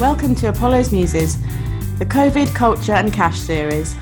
Welcome 0.00 0.34
to 0.36 0.48
Apollo's 0.48 0.92
Muses, 0.92 1.36
the 1.98 2.06
COVID 2.06 2.54
Culture 2.54 2.94
and 2.94 3.12
Cash 3.12 3.38
series. 3.38 3.94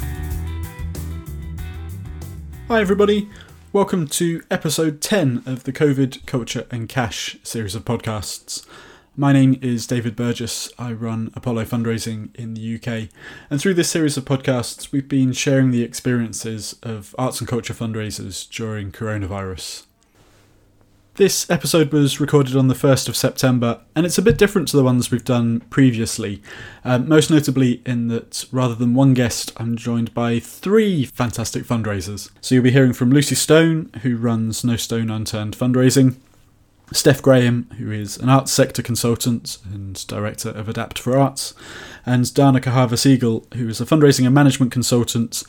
Hi, 2.68 2.80
everybody. 2.80 3.28
Welcome 3.72 4.06
to 4.08 4.42
episode 4.50 5.00
10 5.00 5.42
of 5.44 5.64
the 5.64 5.72
COVID 5.72 6.24
Culture 6.24 6.66
and 6.70 6.88
Cash 6.88 7.38
series 7.42 7.74
of 7.74 7.84
podcasts. 7.84 8.64
My 9.20 9.32
name 9.32 9.58
is 9.60 9.84
David 9.88 10.14
Burgess. 10.14 10.70
I 10.78 10.92
run 10.92 11.32
Apollo 11.34 11.64
Fundraising 11.64 12.32
in 12.36 12.54
the 12.54 12.76
UK. 12.76 13.08
And 13.50 13.60
through 13.60 13.74
this 13.74 13.90
series 13.90 14.16
of 14.16 14.24
podcasts, 14.24 14.92
we've 14.92 15.08
been 15.08 15.32
sharing 15.32 15.72
the 15.72 15.82
experiences 15.82 16.76
of 16.84 17.16
arts 17.18 17.40
and 17.40 17.48
culture 17.48 17.74
fundraisers 17.74 18.48
during 18.48 18.92
coronavirus. 18.92 19.86
This 21.16 21.50
episode 21.50 21.92
was 21.92 22.20
recorded 22.20 22.54
on 22.54 22.68
the 22.68 22.76
1st 22.76 23.08
of 23.08 23.16
September, 23.16 23.80
and 23.96 24.06
it's 24.06 24.18
a 24.18 24.22
bit 24.22 24.38
different 24.38 24.68
to 24.68 24.76
the 24.76 24.84
ones 24.84 25.10
we've 25.10 25.24
done 25.24 25.62
previously. 25.68 26.40
Um, 26.84 27.08
most 27.08 27.28
notably, 27.28 27.82
in 27.84 28.06
that 28.06 28.44
rather 28.52 28.76
than 28.76 28.94
one 28.94 29.14
guest, 29.14 29.50
I'm 29.56 29.76
joined 29.76 30.14
by 30.14 30.38
three 30.38 31.04
fantastic 31.04 31.64
fundraisers. 31.64 32.30
So 32.40 32.54
you'll 32.54 32.62
be 32.62 32.70
hearing 32.70 32.92
from 32.92 33.10
Lucy 33.10 33.34
Stone, 33.34 33.90
who 34.04 34.16
runs 34.16 34.62
No 34.62 34.76
Stone 34.76 35.10
Unturned 35.10 35.58
Fundraising, 35.58 36.14
Steph 36.92 37.20
Graham, 37.20 37.68
who 37.78 37.90
is 37.90 38.16
an 38.16 38.28
arts 38.28 38.52
sector 38.52 38.82
consultant 38.82 39.58
and 39.64 40.06
director 40.06 40.50
of 40.50 40.68
Adapt 40.68 40.98
for 40.98 41.16
Arts, 41.18 41.54
and 42.06 42.32
Dana 42.32 42.60
Kahava 42.60 42.98
Siegel, 42.98 43.46
who 43.54 43.68
is 43.68 43.80
a 43.80 43.84
fundraising 43.84 44.24
and 44.24 44.34
management 44.34 44.72
consultant 44.72 45.42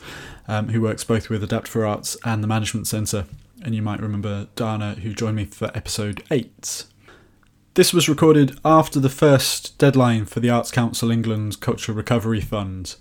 um, 0.48 0.68
who 0.68 0.80
works 0.80 1.04
both 1.04 1.30
with 1.30 1.42
Adapt 1.42 1.68
for 1.68 1.86
Arts 1.86 2.16
and 2.24 2.42
the 2.42 2.48
Management 2.48 2.86
Centre 2.86 3.26
and 3.62 3.74
you 3.74 3.82
might 3.82 4.00
remember 4.00 4.48
Dana, 4.56 4.94
who 4.94 5.14
joined 5.14 5.36
me 5.36 5.44
for 5.44 5.70
episode 5.74 6.22
8. 6.30 6.84
This 7.74 7.92
was 7.92 8.08
recorded 8.08 8.58
after 8.64 8.98
the 8.98 9.08
first 9.08 9.78
deadline 9.78 10.24
for 10.24 10.40
the 10.40 10.50
Arts 10.50 10.70
Council 10.70 11.10
England 11.10 11.60
Cultural 11.60 11.96
Recovery 11.96 12.40
Fund. 12.40 12.96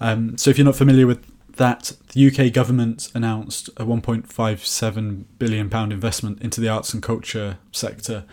Um, 0.00 0.38
so, 0.38 0.50
if 0.50 0.58
you're 0.58 0.64
not 0.64 0.76
familiar 0.76 1.06
with 1.06 1.24
that, 1.56 1.92
the 2.12 2.26
UK 2.28 2.52
government 2.52 3.10
announced 3.14 3.68
a 3.76 3.84
£1.57 3.84 5.24
billion 5.38 5.92
investment 5.92 6.42
into 6.42 6.60
the 6.60 6.68
arts 6.68 6.94
and 6.94 7.02
culture 7.02 7.58
sector 7.72 8.24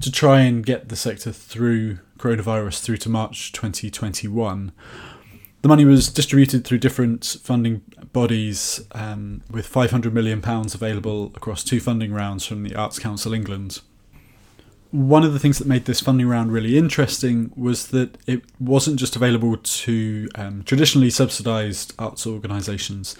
to 0.00 0.12
try 0.12 0.40
and 0.40 0.64
get 0.64 0.88
the 0.88 0.96
sector 0.96 1.32
through 1.32 1.98
coronavirus 2.18 2.80
through 2.80 2.98
to 2.98 3.08
March 3.08 3.52
2021. 3.52 4.72
The 5.62 5.68
money 5.68 5.84
was 5.84 6.08
distributed 6.08 6.64
through 6.64 6.78
different 6.78 7.36
funding 7.42 7.82
bodies, 8.12 8.80
um, 8.92 9.42
with 9.50 9.70
£500 9.70 10.12
million 10.12 10.40
available 10.44 11.32
across 11.34 11.64
two 11.64 11.80
funding 11.80 12.12
rounds 12.12 12.46
from 12.46 12.62
the 12.62 12.76
Arts 12.76 12.98
Council 12.98 13.34
England. 13.34 13.80
One 14.90 15.22
of 15.22 15.34
the 15.34 15.38
things 15.38 15.58
that 15.58 15.66
made 15.66 15.84
this 15.84 16.00
funding 16.00 16.28
round 16.28 16.50
really 16.50 16.78
interesting 16.78 17.52
was 17.56 17.88
that 17.88 18.16
it 18.26 18.42
wasn't 18.58 18.98
just 18.98 19.16
available 19.16 19.56
to 19.58 20.28
um, 20.34 20.62
traditionally 20.64 21.10
subsidised 21.10 21.92
arts 21.98 22.26
organisations. 22.26 23.14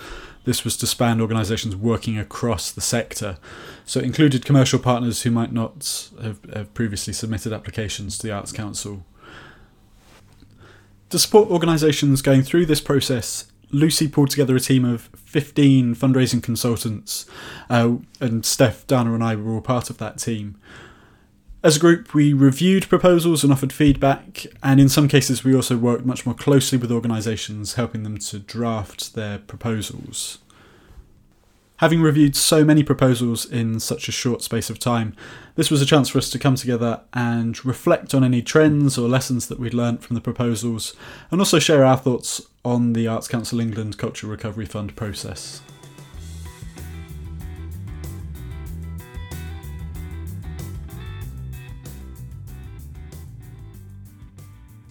This 0.44 0.64
was 0.64 0.78
to 0.78 0.86
span 0.86 1.20
organisations 1.20 1.76
working 1.76 2.18
across 2.18 2.72
the 2.72 2.80
sector. 2.80 3.36
So 3.84 4.00
it 4.00 4.06
included 4.06 4.46
commercial 4.46 4.78
partners 4.78 5.22
who 5.22 5.30
might 5.30 5.52
not 5.52 6.10
have, 6.22 6.42
have 6.54 6.72
previously 6.72 7.12
submitted 7.12 7.52
applications 7.52 8.16
to 8.18 8.26
the 8.26 8.32
Arts 8.32 8.52
Council 8.52 9.04
to 11.10 11.18
support 11.18 11.50
organisations 11.50 12.22
going 12.22 12.42
through 12.42 12.66
this 12.66 12.80
process, 12.80 13.50
Lucy 13.70 14.08
pulled 14.08 14.30
together 14.30 14.56
a 14.56 14.60
team 14.60 14.84
of 14.84 15.10
15 15.16 15.94
fundraising 15.94 16.42
consultants, 16.42 17.26
uh, 17.70 17.96
and 18.20 18.44
Steph, 18.44 18.86
Dana, 18.86 19.14
and 19.14 19.22
I 19.22 19.36
were 19.36 19.52
all 19.52 19.60
part 19.60 19.90
of 19.90 19.98
that 19.98 20.18
team. 20.18 20.58
As 21.60 21.76
a 21.76 21.80
group, 21.80 22.14
we 22.14 22.32
reviewed 22.32 22.88
proposals 22.88 23.42
and 23.42 23.52
offered 23.52 23.72
feedback, 23.72 24.46
and 24.62 24.78
in 24.78 24.88
some 24.88 25.08
cases, 25.08 25.42
we 25.42 25.56
also 25.56 25.76
worked 25.76 26.06
much 26.06 26.24
more 26.24 26.34
closely 26.34 26.78
with 26.78 26.92
organisations, 26.92 27.74
helping 27.74 28.04
them 28.04 28.18
to 28.18 28.38
draft 28.38 29.14
their 29.14 29.38
proposals. 29.38 30.38
Having 31.78 32.02
reviewed 32.02 32.36
so 32.36 32.64
many 32.64 32.84
proposals 32.84 33.44
in 33.44 33.80
such 33.80 34.08
a 34.08 34.12
short 34.12 34.42
space 34.42 34.70
of 34.70 34.78
time, 34.78 35.16
this 35.56 35.68
was 35.68 35.82
a 35.82 35.86
chance 35.86 36.08
for 36.08 36.18
us 36.18 36.30
to 36.30 36.38
come 36.38 36.54
together 36.54 37.00
and 37.12 37.64
reflect 37.64 38.14
on 38.14 38.22
any 38.22 38.40
trends 38.40 38.96
or 38.96 39.08
lessons 39.08 39.48
that 39.48 39.58
we'd 39.58 39.74
learnt 39.74 40.04
from 40.04 40.14
the 40.14 40.20
proposals, 40.20 40.94
and 41.32 41.40
also 41.40 41.58
share 41.58 41.84
our 41.84 41.96
thoughts 41.96 42.40
on 42.64 42.92
the 42.92 43.08
Arts 43.08 43.26
Council 43.26 43.58
England 43.58 43.98
Cultural 43.98 44.30
Recovery 44.30 44.66
Fund 44.66 44.94
process. 44.94 45.60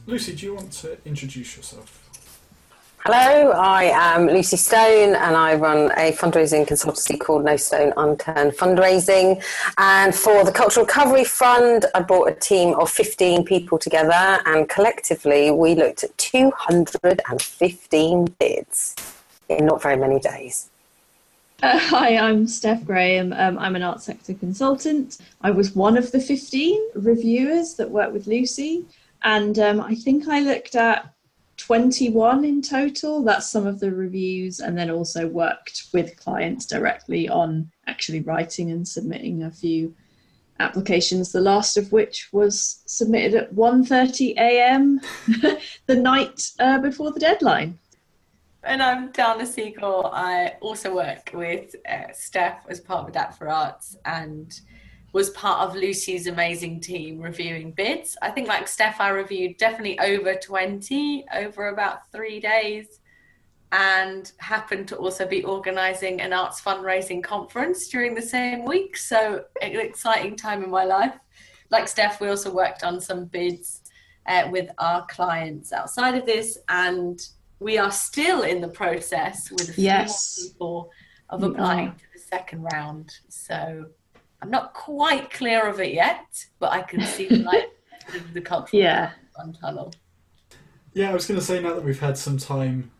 Lucy, 0.08 0.34
do 0.34 0.46
you 0.46 0.56
want 0.56 0.72
to 0.72 0.98
introduce 1.06 1.58
yourself? 1.58 2.06
Hello, 3.00 3.52
I 3.52 3.92
am 3.94 4.28
Lucy 4.28 4.56
Stone 4.56 5.16
and 5.16 5.36
I 5.36 5.56
run 5.56 5.92
a 5.98 6.14
fundraising 6.14 6.66
consultancy 6.66 7.20
called 7.20 7.44
No 7.44 7.58
Stone 7.58 7.92
Unturned 7.98 8.54
Fundraising. 8.54 9.44
And 9.78 10.16
for 10.16 10.46
the 10.46 10.54
Cultural 10.54 10.86
Recovery 10.86 11.26
Fund, 11.26 11.88
I 11.94 12.04
brought 12.04 12.30
a 12.30 12.34
team 12.34 12.74
of 12.76 12.90
15 12.90 13.44
people 13.44 13.78
together 13.78 14.40
and 14.46 14.70
collectively 14.70 15.52
we 15.52 15.76
looked 15.76 16.06
at 16.06 16.18
215 16.18 18.26
bids 18.40 18.96
in 19.50 19.66
not 19.66 19.82
very 19.82 19.98
many 19.98 20.22
days. 20.22 20.70
Uh, 21.62 21.78
hi, 21.80 22.16
I'm 22.16 22.48
Steph 22.48 22.86
Graham. 22.86 23.34
Um, 23.34 23.60
I'm 23.60 23.76
an 23.76 23.84
art 23.84 24.02
sector 24.02 24.34
consultant. 24.36 25.18
I 25.42 25.52
was 25.52 25.76
one 25.76 25.98
of 25.98 26.14
the 26.14 26.22
15 26.22 26.92
reviewers 26.96 27.74
that 27.74 27.92
worked 27.92 28.14
with 28.14 28.28
Lucy. 28.28 28.86
And 29.24 29.58
um, 29.60 29.82
I 29.82 29.96
think 29.96 30.28
I 30.28 30.40
looked 30.42 30.76
at 30.76 31.14
21 31.58 32.46
in 32.46 32.62
total. 32.62 33.24
That's 33.24 33.52
some 33.52 33.66
of 33.66 33.80
the 33.80 33.92
reviews, 33.92 34.60
and 34.60 34.78
then 34.78 34.90
also 34.90 35.28
worked 35.28 35.88
with 35.94 36.18
clients 36.18 36.66
directly 36.66 37.28
on 37.28 37.72
actually 37.88 38.22
writing 38.22 38.72
and 38.72 38.88
submitting 38.88 39.44
a 39.44 39.52
few 39.52 39.96
applications. 40.60 41.32
The 41.32 41.42
last 41.42 41.78
of 41.78 41.92
which 41.92 42.30
was 42.32 42.84
submitted 42.86 43.36
at 43.36 43.54
1:30 43.54 44.36
a.m. 44.38 45.02
the 45.88 45.96
night 45.96 46.42
uh, 46.60 46.80
before 46.80 47.12
the 47.12 47.20
deadline. 47.20 47.80
And 48.64 48.84
I'm 48.84 49.12
Dana 49.12 49.46
Siegel. 49.46 50.10
I 50.14 50.56
also 50.62 50.94
work 50.94 51.32
with 51.34 51.76
uh, 51.90 52.12
Steph 52.14 52.66
as 52.68 52.80
part 52.80 53.04
of 53.04 53.10
Adapt 53.10 53.38
for 53.38 53.48
Arts 53.48 53.96
and 54.04 54.60
was 55.14 55.30
part 55.32 55.68
of 55.68 55.76
Lucy's 55.76 56.28
amazing 56.28 56.80
team 56.80 57.20
reviewing 57.20 57.72
bids. 57.72 58.18
I 58.22 58.30
think, 58.30 58.48
like 58.48 58.68
Steph, 58.68 59.00
I 59.00 59.10
reviewed 59.10 59.58
definitely 59.58 60.00
over 60.00 60.36
20 60.36 61.26
over 61.34 61.70
about 61.70 62.12
three 62.12 62.40
days 62.40 63.00
and 63.72 64.32
happened 64.38 64.88
to 64.88 64.96
also 64.96 65.28
be 65.28 65.44
organizing 65.44 66.22
an 66.22 66.32
arts 66.32 66.62
fundraising 66.62 67.24
conference 67.24 67.88
during 67.90 68.16
the 68.16 68.22
same 68.22 68.66
week. 68.66 68.96
So, 68.98 69.44
an 69.62 69.80
exciting 69.80 70.36
time 70.36 70.64
in 70.64 70.70
my 70.70 70.86
life. 70.86 71.14
Like 71.70 71.88
Steph, 71.88 72.22
we 72.22 72.30
also 72.30 72.54
worked 72.54 72.84
on 72.84 73.02
some 73.02 73.26
bids 73.26 73.82
uh, 74.26 74.48
with 74.52 74.70
our 74.78 75.06
clients 75.08 75.74
outside 75.74 76.16
of 76.16 76.26
this, 76.26 76.58
and 76.70 77.20
we 77.60 77.78
are 77.78 77.92
still 77.92 78.44
in 78.44 78.62
the 78.62 78.68
process 78.68 79.52
with 79.52 79.70
a 79.70 79.74
few 79.74 79.84
yes. 79.86 80.50
people 80.50 80.92
of 81.30 81.44
applying 81.44 81.92
to 81.92 82.04
the 82.14 82.20
second 82.20 82.64
round. 82.72 83.14
So, 83.28 83.88
I'm 84.42 84.50
not 84.50 84.74
quite 84.74 85.32
clear 85.32 85.68
of 85.68 85.80
it 85.80 85.94
yet, 85.94 86.46
but 86.60 86.72
I 86.72 86.82
can 86.82 87.02
see 87.02 87.28
the 87.28 87.38
light 87.38 87.70
of 88.16 88.34
the 88.34 88.42
cultural 88.42 88.82
yeah. 88.82 89.12
tunnel. 89.60 89.94
Yeah, 90.94 91.12
I 91.12 91.14
was 91.14 91.26
going 91.26 91.40
to 91.40 91.46
say 91.46 91.62
now 91.62 91.74
that 91.74 91.84
we've 91.84 92.00
had 92.00 92.18
some 92.18 92.38
time 92.38 92.92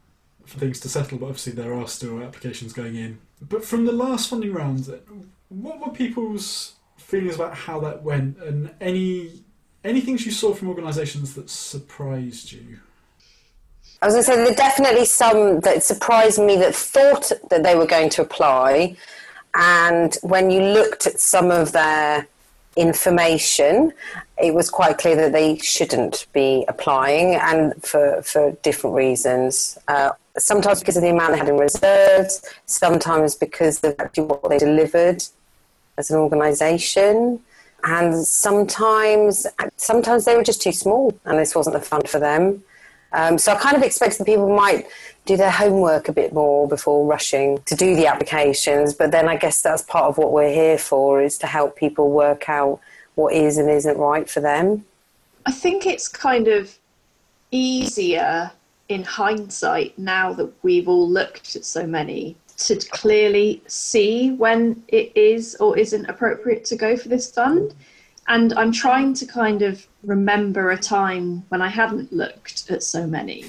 for 0.46 0.60
things 0.60 0.80
to 0.82 0.90
settle, 0.90 1.18
but 1.18 1.28
obviously 1.28 1.54
there 1.54 1.74
are 1.74 1.88
still 1.88 2.22
applications 2.22 2.74
going 2.74 2.96
in. 2.96 3.20
But 3.42 3.64
from 3.64 3.86
the 3.86 3.92
last 3.92 4.30
funding 4.30 4.54
round, 4.54 4.88
what 5.50 5.80
were 5.80 5.94
people's 5.94 6.76
feelings 6.98 7.36
about 7.36 7.54
how 7.54 7.80
that 7.82 8.04
went, 8.04 8.38
and 8.40 8.72
any 8.82 9.44
any 9.84 10.02
things 10.02 10.26
you 10.26 10.32
saw 10.32 10.54
from 10.54 10.70
organisations 10.70 11.36
that 11.36 11.50
surprised 11.50 12.52
you? 12.52 12.80
I 14.02 14.06
was 14.06 14.14
going 14.14 14.26
to 14.26 14.32
say 14.32 14.36
there 14.36 14.52
are 14.52 14.56
definitely 14.56 15.06
some 15.06 15.60
that 15.62 15.84
surprised 15.84 16.40
me 16.40 16.56
that 16.58 16.76
thought 16.76 17.32
that 17.50 17.64
they 17.64 17.76
were 17.76 17.88
going 17.88 18.10
to 18.10 18.22
apply, 18.22 18.96
and 19.58 20.16
when 20.22 20.52
you 20.52 20.62
looked 20.62 21.08
at 21.08 21.20
some 21.20 21.52
of 21.52 21.72
their 21.72 22.28
information, 22.76 23.92
it 24.42 24.54
was 24.54 24.70
quite 24.70 25.00
clear 25.00 25.16
that 25.16 25.32
they 25.32 25.58
shouldn't 25.58 26.28
be 26.32 26.64
applying, 26.68 27.36
and 27.36 27.74
for, 27.84 28.22
for 28.22 28.52
different 28.62 28.96
reasons. 28.96 29.78
Uh, 29.88 30.12
sometimes 30.38 30.80
because 30.80 30.96
of 30.96 31.02
the 31.02 31.10
amount 31.10 31.34
they 31.34 31.40
had 31.40 31.50
in 31.50 31.58
reserves, 31.58 32.46
sometimes 32.68 33.34
because 33.34 33.84
of 33.84 33.96
actually 33.98 34.26
what 34.26 34.48
they 34.48 34.60
delivered 34.60 35.24
as 35.98 36.12
an 36.12 36.18
organisation, 36.18 37.40
and 37.84 38.26
sometimes 38.26 39.48
sometimes 39.78 40.26
they 40.26 40.36
were 40.36 40.44
just 40.44 40.62
too 40.62 40.72
small, 40.72 41.20
and 41.26 41.40
this 41.40 41.56
wasn't 41.56 41.74
the 41.74 41.82
fund 41.82 42.08
for 42.08 42.20
them. 42.20 42.64
Um, 43.14 43.38
so 43.40 43.54
I 43.54 43.56
kind 43.56 43.76
of 43.76 43.82
expected 43.82 44.26
people 44.26 44.56
might 44.56 44.86
do 45.28 45.38
their 45.38 45.52
homework 45.52 46.08
a 46.08 46.14
bit 46.14 46.34
more 46.34 46.68
before 46.68 47.06
rushing 47.06 47.60
to 47.66 47.76
do 47.76 47.96
the 47.96 48.08
applications. 48.08 48.94
But 48.94 49.12
then 49.12 49.28
I 49.28 49.36
guess 49.36 49.62
that's 49.62 49.84
part 49.84 50.06
of 50.06 50.18
what 50.18 50.32
we're 50.32 50.54
here 50.54 50.78
for 50.78 51.22
is 51.22 51.38
to 51.40 51.48
help 51.48 51.76
people 51.76 52.10
work 52.10 52.50
out 52.50 52.80
what 53.16 53.34
is 53.34 53.58
and 53.58 53.70
isn't 53.70 53.98
right 53.98 54.30
for 54.30 54.40
them. 54.40 54.86
I 55.46 55.52
think 55.52 55.86
it's 55.86 56.08
kind 56.08 56.48
of 56.48 56.78
easier 57.52 58.52
in 58.90 59.04
hindsight 59.04 59.98
now 60.00 60.34
that 60.34 60.52
we've 60.64 60.88
all 60.88 61.10
looked 61.10 61.56
at 61.56 61.66
so 61.66 61.86
many 61.86 62.38
to 62.58 62.76
clearly 62.76 63.62
see 63.68 64.32
when 64.32 64.84
it 64.88 65.12
is 65.16 65.56
or 65.56 65.78
isn't 65.78 66.06
appropriate 66.06 66.66
to 66.66 66.76
go 66.76 66.96
for 66.96 67.10
this 67.10 67.30
fund. 67.32 67.74
And 68.30 68.54
I'm 68.54 68.72
trying 68.72 69.14
to 69.16 69.26
kind 69.26 69.62
of 69.62 69.86
remember 70.04 70.72
a 70.72 70.78
time 70.78 71.44
when 71.50 71.62
I 71.62 71.68
hadn't 71.68 72.12
looked 72.12 72.70
at 72.72 72.84
so 72.84 73.06
many. 73.06 73.46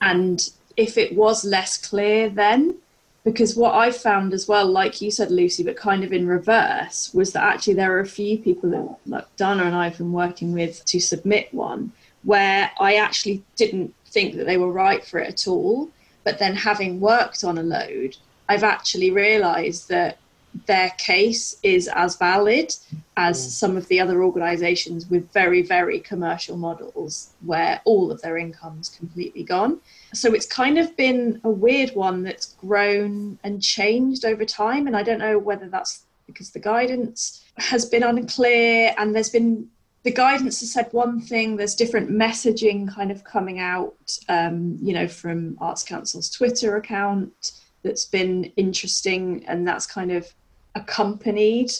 And 0.00 0.50
if 0.76 0.98
it 0.98 1.14
was 1.14 1.44
less 1.44 1.76
clear 1.76 2.28
then, 2.28 2.76
because 3.24 3.56
what 3.56 3.74
I 3.74 3.90
found 3.90 4.34
as 4.34 4.46
well, 4.46 4.66
like 4.66 5.00
you 5.00 5.10
said, 5.10 5.30
Lucy, 5.30 5.62
but 5.62 5.76
kind 5.76 6.04
of 6.04 6.12
in 6.12 6.26
reverse, 6.26 7.12
was 7.14 7.32
that 7.32 7.42
actually 7.42 7.74
there 7.74 7.96
are 7.96 8.00
a 8.00 8.06
few 8.06 8.38
people 8.38 8.70
that, 8.70 8.96
like 9.06 9.36
Dana 9.36 9.64
and 9.64 9.74
I 9.74 9.88
have 9.88 9.98
been 9.98 10.12
working 10.12 10.52
with 10.52 10.84
to 10.86 11.00
submit 11.00 11.52
one 11.52 11.92
where 12.22 12.70
I 12.78 12.96
actually 12.96 13.42
didn't 13.56 13.94
think 14.06 14.36
that 14.36 14.44
they 14.44 14.56
were 14.56 14.72
right 14.72 15.04
for 15.04 15.18
it 15.20 15.28
at 15.28 15.48
all. 15.48 15.90
But 16.22 16.38
then 16.38 16.54
having 16.54 17.00
worked 17.00 17.44
on 17.44 17.58
a 17.58 17.62
load, 17.62 18.16
I've 18.48 18.64
actually 18.64 19.10
realised 19.10 19.88
that 19.88 20.18
their 20.66 20.90
case 20.98 21.56
is 21.62 21.88
as 21.88 22.16
valid 22.16 22.74
as 23.16 23.38
mm. 23.38 23.50
some 23.50 23.76
of 23.76 23.86
the 23.88 24.00
other 24.00 24.22
organisations 24.22 25.08
with 25.08 25.30
very, 25.32 25.62
very 25.62 26.00
commercial 26.00 26.56
models 26.56 27.30
where 27.44 27.80
all 27.84 28.10
of 28.10 28.20
their 28.22 28.36
income's 28.36 28.88
completely 28.88 29.42
gone. 29.42 29.80
So 30.12 30.32
it's 30.32 30.46
kind 30.46 30.78
of 30.78 30.96
been 30.96 31.40
a 31.44 31.50
weird 31.50 31.90
one 31.90 32.22
that's 32.22 32.54
grown 32.54 33.38
and 33.44 33.62
changed 33.62 34.24
over 34.24 34.44
time. 34.44 34.86
And 34.86 34.96
I 34.96 35.02
don't 35.02 35.18
know 35.18 35.38
whether 35.38 35.68
that's 35.68 36.04
because 36.26 36.50
the 36.50 36.60
guidance 36.60 37.44
has 37.58 37.84
been 37.84 38.02
unclear 38.02 38.94
and 38.98 39.14
there's 39.14 39.30
been 39.30 39.68
the 40.04 40.12
guidance 40.12 40.60
has 40.60 40.70
said 40.70 40.88
one 40.92 41.20
thing 41.20 41.56
there's 41.56 41.74
different 41.74 42.10
messaging 42.10 42.92
kind 42.92 43.10
of 43.10 43.24
coming 43.24 43.58
out 43.58 44.18
um, 44.28 44.78
you 44.82 44.92
know 44.92 45.06
from 45.06 45.56
arts 45.60 45.82
council's 45.82 46.30
twitter 46.30 46.76
account 46.76 47.52
that's 47.82 48.06
been 48.06 48.44
interesting 48.56 49.44
and 49.46 49.68
that's 49.68 49.86
kind 49.86 50.10
of 50.10 50.32
accompanied 50.74 51.70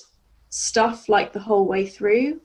stuff 0.50 1.08
like 1.08 1.32
the 1.32 1.40
whole 1.40 1.66
way 1.66 1.86
through 1.86 2.40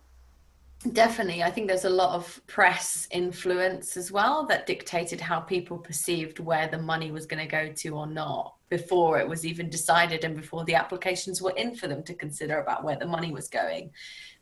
Definitely. 0.93 1.43
I 1.43 1.51
think 1.51 1.67
there's 1.67 1.83
a 1.83 1.89
lot 1.89 2.15
of 2.15 2.41
press 2.47 3.05
influence 3.11 3.97
as 3.97 4.13
well 4.13 4.45
that 4.45 4.65
dictated 4.65 5.19
how 5.19 5.41
people 5.41 5.77
perceived 5.77 6.39
where 6.39 6.69
the 6.69 6.77
money 6.77 7.11
was 7.11 7.25
going 7.25 7.45
to 7.45 7.51
go 7.51 7.73
to 7.73 7.89
or 7.89 8.07
not 8.07 8.55
before 8.69 9.19
it 9.19 9.27
was 9.27 9.45
even 9.45 9.69
decided 9.69 10.23
and 10.23 10.37
before 10.37 10.63
the 10.63 10.75
applications 10.75 11.41
were 11.41 11.53
in 11.57 11.75
for 11.75 11.89
them 11.89 12.01
to 12.03 12.13
consider 12.13 12.59
about 12.61 12.85
where 12.85 12.95
the 12.95 13.05
money 13.05 13.33
was 13.33 13.49
going. 13.49 13.91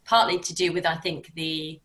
Partly 0.06 0.38
to 0.38 0.54
do 0.54 0.72
with, 0.72 0.86
I 0.86 0.96
think, 0.98 1.34
the 1.34 1.82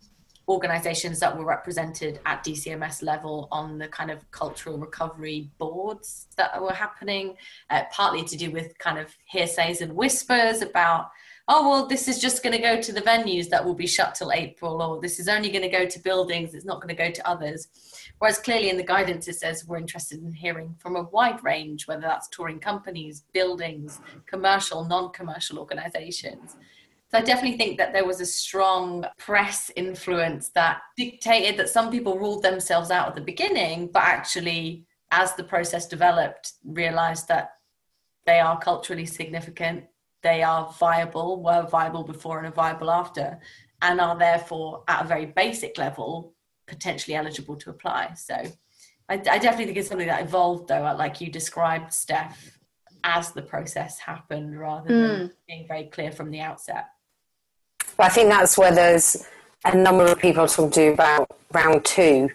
organizations 0.52 1.18
that 1.20 1.36
were 1.36 1.44
represented 1.44 2.20
at 2.26 2.44
DCMS 2.44 3.02
level 3.02 3.48
on 3.50 3.78
the 3.78 3.88
kind 3.88 4.10
of 4.10 4.30
cultural 4.30 4.78
recovery 4.78 5.50
boards 5.58 6.28
that 6.36 6.60
were 6.60 6.72
happening, 6.72 7.36
uh, 7.70 7.82
partly 7.90 8.22
to 8.24 8.36
do 8.36 8.50
with 8.50 8.76
kind 8.78 8.98
of 8.98 9.16
hearsays 9.26 9.80
and 9.80 9.94
whispers 9.94 10.62
about 10.62 11.10
oh 11.48 11.68
well 11.68 11.86
this 11.86 12.06
is 12.06 12.20
just 12.20 12.42
going 12.42 12.54
to 12.54 12.62
go 12.62 12.80
to 12.80 12.92
the 12.92 13.00
venues 13.00 13.48
that 13.48 13.64
will 13.64 13.74
be 13.74 13.86
shut 13.86 14.14
till 14.14 14.30
april 14.32 14.80
or 14.80 15.00
this 15.00 15.18
is 15.18 15.28
only 15.28 15.50
going 15.50 15.62
to 15.62 15.68
go 15.68 15.84
to 15.84 15.98
buildings 15.98 16.54
it's 16.54 16.64
not 16.64 16.80
going 16.80 16.94
to 16.94 17.02
go 17.02 17.10
to 17.10 17.28
others. 17.28 17.68
Whereas 18.18 18.38
clearly 18.38 18.70
in 18.70 18.76
the 18.76 18.84
guidance 18.84 19.26
it 19.26 19.34
says 19.34 19.66
we're 19.66 19.78
interested 19.78 20.22
in 20.22 20.32
hearing 20.32 20.76
from 20.78 20.94
a 20.94 21.02
wide 21.02 21.42
range 21.42 21.88
whether 21.88 22.02
that's 22.02 22.28
touring 22.28 22.60
companies 22.60 23.24
buildings 23.32 24.00
commercial 24.26 24.84
non-commercial 24.84 25.58
organizations 25.58 26.56
so 27.12 27.18
I 27.18 27.22
definitely 27.22 27.58
think 27.58 27.76
that 27.76 27.92
there 27.92 28.06
was 28.06 28.22
a 28.22 28.26
strong 28.26 29.04
press 29.18 29.70
influence 29.76 30.48
that 30.54 30.80
dictated 30.96 31.58
that 31.58 31.68
some 31.68 31.90
people 31.90 32.18
ruled 32.18 32.42
themselves 32.42 32.90
out 32.90 33.08
at 33.08 33.14
the 33.14 33.20
beginning, 33.20 33.88
but 33.92 34.02
actually, 34.02 34.86
as 35.10 35.34
the 35.34 35.44
process 35.44 35.86
developed, 35.86 36.54
realized 36.64 37.28
that 37.28 37.50
they 38.24 38.38
are 38.38 38.58
culturally 38.58 39.04
significant, 39.04 39.84
they 40.22 40.42
are 40.42 40.74
viable, 40.80 41.42
were 41.42 41.66
viable 41.66 42.02
before 42.02 42.38
and 42.38 42.46
are 42.46 42.52
viable 42.52 42.90
after, 42.90 43.38
and 43.82 44.00
are 44.00 44.16
therefore 44.16 44.82
at 44.88 45.04
a 45.04 45.08
very 45.08 45.26
basic 45.26 45.76
level 45.76 46.32
potentially 46.66 47.14
eligible 47.14 47.56
to 47.56 47.68
apply. 47.68 48.14
So 48.14 48.36
I, 49.10 49.14
I 49.16 49.18
definitely 49.18 49.66
think 49.66 49.76
it's 49.76 49.88
something 49.88 50.06
that 50.06 50.22
evolved 50.22 50.68
though, 50.68 50.94
like 50.98 51.20
you 51.20 51.30
described, 51.30 51.92
Steph, 51.92 52.58
as 53.04 53.32
the 53.32 53.42
process 53.42 53.98
happened 53.98 54.58
rather 54.58 54.88
than 54.88 55.28
mm. 55.28 55.32
being 55.46 55.66
very 55.68 55.84
clear 55.84 56.10
from 56.10 56.30
the 56.30 56.40
outset. 56.40 56.86
But 57.96 58.06
I 58.06 58.08
think 58.08 58.28
that's 58.28 58.56
where 58.56 58.74
there's 58.74 59.26
a 59.64 59.76
number 59.76 60.06
of 60.06 60.18
people 60.18 60.46
talking 60.46 60.70
to 60.72 60.92
about 60.92 61.30
round 61.52 61.84
two 61.84 62.30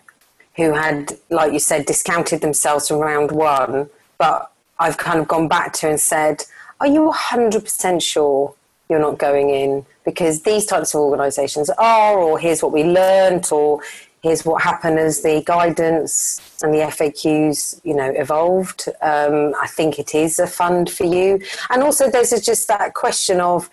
who 0.55 0.73
had, 0.73 1.17
like 1.29 1.53
you 1.53 1.59
said, 1.59 1.85
discounted 1.85 2.41
themselves 2.41 2.87
from 2.87 2.97
round 2.97 3.31
one. 3.31 3.89
But 4.17 4.51
I've 4.79 4.97
kind 4.97 5.19
of 5.19 5.27
gone 5.27 5.47
back 5.47 5.73
to 5.73 5.89
and 5.89 5.99
said, 5.99 6.43
are 6.79 6.87
you 6.87 7.11
100% 7.11 8.01
sure 8.01 8.53
you're 8.89 8.99
not 8.99 9.17
going 9.17 9.49
in? 9.49 9.85
Because 10.05 10.43
these 10.43 10.65
types 10.65 10.93
of 10.93 11.01
organisations 11.01 11.69
are, 11.71 12.17
or 12.17 12.39
here's 12.39 12.63
what 12.63 12.71
we 12.71 12.83
learnt, 12.83 13.51
or 13.51 13.81
here's 14.21 14.45
what 14.45 14.61
happened 14.61 14.99
as 14.99 15.21
the 15.21 15.43
guidance 15.45 16.57
and 16.63 16.73
the 16.73 16.79
FAQs, 16.79 17.81
you 17.83 17.93
know, 17.93 18.11
evolved. 18.15 18.89
Um, 19.01 19.53
I 19.61 19.67
think 19.67 19.99
it 19.99 20.15
is 20.15 20.39
a 20.39 20.47
fund 20.47 20.89
for 20.89 21.05
you. 21.05 21.39
And 21.69 21.83
also 21.83 22.09
there's 22.09 22.31
just 22.41 22.67
that 22.67 22.93
question 22.93 23.39
of 23.41 23.69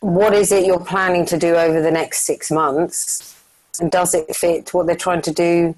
what 0.00 0.34
is 0.34 0.52
it 0.52 0.66
you're 0.66 0.78
planning 0.78 1.26
to 1.26 1.38
do 1.38 1.54
over 1.54 1.80
the 1.80 1.90
next 1.90 2.22
six 2.24 2.50
months? 2.50 3.34
And 3.80 3.90
does 3.90 4.14
it 4.14 4.34
fit 4.34 4.74
what 4.74 4.86
they're 4.86 4.96
trying 4.96 5.22
to 5.22 5.32
do 5.32 5.74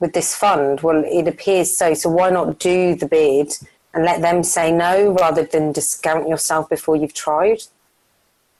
with 0.00 0.12
this 0.12 0.34
fund? 0.34 0.80
Well, 0.80 1.04
it 1.06 1.28
appears 1.28 1.76
so. 1.76 1.94
So 1.94 2.10
why 2.10 2.30
not 2.30 2.58
do 2.58 2.94
the 2.94 3.06
bid 3.06 3.52
and 3.94 4.04
let 4.04 4.22
them 4.22 4.42
say 4.42 4.72
no 4.72 5.12
rather 5.12 5.44
than 5.44 5.72
discount 5.72 6.28
yourself 6.28 6.68
before 6.68 6.96
you've 6.96 7.14
tried. 7.14 7.62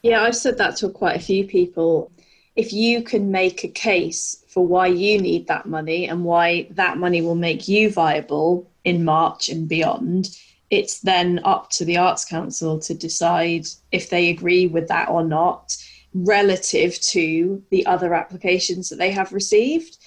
Yeah, 0.03 0.23
I've 0.23 0.37
said 0.37 0.59
that 0.59 0.77
to 0.77 0.89
quite 0.89 1.17
a 1.17 1.25
few 1.25 1.47
people. 1.47 2.11
If 2.57 2.73
you 2.73 3.03
can 3.03 3.31
make 3.31 3.65
a 3.65 3.69
case 3.69 4.45
for 4.49 4.67
why 4.67 4.89
you 4.89 5.21
need 5.21 5.47
that 5.47 5.67
money 5.67 6.09
and 6.09 6.25
why 6.25 6.67
that 6.71 6.99
money 6.99 7.23
will 7.23 7.35
make 7.35 7.67
you 7.67 7.91
viable 7.91 8.69
in 8.85 9.05
March 9.05 9.49
and 9.49 9.69
beyond, 9.69 10.37
it's 10.73 11.01
then 11.01 11.39
up 11.45 11.69
to 11.69 11.85
the 11.85 11.99
Arts 11.99 12.25
Council 12.25 12.79
to 12.79 12.95
decide 12.95 13.67
if 13.93 14.09
they 14.09 14.31
agree 14.31 14.67
with 14.67 14.89
that 14.89 15.11
or 15.11 15.23
not 15.23 15.77
relative 16.15 16.99
to 17.01 17.63
the 17.71 17.85
other 17.85 18.15
applications 18.15 18.89
that 18.89 18.97
they 18.97 19.11
have 19.11 19.35
received. 19.35 19.99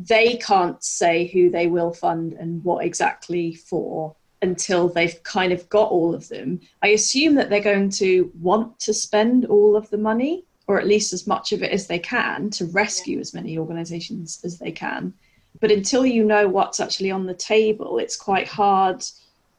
They 0.00 0.38
can't 0.38 0.82
say 0.82 1.28
who 1.28 1.50
they 1.50 1.68
will 1.68 1.92
fund 1.92 2.32
and 2.32 2.64
what 2.64 2.84
exactly 2.84 3.54
for 3.54 4.16
until 4.42 4.88
they've 4.88 5.22
kind 5.22 5.52
of 5.52 5.68
got 5.68 5.92
all 5.92 6.16
of 6.16 6.28
them. 6.28 6.58
I 6.82 6.88
assume 6.88 7.36
that 7.36 7.48
they're 7.48 7.60
going 7.60 7.90
to 7.90 8.32
want 8.40 8.80
to 8.80 8.92
spend 8.92 9.44
all 9.44 9.76
of 9.76 9.88
the 9.90 9.98
money, 9.98 10.44
or 10.66 10.80
at 10.80 10.88
least 10.88 11.12
as 11.12 11.28
much 11.28 11.52
of 11.52 11.62
it 11.62 11.70
as 11.70 11.86
they 11.86 12.00
can, 12.00 12.50
to 12.50 12.66
rescue 12.66 13.20
as 13.20 13.34
many 13.34 13.56
organizations 13.56 14.40
as 14.42 14.58
they 14.58 14.72
can. 14.72 15.14
But 15.60 15.70
until 15.70 16.04
you 16.04 16.24
know 16.24 16.48
what's 16.48 16.80
actually 16.80 17.12
on 17.12 17.26
the 17.26 17.34
table, 17.34 17.98
it's 17.98 18.16
quite 18.16 18.48
hard 18.48 19.04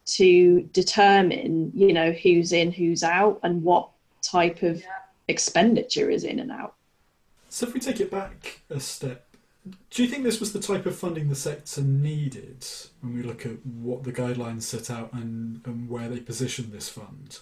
to 0.05 0.61
determine, 0.73 1.71
you 1.73 1.93
know, 1.93 2.11
who's 2.11 2.51
in, 2.51 2.71
who's 2.71 3.03
out, 3.03 3.39
and 3.43 3.63
what 3.63 3.89
type 4.21 4.63
of 4.63 4.83
expenditure 5.27 6.09
is 6.09 6.23
in 6.23 6.39
and 6.39 6.51
out. 6.51 6.75
So 7.49 7.67
if 7.67 7.73
we 7.73 7.79
take 7.79 7.99
it 7.99 8.11
back 8.11 8.61
a 8.69 8.79
step, 8.79 9.25
do 9.89 10.03
you 10.03 10.09
think 10.09 10.23
this 10.23 10.39
was 10.39 10.51
the 10.51 10.59
type 10.59 10.85
of 10.85 10.95
funding 10.95 11.29
the 11.29 11.35
sector 11.35 11.81
needed 11.81 12.65
when 13.01 13.13
we 13.13 13.21
look 13.21 13.45
at 13.45 13.65
what 13.65 14.03
the 14.03 14.11
guidelines 14.11 14.63
set 14.63 14.89
out 14.89 15.13
and, 15.13 15.61
and 15.65 15.89
where 15.89 16.09
they 16.09 16.19
position 16.19 16.71
this 16.71 16.89
fund? 16.89 17.39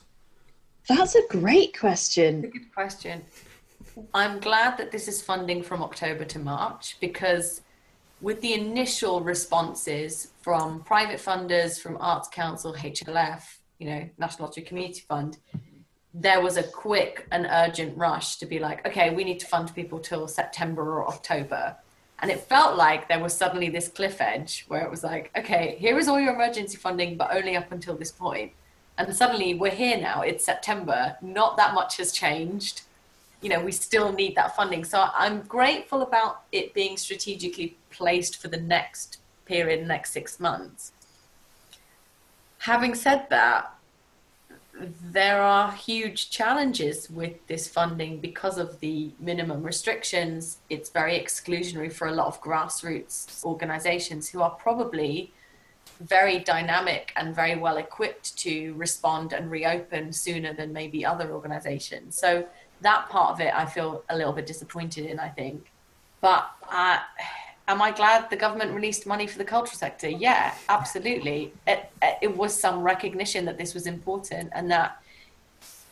That's 0.87 1.15
a 1.15 1.25
great 1.29 1.77
question. 1.77 2.45
A 2.45 2.47
good 2.47 2.73
question. 2.73 3.23
I'm 4.13 4.39
glad 4.39 4.77
that 4.77 4.91
this 4.91 5.07
is 5.07 5.21
funding 5.21 5.63
from 5.63 5.81
October 5.81 6.25
to 6.25 6.39
March 6.39 6.97
because 6.99 7.61
with 8.21 8.41
the 8.41 8.53
initial 8.53 9.21
responses 9.21 10.30
from 10.41 10.83
private 10.83 11.19
funders, 11.19 11.79
from 11.79 11.97
Arts 11.99 12.27
Council, 12.29 12.73
HLF, 12.73 13.43
you 13.79 13.89
know, 13.89 14.09
National 14.17 14.47
Lottery 14.47 14.63
Community 14.63 15.03
Fund, 15.07 15.37
there 16.13 16.41
was 16.41 16.57
a 16.57 16.63
quick 16.63 17.27
and 17.31 17.47
urgent 17.49 17.97
rush 17.97 18.35
to 18.37 18.45
be 18.45 18.59
like, 18.59 18.85
okay, 18.85 19.13
we 19.13 19.23
need 19.23 19.39
to 19.39 19.47
fund 19.47 19.73
people 19.73 19.99
till 19.99 20.27
September 20.27 20.81
or 20.81 21.07
October. 21.07 21.75
And 22.19 22.29
it 22.29 22.41
felt 22.41 22.75
like 22.77 23.07
there 23.07 23.19
was 23.19 23.33
suddenly 23.33 23.69
this 23.69 23.87
cliff 23.87 24.19
edge 24.19 24.65
where 24.67 24.81
it 24.81 24.91
was 24.91 25.03
like, 25.03 25.31
okay, 25.37 25.77
here 25.79 25.97
is 25.97 26.07
all 26.07 26.19
your 26.19 26.33
emergency 26.33 26.77
funding, 26.77 27.17
but 27.17 27.33
only 27.33 27.55
up 27.55 27.71
until 27.71 27.95
this 27.95 28.11
point. 28.11 28.51
And 28.97 29.15
suddenly 29.15 29.55
we're 29.55 29.71
here 29.71 29.97
now. 29.97 30.21
It's 30.21 30.45
September. 30.45 31.17
Not 31.21 31.57
that 31.57 31.73
much 31.73 31.97
has 31.97 32.11
changed. 32.11 32.81
you 33.41 33.49
know, 33.49 33.59
we 33.59 33.71
still 33.71 34.11
need 34.11 34.35
that 34.35 34.55
funding. 34.55 34.83
So 34.83 35.07
I'm 35.15 35.41
grateful 35.43 36.03
about 36.03 36.43
it 36.51 36.75
being 36.75 36.95
strategically 36.95 37.75
placed 37.89 38.39
for 38.39 38.49
the 38.49 38.61
next 38.61 39.17
period, 39.51 39.79
in 39.79 39.87
the 39.87 39.93
next 39.95 40.11
six 40.11 40.39
months. 40.39 40.93
Having 42.59 42.95
said 42.95 43.21
that, 43.29 43.61
there 45.19 45.41
are 45.41 45.71
huge 45.73 46.29
challenges 46.29 47.09
with 47.09 47.35
this 47.47 47.67
funding 47.67 48.19
because 48.19 48.57
of 48.57 48.79
the 48.79 49.11
minimum 49.19 49.61
restrictions. 49.71 50.57
It's 50.69 50.89
very 50.89 51.15
exclusionary 51.19 51.91
for 51.91 52.07
a 52.07 52.15
lot 52.19 52.27
of 52.27 52.41
grassroots 52.41 53.43
organizations 53.43 54.29
who 54.29 54.41
are 54.41 54.51
probably 54.51 55.31
very 55.99 56.39
dynamic 56.39 57.11
and 57.15 57.35
very 57.35 57.55
well 57.65 57.77
equipped 57.77 58.37
to 58.45 58.73
respond 58.85 59.33
and 59.33 59.51
reopen 59.51 60.13
sooner 60.13 60.51
than 60.53 60.71
maybe 60.73 61.05
other 61.05 61.31
organizations. 61.31 62.17
So 62.23 62.45
that 62.81 63.09
part 63.09 63.29
of 63.33 63.39
it 63.45 63.53
I 63.53 63.65
feel 63.65 64.03
a 64.09 64.15
little 64.19 64.33
bit 64.33 64.47
disappointed 64.47 65.05
in, 65.05 65.19
I 65.19 65.29
think. 65.29 65.71
But 66.21 66.43
uh, 66.71 66.99
am 67.71 67.81
I 67.81 67.91
glad 67.91 68.29
the 68.29 68.35
government 68.35 68.73
released 68.73 69.07
money 69.07 69.25
for 69.25 69.37
the 69.37 69.45
cultural 69.45 69.77
sector? 69.77 70.09
Yeah, 70.09 70.53
absolutely. 70.69 71.53
It, 71.65 71.89
it 72.21 72.35
was 72.35 72.57
some 72.57 72.83
recognition 72.83 73.45
that 73.45 73.57
this 73.57 73.73
was 73.73 73.87
important 73.87 74.51
and 74.53 74.69
that 74.69 75.01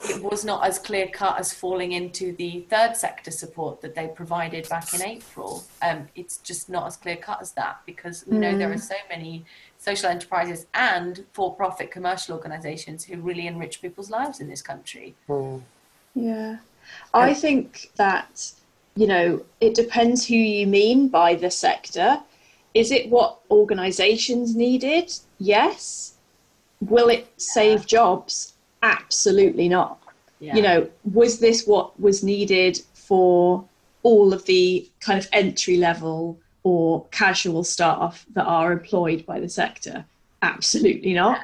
it 0.07 0.21
was 0.23 0.45
not 0.45 0.65
as 0.65 0.79
clear 0.79 1.07
cut 1.07 1.39
as 1.39 1.53
falling 1.53 1.91
into 1.91 2.33
the 2.33 2.61
third 2.69 2.95
sector 2.95 3.31
support 3.31 3.81
that 3.81 3.95
they 3.95 4.07
provided 4.07 4.67
back 4.69 4.93
in 4.93 5.01
April. 5.01 5.63
Um, 5.81 6.07
it's 6.15 6.37
just 6.37 6.69
not 6.69 6.87
as 6.87 6.95
clear 6.97 7.17
cut 7.17 7.41
as 7.41 7.51
that 7.53 7.81
because 7.85 8.25
we 8.27 8.37
know 8.37 8.57
there 8.57 8.71
are 8.71 8.77
so 8.77 8.95
many 9.09 9.45
social 9.77 10.09
enterprises 10.09 10.67
and 10.73 11.25
for 11.33 11.53
profit 11.55 11.91
commercial 11.91 12.35
organizations 12.35 13.05
who 13.05 13.17
really 13.17 13.47
enrich 13.47 13.81
people's 13.81 14.09
lives 14.09 14.39
in 14.39 14.47
this 14.49 14.61
country. 14.61 15.15
Mm. 15.27 15.61
Yeah. 16.15 16.57
I 17.13 17.33
think 17.33 17.91
that, 17.97 18.51
you 18.95 19.07
know, 19.07 19.43
it 19.61 19.75
depends 19.75 20.25
who 20.27 20.35
you 20.35 20.67
mean 20.67 21.07
by 21.09 21.35
the 21.35 21.51
sector. 21.51 22.19
Is 22.73 22.91
it 22.91 23.09
what 23.09 23.39
organizations 23.49 24.55
needed? 24.55 25.11
Yes. 25.39 26.13
Will 26.81 27.09
it 27.09 27.27
save 27.37 27.85
jobs? 27.85 28.53
Absolutely 28.83 29.67
not. 29.67 30.01
Yeah. 30.39 30.55
You 30.55 30.61
know, 30.61 30.89
was 31.11 31.39
this 31.39 31.65
what 31.67 31.99
was 31.99 32.23
needed 32.23 32.79
for 32.93 33.65
all 34.03 34.33
of 34.33 34.45
the 34.45 34.89
kind 35.01 35.19
of 35.19 35.27
entry 35.33 35.77
level 35.77 36.39
or 36.63 37.05
casual 37.11 37.63
staff 37.63 38.25
that 38.33 38.45
are 38.45 38.71
employed 38.71 39.25
by 39.25 39.39
the 39.39 39.49
sector? 39.49 40.05
Absolutely 40.41 41.13
not. 41.13 41.39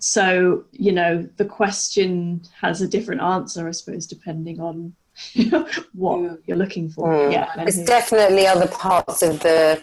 So, 0.00 0.64
you 0.72 0.92
know, 0.92 1.28
the 1.36 1.44
question 1.44 2.42
has 2.60 2.82
a 2.82 2.88
different 2.88 3.22
answer, 3.22 3.68
I 3.68 3.70
suppose, 3.70 4.06
depending 4.06 4.60
on 4.60 4.94
what 5.92 6.40
you're 6.46 6.56
looking 6.56 6.88
for. 6.88 7.08
Mm. 7.08 7.32
Yeah. 7.32 7.52
There's 7.56 7.84
definitely 7.84 8.46
other 8.46 8.68
parts 8.68 9.22
of 9.22 9.40
the 9.40 9.82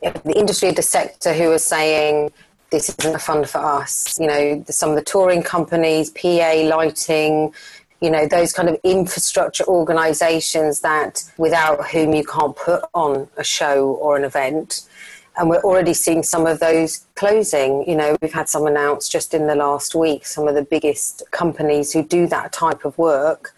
the 0.00 0.32
industry, 0.34 0.70
the 0.70 0.82
sector, 0.82 1.34
who 1.34 1.52
are 1.52 1.58
saying 1.58 2.32
this 2.70 2.88
isn't 2.88 3.14
a 3.14 3.18
fund 3.18 3.48
for 3.48 3.58
us. 3.58 4.18
You 4.18 4.26
know, 4.26 4.64
some 4.68 4.90
of 4.90 4.96
the 4.96 5.02
touring 5.02 5.42
companies, 5.42 6.10
PA, 6.10 6.62
lighting, 6.64 7.52
you 8.00 8.10
know, 8.10 8.26
those 8.26 8.52
kind 8.52 8.68
of 8.68 8.78
infrastructure 8.82 9.64
organisations 9.64 10.80
that 10.80 11.22
without 11.36 11.88
whom 11.88 12.14
you 12.14 12.24
can't 12.24 12.56
put 12.56 12.82
on 12.94 13.28
a 13.36 13.44
show 13.44 13.88
or 13.94 14.16
an 14.16 14.24
event. 14.24 14.88
And 15.36 15.48
we're 15.48 15.62
already 15.62 15.94
seeing 15.94 16.22
some 16.22 16.46
of 16.46 16.60
those 16.60 17.06
closing. 17.14 17.84
You 17.88 17.96
know, 17.96 18.16
we've 18.20 18.32
had 18.32 18.48
some 18.48 18.66
announced 18.66 19.12
just 19.12 19.34
in 19.34 19.46
the 19.46 19.54
last 19.54 19.94
week. 19.94 20.26
Some 20.26 20.48
of 20.48 20.54
the 20.54 20.62
biggest 20.62 21.22
companies 21.30 21.92
who 21.92 22.02
do 22.02 22.26
that 22.28 22.52
type 22.52 22.84
of 22.84 22.96
work 22.98 23.54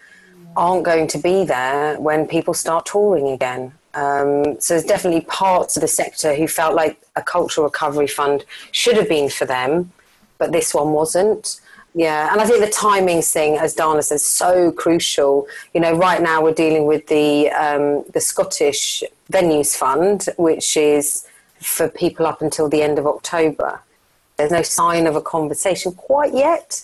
aren't 0.55 0.83
going 0.83 1.07
to 1.07 1.17
be 1.17 1.45
there 1.45 1.99
when 1.99 2.27
people 2.27 2.53
start 2.53 2.85
touring 2.85 3.29
again. 3.29 3.73
Um, 3.93 4.59
so 4.59 4.73
there's 4.73 4.85
definitely 4.85 5.21
parts 5.21 5.77
of 5.77 5.81
the 5.81 5.87
sector 5.87 6.33
who 6.33 6.47
felt 6.47 6.73
like 6.73 6.99
a 7.15 7.21
cultural 7.21 7.65
recovery 7.65 8.07
fund 8.07 8.43
should 8.71 8.97
have 8.97 9.07
been 9.07 9.29
for 9.29 9.45
them, 9.45 9.91
but 10.37 10.51
this 10.51 10.73
one 10.73 10.91
wasn't. 10.93 11.59
Yeah, 11.95 12.31
and 12.31 12.41
I 12.41 12.45
think 12.45 12.59
the 12.59 12.71
timings 12.71 13.31
thing, 13.31 13.57
as 13.57 13.75
Dana 13.75 14.01
says, 14.01 14.25
so 14.25 14.71
crucial. 14.71 15.47
You 15.75 15.81
know, 15.81 15.93
right 15.93 16.21
now 16.21 16.41
we're 16.41 16.53
dealing 16.53 16.87
with 16.87 17.05
the 17.05 17.51
um, 17.51 18.03
the 18.13 18.19
Scottish 18.19 19.03
Venues 19.31 19.75
Fund, 19.75 20.25
which 20.37 20.75
is 20.75 21.27
for 21.59 21.87
people 21.87 22.25
up 22.25 22.41
until 22.41 22.67
the 22.67 22.81
end 22.81 22.97
of 22.97 23.05
October. 23.05 23.79
There's 24.37 24.51
no 24.51 24.63
sign 24.63 25.05
of 25.05 25.15
a 25.15 25.21
conversation 25.21 25.91
quite 25.91 26.33
yet 26.33 26.83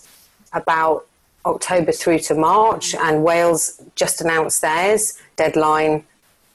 about 0.53 1.07
October 1.45 1.91
through 1.91 2.19
to 2.19 2.35
March, 2.35 2.93
mm. 2.93 2.99
and 2.99 3.23
Wales 3.23 3.81
just 3.95 4.21
announced 4.21 4.61
theirs 4.61 5.17
deadline 5.35 6.03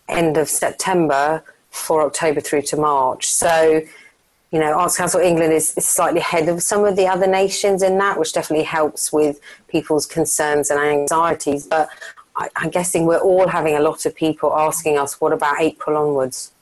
end 0.08 0.36
of 0.36 0.48
September 0.48 1.42
for 1.70 2.02
October 2.02 2.40
through 2.40 2.62
to 2.62 2.76
March. 2.76 3.26
So, 3.26 3.82
you 4.52 4.60
know, 4.60 4.72
Arts 4.72 4.96
Council 4.96 5.20
England 5.20 5.52
is, 5.52 5.76
is 5.76 5.86
slightly 5.86 6.20
ahead 6.20 6.48
of 6.48 6.62
some 6.62 6.84
of 6.84 6.94
the 6.96 7.06
other 7.06 7.26
nations 7.26 7.82
in 7.82 7.98
that, 7.98 8.18
which 8.18 8.32
definitely 8.32 8.64
helps 8.64 9.12
with 9.12 9.40
people's 9.68 10.06
concerns 10.06 10.70
and 10.70 10.78
anxieties. 10.78 11.66
But 11.66 11.88
I, 12.36 12.48
I'm 12.54 12.70
guessing 12.70 13.06
we're 13.06 13.18
all 13.18 13.48
having 13.48 13.74
a 13.74 13.80
lot 13.80 14.06
of 14.06 14.14
people 14.14 14.54
asking 14.54 14.98
us, 14.98 15.20
what 15.20 15.32
about 15.32 15.60
April 15.60 15.96
onwards? 15.96 16.52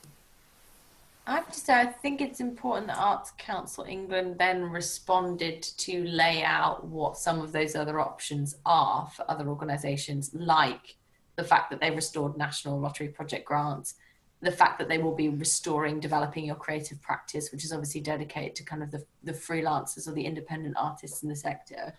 I 1.25 1.35
have 1.35 1.51
to 1.51 1.59
say, 1.59 1.73
I 1.73 1.85
think 1.85 2.19
it's 2.19 2.41
important 2.41 2.87
that 2.87 2.97
Arts 2.97 3.31
Council 3.37 3.85
England 3.85 4.35
then 4.37 4.63
responded 4.63 5.63
to 5.63 6.03
lay 6.03 6.43
out 6.43 6.85
what 6.85 7.17
some 7.17 7.39
of 7.39 7.53
those 7.53 7.75
other 7.75 8.01
options 8.01 8.57
are 8.65 9.09
for 9.15 9.29
other 9.31 9.47
organisations, 9.47 10.31
like 10.33 10.97
the 11.37 11.43
fact 11.43 11.71
that 11.71 11.79
they 11.79 11.91
restored 11.91 12.37
National 12.37 12.77
Lottery 12.77 13.07
Project 13.07 13.45
grants, 13.45 13.95
the 14.41 14.51
fact 14.51 14.77
that 14.79 14.89
they 14.89 14.97
will 14.97 15.15
be 15.15 15.29
restoring 15.29 16.01
developing 16.01 16.45
your 16.45 16.55
creative 16.55 17.01
practice, 17.01 17.51
which 17.53 17.63
is 17.63 17.71
obviously 17.71 18.01
dedicated 18.01 18.55
to 18.57 18.65
kind 18.65 18.83
of 18.83 18.91
the, 18.91 19.05
the 19.23 19.31
freelancers 19.31 20.07
or 20.07 20.11
the 20.11 20.25
independent 20.25 20.75
artists 20.77 21.23
in 21.23 21.29
the 21.29 21.35
sector. 21.35 21.93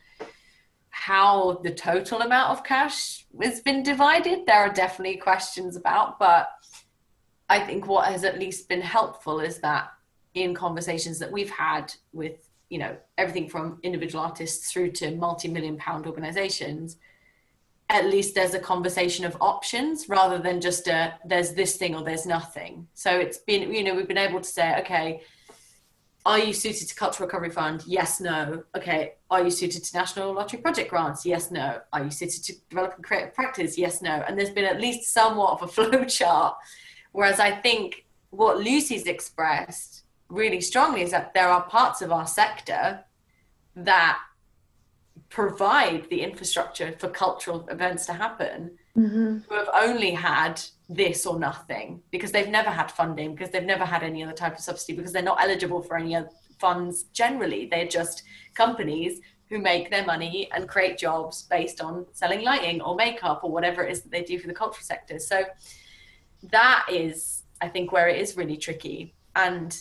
How 0.90 1.60
the 1.64 1.72
total 1.72 2.20
amount 2.20 2.50
of 2.50 2.62
cash 2.62 3.24
has 3.42 3.60
been 3.60 3.82
divided, 3.82 4.44
there 4.44 4.58
are 4.58 4.72
definitely 4.72 5.16
questions 5.16 5.76
about, 5.76 6.18
but 6.18 6.50
I 7.48 7.60
think 7.60 7.86
what 7.86 8.06
has 8.06 8.24
at 8.24 8.38
least 8.38 8.68
been 8.68 8.80
helpful 8.80 9.40
is 9.40 9.58
that 9.58 9.92
in 10.34 10.54
conversations 10.54 11.18
that 11.18 11.30
we've 11.30 11.50
had 11.50 11.94
with, 12.12 12.48
you 12.70 12.78
know, 12.78 12.96
everything 13.18 13.48
from 13.48 13.78
individual 13.82 14.24
artists 14.24 14.72
through 14.72 14.92
to 14.92 15.14
multi-million 15.14 15.76
pound 15.76 16.06
organizations, 16.06 16.96
at 17.90 18.06
least 18.06 18.34
there's 18.34 18.54
a 18.54 18.58
conversation 18.58 19.24
of 19.24 19.36
options 19.40 20.08
rather 20.08 20.38
than 20.38 20.60
just 20.60 20.88
a 20.88 21.14
there's 21.24 21.52
this 21.52 21.76
thing 21.76 21.94
or 21.94 22.02
there's 22.02 22.26
nothing. 22.26 22.88
So 22.94 23.18
it's 23.18 23.38
been, 23.38 23.72
you 23.72 23.84
know, 23.84 23.94
we've 23.94 24.08
been 24.08 24.18
able 24.18 24.40
to 24.40 24.48
say, 24.48 24.76
okay, 24.80 25.20
are 26.26 26.38
you 26.38 26.54
suited 26.54 26.88
to 26.88 26.94
Cultural 26.94 27.26
Recovery 27.26 27.50
Fund? 27.50 27.84
Yes, 27.86 28.18
no. 28.18 28.64
Okay, 28.74 29.12
are 29.30 29.44
you 29.44 29.50
suited 29.50 29.84
to 29.84 29.96
National 29.96 30.32
Lottery 30.32 30.62
Project 30.62 30.88
grants? 30.88 31.26
Yes, 31.26 31.50
no. 31.50 31.80
Are 31.92 32.02
you 32.02 32.10
suited 32.10 32.42
to 32.44 32.52
develop 32.52 32.70
developing 32.70 33.02
creative 33.02 33.34
practice? 33.34 33.76
Yes, 33.76 34.00
no. 34.00 34.24
And 34.26 34.38
there's 34.38 34.50
been 34.50 34.64
at 34.64 34.80
least 34.80 35.12
somewhat 35.12 35.50
of 35.52 35.62
a 35.62 35.66
flow 35.72 36.04
chart 36.04 36.56
Whereas 37.14 37.38
I 37.38 37.52
think 37.52 38.06
what 38.30 38.58
Lucy's 38.58 39.06
expressed 39.06 40.02
really 40.28 40.60
strongly 40.60 41.02
is 41.02 41.12
that 41.12 41.32
there 41.32 41.48
are 41.48 41.62
parts 41.62 42.02
of 42.02 42.10
our 42.10 42.26
sector 42.26 43.04
that 43.76 44.18
provide 45.30 46.10
the 46.10 46.22
infrastructure 46.22 46.92
for 46.98 47.08
cultural 47.08 47.68
events 47.68 48.04
to 48.06 48.14
happen 48.14 48.78
Mm-hmm. 48.96 49.38
who 49.48 49.54
have 49.56 49.70
only 49.74 50.12
had 50.12 50.60
this 50.88 51.26
or 51.26 51.36
nothing 51.36 52.00
because 52.12 52.30
they've 52.30 52.48
never 52.48 52.70
had 52.70 52.92
funding 52.92 53.34
because 53.34 53.50
they've 53.50 53.64
never 53.64 53.84
had 53.84 54.04
any 54.04 54.22
other 54.22 54.32
type 54.32 54.54
of 54.54 54.60
subsidy 54.60 54.96
because 54.96 55.12
they're 55.12 55.20
not 55.20 55.42
eligible 55.42 55.82
for 55.82 55.96
any 55.96 56.14
other 56.14 56.30
funds 56.60 57.02
generally 57.12 57.66
they're 57.66 57.88
just 57.88 58.22
companies 58.54 59.20
who 59.48 59.58
make 59.58 59.90
their 59.90 60.06
money 60.06 60.48
and 60.54 60.68
create 60.68 60.96
jobs 60.96 61.42
based 61.42 61.80
on 61.80 62.06
selling 62.12 62.42
lighting 62.44 62.80
or 62.82 62.94
makeup 62.94 63.40
or 63.42 63.50
whatever 63.50 63.82
it 63.82 63.90
is 63.90 64.02
that 64.02 64.12
they 64.12 64.22
do 64.22 64.38
for 64.38 64.46
the 64.46 64.54
cultural 64.54 64.84
sector 64.84 65.18
so 65.18 65.42
that 66.50 66.86
is 66.90 67.42
i 67.60 67.68
think 67.68 67.92
where 67.92 68.08
it 68.08 68.20
is 68.20 68.36
really 68.36 68.56
tricky. 68.56 69.14
And 69.36 69.76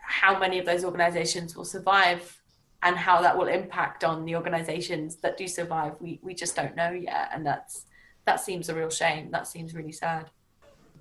how 0.00 0.38
many 0.38 0.58
of 0.58 0.66
those 0.66 0.84
organizations 0.84 1.56
will 1.56 1.64
survive 1.64 2.40
and 2.82 2.96
how 2.96 3.22
that 3.22 3.36
will 3.38 3.46
impact 3.46 4.04
on 4.04 4.24
the 4.24 4.34
organizations 4.34 5.16
that 5.16 5.36
do 5.36 5.46
survive 5.46 5.94
we, 6.00 6.18
we 6.22 6.34
just 6.34 6.56
don't 6.56 6.76
know 6.76 6.90
yet. 6.90 7.30
And 7.32 7.46
that's 7.46 7.84
that 8.26 8.40
seems 8.40 8.68
a 8.68 8.74
real 8.74 8.90
shame. 8.90 9.30
That 9.30 9.46
seems 9.46 9.74
really 9.74 9.92
sad. 9.92 10.30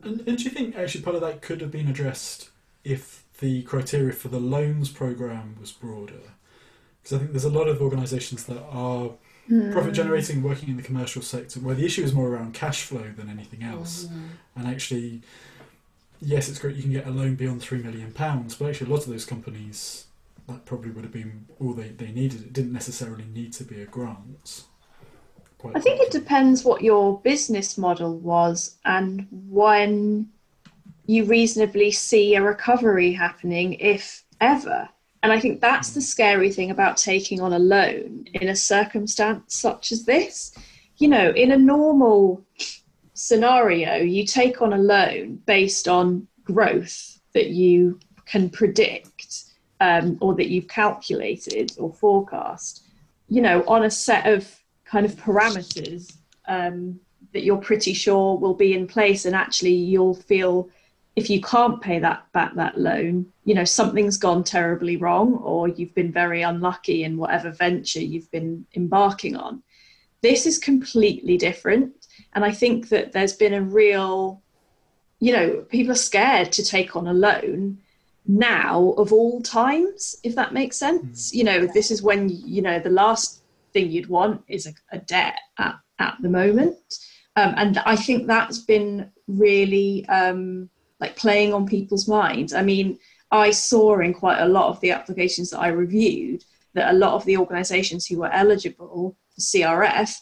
And, 0.03 0.21
and 0.27 0.37
do 0.37 0.43
you 0.43 0.49
think 0.51 0.77
actually 0.77 1.03
part 1.03 1.15
of 1.15 1.21
that 1.21 1.41
could 1.41 1.61
have 1.61 1.71
been 1.71 1.89
addressed 1.89 2.49
if 2.83 3.25
the 3.39 3.63
criteria 3.63 4.13
for 4.13 4.29
the 4.29 4.39
loans 4.39 4.89
program 4.89 5.57
was 5.59 5.71
broader? 5.71 6.33
Because 7.01 7.15
I 7.15 7.19
think 7.19 7.31
there's 7.31 7.43
a 7.43 7.49
lot 7.49 7.67
of 7.67 7.81
organisations 7.81 8.45
that 8.45 8.61
are 8.71 9.11
Hmm. 9.49 9.71
profit 9.71 9.95
generating, 9.95 10.43
working 10.43 10.69
in 10.69 10.77
the 10.77 10.83
commercial 10.83 11.23
sector, 11.23 11.59
where 11.59 11.73
the 11.73 11.83
issue 11.83 12.03
is 12.03 12.13
more 12.13 12.29
around 12.29 12.53
cash 12.53 12.83
flow 12.83 13.11
than 13.17 13.29
anything 13.29 13.63
else. 13.63 14.05
Hmm. 14.05 14.27
And 14.55 14.67
actually, 14.67 15.21
yes, 16.21 16.49
it's 16.49 16.59
great 16.59 16.75
you 16.75 16.83
can 16.83 16.91
get 16.91 17.07
a 17.07 17.09
loan 17.09 17.33
beyond 17.33 17.61
three 17.61 17.81
million 17.81 18.11
pounds, 18.11 18.55
but 18.55 18.69
actually, 18.69 18.91
a 18.91 18.93
lot 18.93 19.05
of 19.05 19.11
those 19.11 19.25
companies 19.25 20.05
that 20.47 20.65
probably 20.65 20.91
would 20.91 21.03
have 21.03 21.13
been 21.13 21.45
all 21.59 21.73
they, 21.73 21.89
they 21.89 22.11
needed. 22.11 22.41
It 22.41 22.53
didn't 22.53 22.73
necessarily 22.73 23.25
need 23.33 23.53
to 23.53 23.63
be 23.63 23.81
a 23.81 23.85
grant. 23.85 24.63
quite 25.57 25.75
I 25.75 25.79
think 25.79 26.01
it 26.01 26.11
depends 26.11 26.63
what 26.63 26.81
your 26.83 27.19
business 27.21 27.77
model 27.77 28.17
was 28.17 28.77
and 28.85 29.27
when 29.31 30.29
you 31.05 31.25
reasonably 31.25 31.89
see 31.91 32.35
a 32.35 32.41
recovery 32.41 33.13
happening, 33.13 33.73
if 33.73 34.23
ever. 34.41 34.89
And 35.21 35.31
I 35.31 35.39
think 35.39 35.59
that's 35.59 35.91
the 35.91 36.01
scary 36.01 36.51
thing 36.51 36.71
about 36.71 36.97
taking 36.97 37.41
on 37.41 37.53
a 37.53 37.59
loan 37.59 38.25
in 38.33 38.47
a 38.47 38.55
circumstance 38.55 39.57
such 39.57 39.91
as 39.91 40.05
this. 40.05 40.53
You 40.97 41.09
know, 41.09 41.31
in 41.31 41.51
a 41.51 41.57
normal 41.57 42.43
scenario, 43.13 43.95
you 43.95 44.25
take 44.25 44.61
on 44.61 44.73
a 44.73 44.77
loan 44.77 45.41
based 45.45 45.87
on 45.87 46.27
growth 46.43 47.19
that 47.33 47.49
you 47.49 47.99
can 48.25 48.49
predict 48.49 49.43
um, 49.81 50.17
or 50.21 50.35
that 50.35 50.49
you've 50.49 50.67
calculated 50.67 51.71
or 51.77 51.91
forecast, 51.93 52.83
you 53.27 53.41
know, 53.41 53.63
on 53.67 53.83
a 53.83 53.91
set 53.91 54.25
of 54.27 54.59
kind 54.85 55.05
of 55.05 55.15
parameters 55.15 56.17
um, 56.47 56.99
that 57.33 57.43
you're 57.43 57.57
pretty 57.57 57.93
sure 57.93 58.37
will 58.37 58.53
be 58.53 58.73
in 58.73 58.87
place. 58.87 59.25
And 59.25 59.35
actually, 59.35 59.73
you'll 59.73 60.15
feel 60.15 60.69
if 61.19 61.29
you 61.29 61.41
can't 61.41 61.81
pay 61.81 61.99
that 61.99 62.31
back 62.31 62.55
that 62.55 62.79
loan, 62.79 63.25
you 63.43 63.53
know, 63.53 63.65
something's 63.65 64.15
gone 64.17 64.41
terribly 64.41 64.95
wrong 64.95 65.35
or 65.43 65.67
you've 65.67 65.93
been 65.93 66.13
very 66.13 66.43
unlucky 66.43 67.03
in 67.03 67.17
whatever 67.17 67.51
venture 67.51 67.99
you've 67.99 68.31
been 68.31 68.65
embarking 68.73 69.35
on. 69.35 69.61
This 70.21 70.45
is 70.45 70.57
completely 70.57 71.37
different. 71.37 72.07
And 72.33 72.45
I 72.45 72.53
think 72.53 72.87
that 72.87 73.11
there's 73.11 73.33
been 73.33 73.53
a 73.53 73.61
real, 73.61 74.41
you 75.19 75.33
know, 75.33 75.65
people 75.67 75.91
are 75.91 76.07
scared 76.11 76.53
to 76.53 76.63
take 76.63 76.95
on 76.95 77.05
a 77.05 77.13
loan 77.13 77.79
now 78.25 78.93
of 78.97 79.11
all 79.11 79.41
times, 79.41 80.15
if 80.23 80.35
that 80.35 80.53
makes 80.53 80.77
sense. 80.77 81.33
You 81.33 81.43
know, 81.43 81.67
this 81.67 81.91
is 81.91 82.01
when, 82.01 82.29
you 82.29 82.61
know, 82.61 82.79
the 82.79 82.89
last 82.89 83.43
thing 83.73 83.91
you'd 83.91 84.07
want 84.07 84.41
is 84.47 84.67
a, 84.67 84.73
a 84.93 84.99
debt 84.99 85.37
at, 85.57 85.75
at 85.99 86.15
the 86.21 86.29
moment. 86.29 86.77
Um, 87.35 87.53
and 87.57 87.77
I 87.79 87.97
think 87.97 88.25
that's 88.25 88.59
been 88.59 89.11
really 89.27 90.07
um, 90.07 90.69
like 90.99 91.15
playing 91.15 91.53
on 91.53 91.67
people's 91.67 92.07
minds. 92.07 92.53
I 92.53 92.61
mean, 92.61 92.99
I 93.31 93.51
saw 93.51 93.99
in 93.99 94.13
quite 94.13 94.39
a 94.39 94.47
lot 94.47 94.69
of 94.69 94.79
the 94.81 94.91
applications 94.91 95.51
that 95.51 95.59
I 95.59 95.67
reviewed 95.67 96.43
that 96.73 96.93
a 96.93 96.97
lot 96.97 97.13
of 97.13 97.25
the 97.25 97.37
organizations 97.37 98.05
who 98.05 98.19
were 98.19 98.31
eligible 98.31 99.15
for 99.33 99.41
CRF 99.41 100.15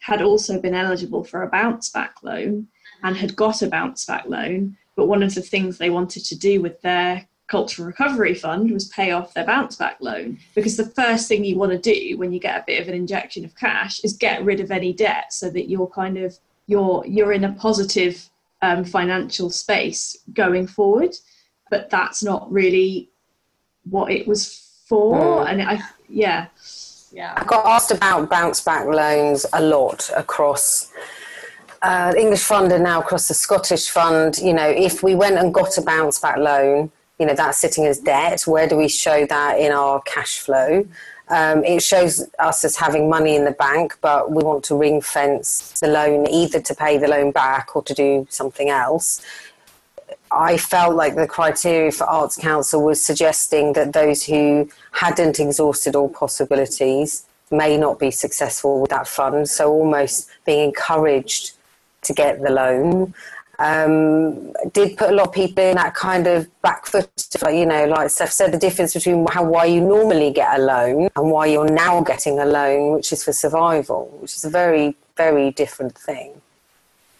had 0.00 0.22
also 0.22 0.60
been 0.60 0.74
eligible 0.74 1.24
for 1.24 1.42
a 1.42 1.48
bounce 1.48 1.88
back 1.88 2.16
loan 2.22 2.68
and 3.02 3.16
had 3.16 3.36
got 3.36 3.62
a 3.62 3.68
bounce 3.68 4.04
back 4.04 4.26
loan. 4.26 4.76
But 4.96 5.06
one 5.06 5.22
of 5.22 5.34
the 5.34 5.42
things 5.42 5.78
they 5.78 5.90
wanted 5.90 6.24
to 6.24 6.38
do 6.38 6.60
with 6.60 6.80
their 6.82 7.26
cultural 7.48 7.86
recovery 7.86 8.34
fund 8.34 8.70
was 8.70 8.88
pay 8.88 9.10
off 9.10 9.32
their 9.32 9.46
bounce 9.46 9.74
back 9.76 9.96
loan 10.00 10.38
because 10.54 10.76
the 10.76 10.90
first 10.90 11.28
thing 11.28 11.44
you 11.44 11.56
want 11.56 11.72
to 11.72 11.78
do 11.78 12.16
when 12.18 12.30
you 12.30 12.38
get 12.38 12.60
a 12.60 12.64
bit 12.66 12.80
of 12.80 12.88
an 12.88 12.94
injection 12.94 13.44
of 13.44 13.56
cash 13.56 14.00
is 14.04 14.12
get 14.12 14.44
rid 14.44 14.60
of 14.60 14.70
any 14.70 14.92
debt 14.92 15.32
so 15.32 15.48
that 15.48 15.68
you're 15.68 15.86
kind 15.86 16.18
of 16.18 16.38
you're 16.66 17.02
you're 17.06 17.32
in 17.32 17.44
a 17.44 17.52
positive 17.54 18.28
um, 18.62 18.84
financial 18.84 19.50
space 19.50 20.16
going 20.32 20.66
forward 20.66 21.14
but 21.70 21.90
that's 21.90 22.22
not 22.22 22.50
really 22.50 23.10
what 23.84 24.10
it 24.10 24.26
was 24.26 24.82
for 24.86 25.46
and 25.48 25.62
i 25.62 25.80
yeah 26.08 26.46
Yeah. 27.12 27.34
I 27.36 27.44
got 27.44 27.64
asked 27.64 27.90
about 27.90 28.28
bounce 28.28 28.60
back 28.60 28.86
loans 28.86 29.46
a 29.52 29.62
lot 29.62 30.10
across 30.14 30.92
uh, 31.82 32.12
the 32.12 32.20
English 32.20 32.42
fund 32.42 32.72
and 32.72 32.84
now 32.84 33.00
across 33.00 33.28
the 33.28 33.34
Scottish 33.34 33.88
fund. 33.88 34.38
You 34.38 34.52
know, 34.52 34.68
if 34.68 35.02
we 35.02 35.14
went 35.14 35.38
and 35.38 35.54
got 35.54 35.78
a 35.78 35.82
bounce 35.82 36.18
back 36.18 36.36
loan, 36.36 36.90
you 37.18 37.26
know, 37.26 37.34
that's 37.34 37.58
sitting 37.58 37.86
as 37.86 37.98
debt. 37.98 38.42
Where 38.46 38.68
do 38.68 38.76
we 38.76 38.88
show 38.88 39.26
that 39.26 39.58
in 39.58 39.72
our 39.72 40.00
cash 40.02 40.38
flow? 40.38 40.86
Um, 41.30 41.62
it 41.64 41.82
shows 41.82 42.26
us 42.38 42.64
as 42.64 42.76
having 42.76 43.08
money 43.08 43.36
in 43.36 43.44
the 43.44 43.50
bank, 43.50 43.98
but 44.00 44.30
we 44.30 44.42
want 44.42 44.64
to 44.64 44.76
ring 44.76 45.00
fence 45.00 45.78
the 45.80 45.88
loan 45.88 46.26
either 46.26 46.60
to 46.60 46.74
pay 46.74 46.96
the 46.96 47.08
loan 47.08 47.32
back 47.32 47.76
or 47.76 47.82
to 47.82 47.92
do 47.92 48.26
something 48.30 48.70
else. 48.70 49.22
I 50.30 50.56
felt 50.56 50.94
like 50.94 51.16
the 51.16 51.26
criteria 51.26 51.92
for 51.92 52.04
Arts 52.04 52.36
Council 52.36 52.82
was 52.84 53.04
suggesting 53.04 53.72
that 53.74 53.92
those 53.92 54.24
who 54.24 54.70
hadn't 54.92 55.40
exhausted 55.40 55.96
all 55.96 56.08
possibilities 56.08 57.26
may 57.50 57.76
not 57.76 57.98
be 57.98 58.10
successful 58.10 58.80
with 58.80 58.90
that 58.90 59.08
fund, 59.08 59.48
so 59.48 59.70
almost 59.70 60.28
being 60.44 60.68
encouraged 60.68 61.52
to 62.02 62.12
get 62.12 62.40
the 62.42 62.50
loan. 62.50 63.14
Um, 63.60 64.52
did 64.72 64.96
put 64.96 65.10
a 65.10 65.12
lot 65.12 65.28
of 65.28 65.32
people 65.34 65.64
in 65.64 65.74
that 65.74 65.92
kind 65.94 66.28
of 66.28 66.48
back 66.62 66.86
foot, 66.86 67.10
like, 67.42 67.56
you 67.56 67.66
know, 67.66 67.86
like 67.86 68.08
Steph 68.08 68.30
said, 68.30 68.52
the 68.52 68.58
difference 68.58 68.94
between 68.94 69.26
how 69.26 69.42
why 69.42 69.64
you 69.64 69.80
normally 69.80 70.30
get 70.30 70.60
a 70.60 70.62
loan 70.62 71.08
and 71.16 71.30
why 71.30 71.46
you're 71.46 71.68
now 71.68 72.00
getting 72.00 72.38
a 72.38 72.44
loan, 72.44 72.94
which 72.94 73.12
is 73.12 73.24
for 73.24 73.32
survival, 73.32 74.16
which 74.20 74.36
is 74.36 74.44
a 74.44 74.50
very, 74.50 74.94
very 75.16 75.50
different 75.50 75.98
thing. 75.98 76.40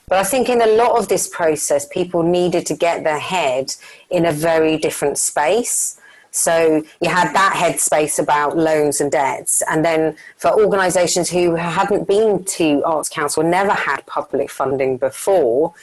But 0.08 0.18
I 0.18 0.24
think 0.24 0.48
in 0.48 0.62
a 0.62 0.66
lot 0.66 0.98
of 0.98 1.08
this 1.08 1.28
process, 1.28 1.86
people 1.86 2.22
needed 2.22 2.66
to 2.66 2.74
get 2.74 3.04
their 3.04 3.18
head 3.18 3.74
in 4.08 4.24
a 4.24 4.32
very 4.32 4.78
different 4.78 5.18
space. 5.18 6.00
So 6.30 6.84
you 7.00 7.10
had 7.10 7.34
that 7.34 7.54
headspace 7.56 8.18
about 8.22 8.56
loans 8.56 9.00
and 9.00 9.10
debts. 9.10 9.62
And 9.68 9.84
then 9.84 10.16
for 10.36 10.52
organisations 10.52 11.28
who 11.28 11.56
hadn't 11.56 12.06
been 12.06 12.44
to 12.44 12.82
Arts 12.84 13.08
Council, 13.08 13.42
never 13.42 13.72
had 13.72 14.06
public 14.06 14.50
funding 14.50 14.98
before, 14.98 15.74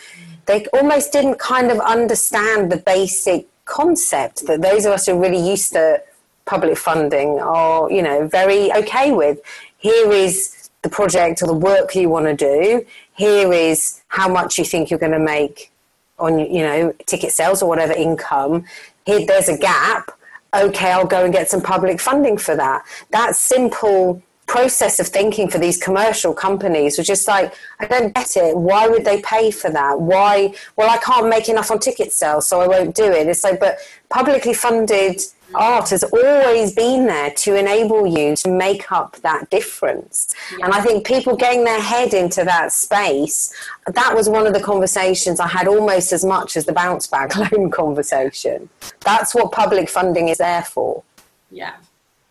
they 0.46 0.66
almost 0.68 1.12
didn't 1.12 1.40
kind 1.40 1.72
of 1.72 1.80
understand 1.80 2.72
the 2.72 2.78
basic 2.78 3.48
concept 3.66 4.46
that 4.48 4.62
those 4.62 4.86
of 4.86 4.94
us 4.94 5.06
who 5.06 5.14
are 5.14 5.20
really 5.20 5.50
used 5.50 5.74
to 5.74 6.02
public 6.46 6.78
funding 6.78 7.40
are, 7.40 7.92
you 7.92 8.02
know, 8.02 8.28
very 8.28 8.72
okay 8.74 9.12
with. 9.12 9.40
Here 9.78 10.12
is 10.12 10.70
the 10.84 10.90
project 10.90 11.42
or 11.42 11.48
the 11.48 11.54
work 11.54 11.96
you 11.96 12.10
want 12.10 12.26
to 12.26 12.36
do. 12.36 12.86
Here 13.14 13.52
is 13.52 14.02
how 14.08 14.28
much 14.28 14.60
you 14.60 14.66
think 14.66 14.90
you're 14.90 15.00
going 15.00 15.12
to 15.12 15.20
make 15.20 15.72
on, 16.20 16.40
you 16.40 16.62
know, 16.62 16.94
ticket 17.08 17.32
sales 17.32 17.62
or 17.62 17.68
whatever 17.68 17.94
income. 17.94 18.66
Here, 19.06 19.26
there's 19.26 19.50
a 19.50 19.58
gap. 19.58 20.12
Okay, 20.56 20.92
I'll 20.92 21.06
go 21.06 21.26
and 21.26 21.34
get 21.34 21.50
some 21.50 21.62
public 21.62 22.00
funding 22.00 22.38
for 22.38 22.56
that. 22.56 22.86
That 23.10 23.36
simple 23.36 24.22
process 24.48 25.00
of 25.00 25.08
thinking 25.08 25.50
for 25.50 25.58
these 25.58 25.78
commercial 25.78 26.34
companies 26.34 26.98
was 26.98 27.08
just 27.08 27.28
like, 27.28 27.54
I 27.80 27.88
don't 27.88 28.14
get 28.14 28.38
it. 28.38 28.56
Why 28.56 28.88
would 28.88 29.06
they 29.06 29.22
pay 29.22 29.52
for 29.52 29.70
that? 29.72 30.00
Why? 30.00 30.54
Well, 30.76 30.90
I 30.90 30.98
can't 30.98 31.30
make 31.30 31.50
enough 31.50 31.72
on 31.72 31.80
ticket 31.80 32.12
sales, 32.12 32.48
so 32.48 32.62
I 32.62 32.68
won't 32.68 32.96
do 32.96 33.06
it. 33.06 33.28
It's 33.28 33.44
like, 33.44 33.60
but 33.60 33.80
publicly 34.10 34.54
funded 34.54 35.22
art 35.54 35.90
has 35.90 36.04
always 36.04 36.74
been 36.74 37.06
there 37.06 37.32
to 37.32 37.56
enable 37.56 38.06
you 38.06 38.36
to 38.36 38.50
make 38.50 38.92
up 38.92 39.16
that 39.18 39.50
difference. 39.50 40.34
And 40.62 40.74
I 40.74 40.82
think 40.82 41.06
people 41.06 41.36
getting 41.36 41.64
their 41.64 41.82
head 41.82 42.14
into 42.14 42.44
that 42.44 42.72
space, 42.72 43.54
that 43.88 44.16
was 44.16 44.28
one 44.28 44.48
of 44.48 44.54
the 44.54 44.60
conversations 44.60 45.40
I 45.40 45.48
had 45.48 45.68
almost 45.68 46.12
as 46.14 46.26
much 46.26 46.58
as 46.58 46.66
the 46.66 46.74
bounce 46.74 47.08
back 47.08 47.36
loan 47.52 47.70
conversation. 47.72 48.70
That's 49.02 49.36
what 49.36 49.52
public 49.52 49.90
funding 49.90 50.30
is 50.30 50.40
there 50.40 50.64
for. 50.64 51.04
Yeah. 51.52 51.76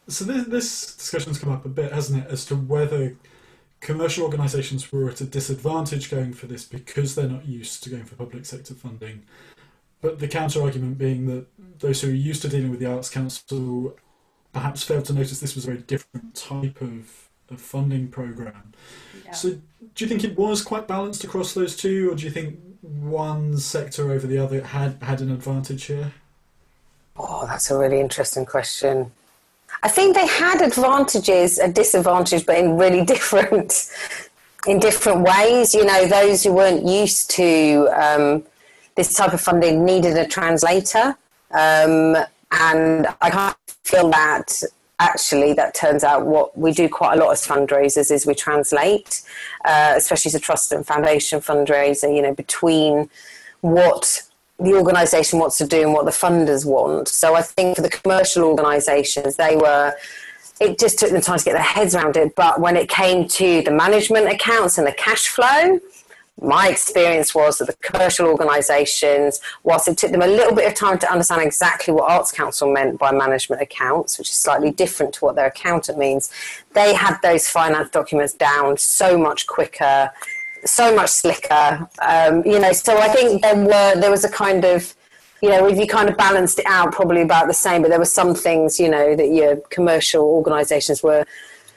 So 0.09 0.25
this, 0.25 0.47
this 0.47 0.97
discussion's 0.97 1.39
come 1.39 1.53
up 1.53 1.65
a 1.65 1.69
bit, 1.69 1.93
hasn't 1.93 2.25
it, 2.25 2.31
as 2.31 2.45
to 2.47 2.57
whether 2.57 3.17
commercial 3.81 4.25
organisations 4.25 4.91
were 4.93 5.11
at 5.11 5.21
a 5.21 5.25
disadvantage 5.25 6.11
going 6.11 6.33
for 6.33 6.47
this 6.47 6.65
because 6.65 7.15
they're 7.15 7.29
not 7.29 7.47
used 7.47 7.83
to 7.85 7.91
going 7.91 8.05
for 8.05 8.15
public 8.17 8.45
sector 8.45 8.75
funding. 8.75 9.23
But 10.01 10.19
the 10.19 10.29
counter 10.29 10.63
argument 10.63 10.99
being 10.99 11.27
that 11.27 11.47
those 11.79 12.03
who 12.03 12.11
are 12.11 12.15
used 12.15 12.43
to 12.43 12.49
dealing 12.49 12.71
with 12.71 12.81
the 12.81 12.87
Arts 12.87 13.09
Council 13.09 13.97
perhaps 14.53 14.83
failed 14.83 15.05
to 15.07 15.13
notice 15.13 15.41
this 15.41 15.55
was 15.55 15.65
a 15.65 15.69
very 15.69 15.83
different 15.83 16.35
type 16.35 16.81
of, 16.81 17.29
of 17.51 17.61
funding 17.61 18.09
programme. 18.09 18.73
Yeah. 19.25 19.33
So 19.33 19.51
do 19.51 20.05
you 20.05 20.07
think 20.07 20.25
it 20.25 20.39
was 20.39 20.63
quite 20.63 20.87
balanced 20.87 21.25
across 21.25 21.53
those 21.55 21.77
two, 21.77 22.11
or 22.11 22.15
do 22.15 22.25
you 22.25 22.31
think 22.31 22.59
one 22.83 23.59
sector 23.59 24.13
over 24.13 24.27
the 24.27 24.39
other 24.39 24.63
had, 24.63 25.03
had 25.03 25.21
an 25.21 25.31
advantage 25.31 25.85
here? 25.85 26.13
Oh, 27.17 27.47
that's 27.47 27.71
a 27.71 27.77
really 27.77 28.01
interesting 28.01 28.47
question. 28.47 29.13
I 29.85 29.89
think 29.89 30.17
they 30.17 30.27
had 30.27 30.63
advantages 30.63 31.59
and 31.59 31.75
disadvantages, 31.75 32.43
but 32.43 32.57
in 32.57 32.79
really 32.79 33.05
different, 33.15 33.91
in 34.67 34.81
different 34.81 35.21
ways. 35.21 35.75
You 35.75 35.85
know, 35.85 36.07
those 36.07 36.43
who 36.43 36.55
weren't 36.55 36.87
used 36.87 37.31
to 37.33 37.89
um, 37.95 38.45
this 38.97 39.15
type 39.15 39.35
of 39.35 39.41
funding 39.43 39.85
needed 39.85 40.17
a 40.17 40.27
translator, 40.27 41.17
um, 41.51 42.17
and 42.51 43.07
I 43.21 43.31
of 43.31 43.57
feel 43.83 44.11
that 44.11 44.63
actually 45.01 45.53
that 45.53 45.75
turns 45.75 46.03
out 46.03 46.25
what 46.25 46.57
we 46.57 46.73
do 46.73 46.89
quite 46.89 47.19
a 47.19 47.21
lot 47.23 47.33
as 47.33 47.47
fundraisers 47.47 48.11
is 48.11 48.25
we 48.25 48.35
translate, 48.35 49.21
uh, 49.67 49.93
especially 49.97 50.31
as 50.31 50.35
a 50.35 50.41
trust 50.41 50.73
and 50.73 50.87
foundation 50.87 51.41
fundraiser. 51.41 52.15
You 52.15 52.23
know, 52.23 52.33
between 52.33 53.11
what 53.61 54.23
the 54.59 54.75
organisation 54.75 55.39
wants 55.39 55.59
to 55.59 55.67
do 55.67 55.83
and 55.83 55.93
what 55.93 56.05
the 56.05 56.11
funders 56.11 56.65
want. 56.65 57.09
So 57.09 57.35
I 57.35 57.43
think 57.43 57.77
for 57.77 57.83
the 57.83 57.91
commercial 57.91 58.45
organisations, 58.45 59.37
they 59.37 59.57
were. 59.57 59.95
It 60.61 60.79
just 60.79 61.01
took 61.01 61.11
them 61.11 61.21
time 61.21 61.39
to 61.39 61.45
get 61.45 61.55
their 61.55 61.63
heads 61.63 61.97
around 61.97 62.17
it. 62.17 62.37
But 62.37 62.61
when 62.61 62.77
it 62.77 62.89
came 62.89 63.27
to 63.27 63.63
the 63.63 63.73
management 63.73 64.29
accounts 64.29 64.79
and 64.79 64.87
the 64.87 64.93
cash 64.93 65.27
flow, 65.27 65.81
my 66.41 66.69
experience 66.69 67.35
was 67.35 67.59
that 67.59 67.67
the 67.67 67.75
commercial 67.75 68.27
organisations, 68.27 69.41
whilst 69.63 69.87
it 69.87 69.97
took 69.97 70.11
them 70.11 70.23
a 70.23 70.27
little 70.27 70.55
bit 70.55 70.67
of 70.67 70.75
time 70.75 70.99
to 70.99 71.11
understand 71.11 71.43
exactly 71.43 71.95
what 71.95 72.11
Arts 72.11 72.33
Council 72.33 72.73
meant 72.73 72.99
by 72.99 73.13
management 73.13 73.63
accounts, 73.63 74.19
which 74.19 74.31
is 74.31 74.35
slightly 74.35 74.71
different 74.71 75.15
to 75.15 75.25
what 75.25 75.37
their 75.37 75.47
accountant 75.47 75.97
means, 75.97 76.31
they 76.73 76.93
had 76.95 77.19
those 77.23 77.47
finance 77.49 77.91
documents 77.91 78.35
down 78.35 78.77
so 78.77 79.17
much 79.17 79.47
quicker, 79.47 80.11
so 80.67 80.95
much 80.95 81.11
slicker. 81.11 81.89
Um, 82.01 82.45
you 82.45 82.59
know, 82.59 82.73
so 82.73 82.99
I 82.99 83.09
think 83.09 83.43
there 83.43 83.57
were 83.57 84.01
there 84.01 84.11
was 84.11 84.25
a 84.25 84.31
kind 84.31 84.65
of 84.65 84.95
you 85.45 85.51
know, 85.51 85.67
if 85.69 85.77
you 85.79 85.87
kind 85.87 86.09
of 86.09 86.17
balanced 86.17 86.59
it 86.59 86.65
out, 86.67 86.91
probably 86.93 87.21
about 87.21 87.49
the 87.49 87.55
same. 87.55 87.83
But 87.83 87.91
there 87.91 87.99
were 87.99 88.07
some 88.07 88.35
things, 88.35 88.81
you 88.81 88.89
know, 88.89 89.15
that 89.15 89.29
your 89.29 89.57
commercial 89.69 90.23
organisations 90.23 91.03
were 91.03 91.27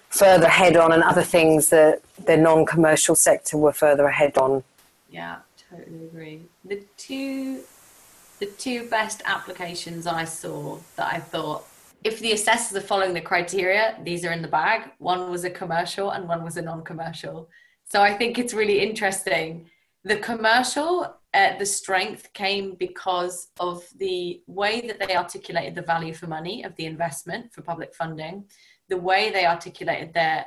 further 0.07 0.45
ahead 0.45 0.77
on, 0.77 0.93
and 0.93 1.03
other 1.03 1.21
things 1.21 1.67
that 1.69 2.01
the 2.25 2.37
non-commercial 2.37 3.13
sector 3.13 3.57
were 3.57 3.73
further 3.73 4.05
ahead 4.05 4.37
on. 4.37 4.63
Yeah, 5.09 5.39
totally 5.69 6.05
agree. 6.05 6.41
The 6.63 6.81
two, 6.95 7.63
the 8.39 8.45
two 8.45 8.87
best 8.87 9.21
applications 9.25 10.07
I 10.07 10.23
saw 10.23 10.77
that 10.95 11.13
I 11.13 11.19
thought, 11.19 11.65
if 12.05 12.19
the 12.21 12.31
assessors 12.31 12.77
are 12.77 12.87
following 12.87 13.13
the 13.13 13.21
criteria, 13.21 13.97
these 14.01 14.23
are 14.23 14.31
in 14.31 14.41
the 14.41 14.47
bag. 14.47 14.91
One 14.99 15.29
was 15.29 15.43
a 15.43 15.49
commercial, 15.49 16.11
and 16.11 16.25
one 16.25 16.45
was 16.45 16.55
a 16.55 16.61
non-commercial. 16.61 17.49
So 17.89 18.01
I 18.01 18.13
think 18.13 18.37
it's 18.37 18.53
really 18.53 18.79
interesting. 18.79 19.69
The 20.03 20.17
commercial 20.17 21.17
uh, 21.33 21.57
the 21.59 21.65
strength 21.65 22.31
came 22.33 22.73
because 22.75 23.49
of 23.59 23.83
the 23.97 24.41
way 24.47 24.81
that 24.81 24.99
they 24.99 25.15
articulated 25.15 25.75
the 25.75 25.81
value 25.81 26.13
for 26.13 26.25
money 26.25 26.63
of 26.63 26.75
the 26.77 26.85
investment 26.85 27.53
for 27.53 27.61
public 27.61 27.93
funding, 27.93 28.45
the 28.89 28.97
way 28.97 29.29
they 29.29 29.45
articulated 29.45 30.13
their 30.13 30.45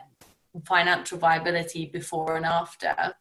financial 0.67 1.19
viability 1.19 1.87
before 1.87 2.37
and 2.37 2.45
after, 2.47 3.15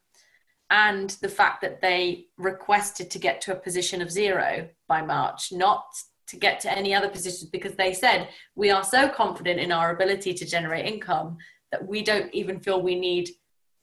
and 0.70 1.10
the 1.20 1.28
fact 1.28 1.60
that 1.60 1.80
they 1.80 2.26
requested 2.38 3.10
to 3.10 3.18
get 3.18 3.40
to 3.42 3.52
a 3.52 3.60
position 3.60 4.02
of 4.02 4.10
zero 4.10 4.68
by 4.88 5.02
March, 5.02 5.52
not 5.52 5.84
to 6.26 6.36
get 6.36 6.60
to 6.60 6.72
any 6.76 6.94
other 6.94 7.08
positions 7.08 7.50
because 7.50 7.74
they 7.74 7.92
said 7.92 8.28
we 8.54 8.70
are 8.70 8.84
so 8.84 9.08
confident 9.08 9.60
in 9.60 9.70
our 9.70 9.92
ability 9.92 10.32
to 10.32 10.46
generate 10.46 10.86
income 10.86 11.36
that 11.70 11.86
we 11.86 12.02
don't 12.02 12.32
even 12.34 12.58
feel 12.60 12.82
we 12.82 12.98
need 12.98 13.30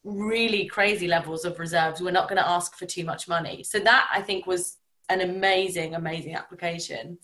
really 0.03 0.65
crazy 0.65 1.07
levels 1.07 1.45
of 1.45 1.60
reserves. 1.60 2.01
We're 2.01 2.12
not 2.12 2.29
going 2.29 2.41
to 2.41 2.49
ask 2.49 2.77
for 2.77 2.86
too 2.86 3.03
much 3.03 3.27
money. 3.27 3.63
So 3.63 3.79
that 3.79 4.07
I 4.13 4.21
think 4.21 4.47
was 4.47 4.77
an 5.10 5.21
amazing, 5.21 5.95
amazing 5.95 6.36
application. 6.36 7.17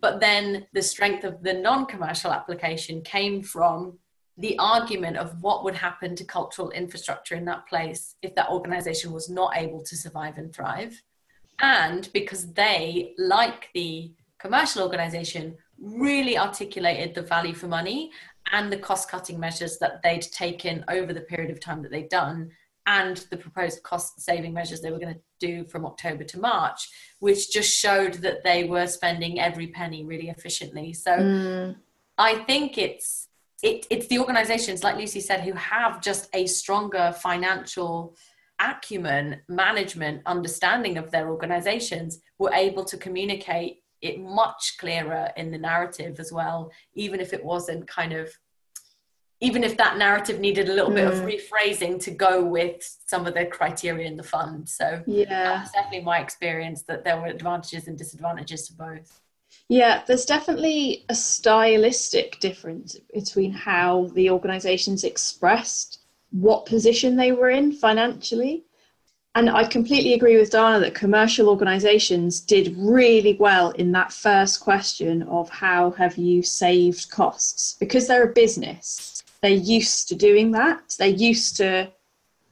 But 0.00 0.20
then 0.20 0.66
the 0.72 0.82
strength 0.82 1.24
of 1.24 1.42
the 1.42 1.54
non 1.54 1.86
commercial 1.86 2.32
application 2.32 3.02
came 3.02 3.42
from 3.42 3.98
the 4.38 4.58
argument 4.58 5.16
of 5.16 5.40
what 5.42 5.62
would 5.62 5.74
happen 5.74 6.16
to 6.16 6.24
cultural 6.24 6.70
infrastructure 6.70 7.34
in 7.34 7.44
that 7.44 7.66
place 7.68 8.16
if 8.22 8.34
that 8.34 8.48
organization 8.48 9.12
was 9.12 9.28
not 9.28 9.56
able 9.56 9.82
to 9.82 9.96
survive 9.96 10.38
and 10.38 10.54
thrive. 10.54 11.00
And 11.60 12.08
because 12.12 12.52
they, 12.52 13.14
like 13.18 13.68
the 13.74 14.12
commercial 14.38 14.82
organization, 14.82 15.56
really 15.78 16.38
articulated 16.38 17.14
the 17.14 17.22
value 17.22 17.54
for 17.54 17.68
money 17.68 18.10
and 18.50 18.72
the 18.72 18.78
cost 18.78 19.08
cutting 19.08 19.38
measures 19.38 19.78
that 19.78 20.02
they'd 20.02 20.22
taken 20.22 20.84
over 20.88 21.12
the 21.12 21.20
period 21.20 21.50
of 21.50 21.60
time 21.60 21.82
that 21.82 21.90
they'd 21.90 22.08
done 22.08 22.50
and 22.86 23.18
the 23.30 23.36
proposed 23.36 23.82
cost 23.82 24.20
saving 24.20 24.52
measures 24.52 24.80
they 24.80 24.90
were 24.90 24.98
going 24.98 25.14
to 25.14 25.20
do 25.38 25.64
from 25.64 25.86
October 25.86 26.24
to 26.24 26.40
March, 26.40 26.88
which 27.20 27.52
just 27.52 27.72
showed 27.72 28.14
that 28.14 28.42
they 28.42 28.64
were 28.64 28.86
spending 28.86 29.40
every 29.40 29.68
penny 29.68 30.04
really 30.04 30.28
efficiently. 30.28 30.92
So 30.92 31.12
mm. 31.12 31.76
I 32.18 32.36
think 32.44 32.78
it's 32.78 33.28
it, 33.62 33.86
it's 33.90 34.08
the 34.08 34.18
organizations, 34.18 34.82
like 34.82 34.96
Lucy 34.96 35.20
said, 35.20 35.42
who 35.42 35.52
have 35.52 36.02
just 36.02 36.28
a 36.34 36.46
stronger 36.46 37.14
financial 37.16 38.16
acumen, 38.58 39.40
management, 39.48 40.22
understanding 40.26 40.98
of 40.98 41.12
their 41.12 41.30
organizations, 41.30 42.18
were 42.38 42.52
able 42.52 42.84
to 42.84 42.96
communicate 42.96 43.81
it 44.02 44.20
much 44.20 44.76
clearer 44.78 45.30
in 45.36 45.50
the 45.50 45.58
narrative 45.58 46.20
as 46.20 46.32
well, 46.32 46.70
even 46.94 47.20
if 47.20 47.32
it 47.32 47.42
wasn't 47.42 47.86
kind 47.86 48.12
of 48.12 48.28
even 49.40 49.64
if 49.64 49.76
that 49.76 49.98
narrative 49.98 50.38
needed 50.38 50.68
a 50.68 50.72
little 50.72 50.92
mm. 50.92 50.94
bit 50.94 51.08
of 51.08 51.14
mm. 51.14 51.36
rephrasing 51.36 52.00
to 52.00 52.12
go 52.12 52.44
with 52.44 52.80
some 53.06 53.26
of 53.26 53.34
the 53.34 53.44
criteria 53.44 54.06
in 54.06 54.16
the 54.16 54.22
fund. 54.22 54.68
So 54.68 55.02
yeah, 55.04 55.26
that's 55.26 55.72
definitely 55.72 56.04
my 56.04 56.20
experience 56.20 56.82
that 56.82 57.02
there 57.02 57.20
were 57.20 57.26
advantages 57.26 57.88
and 57.88 57.98
disadvantages 57.98 58.68
to 58.68 58.74
both. 58.74 59.20
Yeah, 59.68 60.02
there's 60.06 60.24
definitely 60.24 61.04
a 61.08 61.14
stylistic 61.14 62.38
difference 62.38 62.96
between 63.12 63.52
how 63.52 64.10
the 64.14 64.30
organisations 64.30 65.02
expressed 65.02 65.98
what 66.30 66.64
position 66.64 67.16
they 67.16 67.32
were 67.32 67.50
in 67.50 67.72
financially. 67.72 68.64
And 69.34 69.48
I 69.48 69.64
completely 69.64 70.12
agree 70.12 70.36
with 70.36 70.50
Dana 70.50 70.78
that 70.80 70.94
commercial 70.94 71.48
organisations 71.48 72.40
did 72.40 72.74
really 72.76 73.36
well 73.40 73.70
in 73.70 73.90
that 73.92 74.12
first 74.12 74.60
question 74.60 75.22
of 75.22 75.48
how 75.48 75.92
have 75.92 76.18
you 76.18 76.42
saved 76.42 77.10
costs? 77.10 77.76
Because 77.80 78.06
they're 78.06 78.28
a 78.28 78.32
business, 78.32 79.22
they're 79.40 79.50
used 79.50 80.08
to 80.08 80.14
doing 80.14 80.50
that. 80.52 80.94
They're 80.98 81.08
used 81.08 81.56
to 81.56 81.90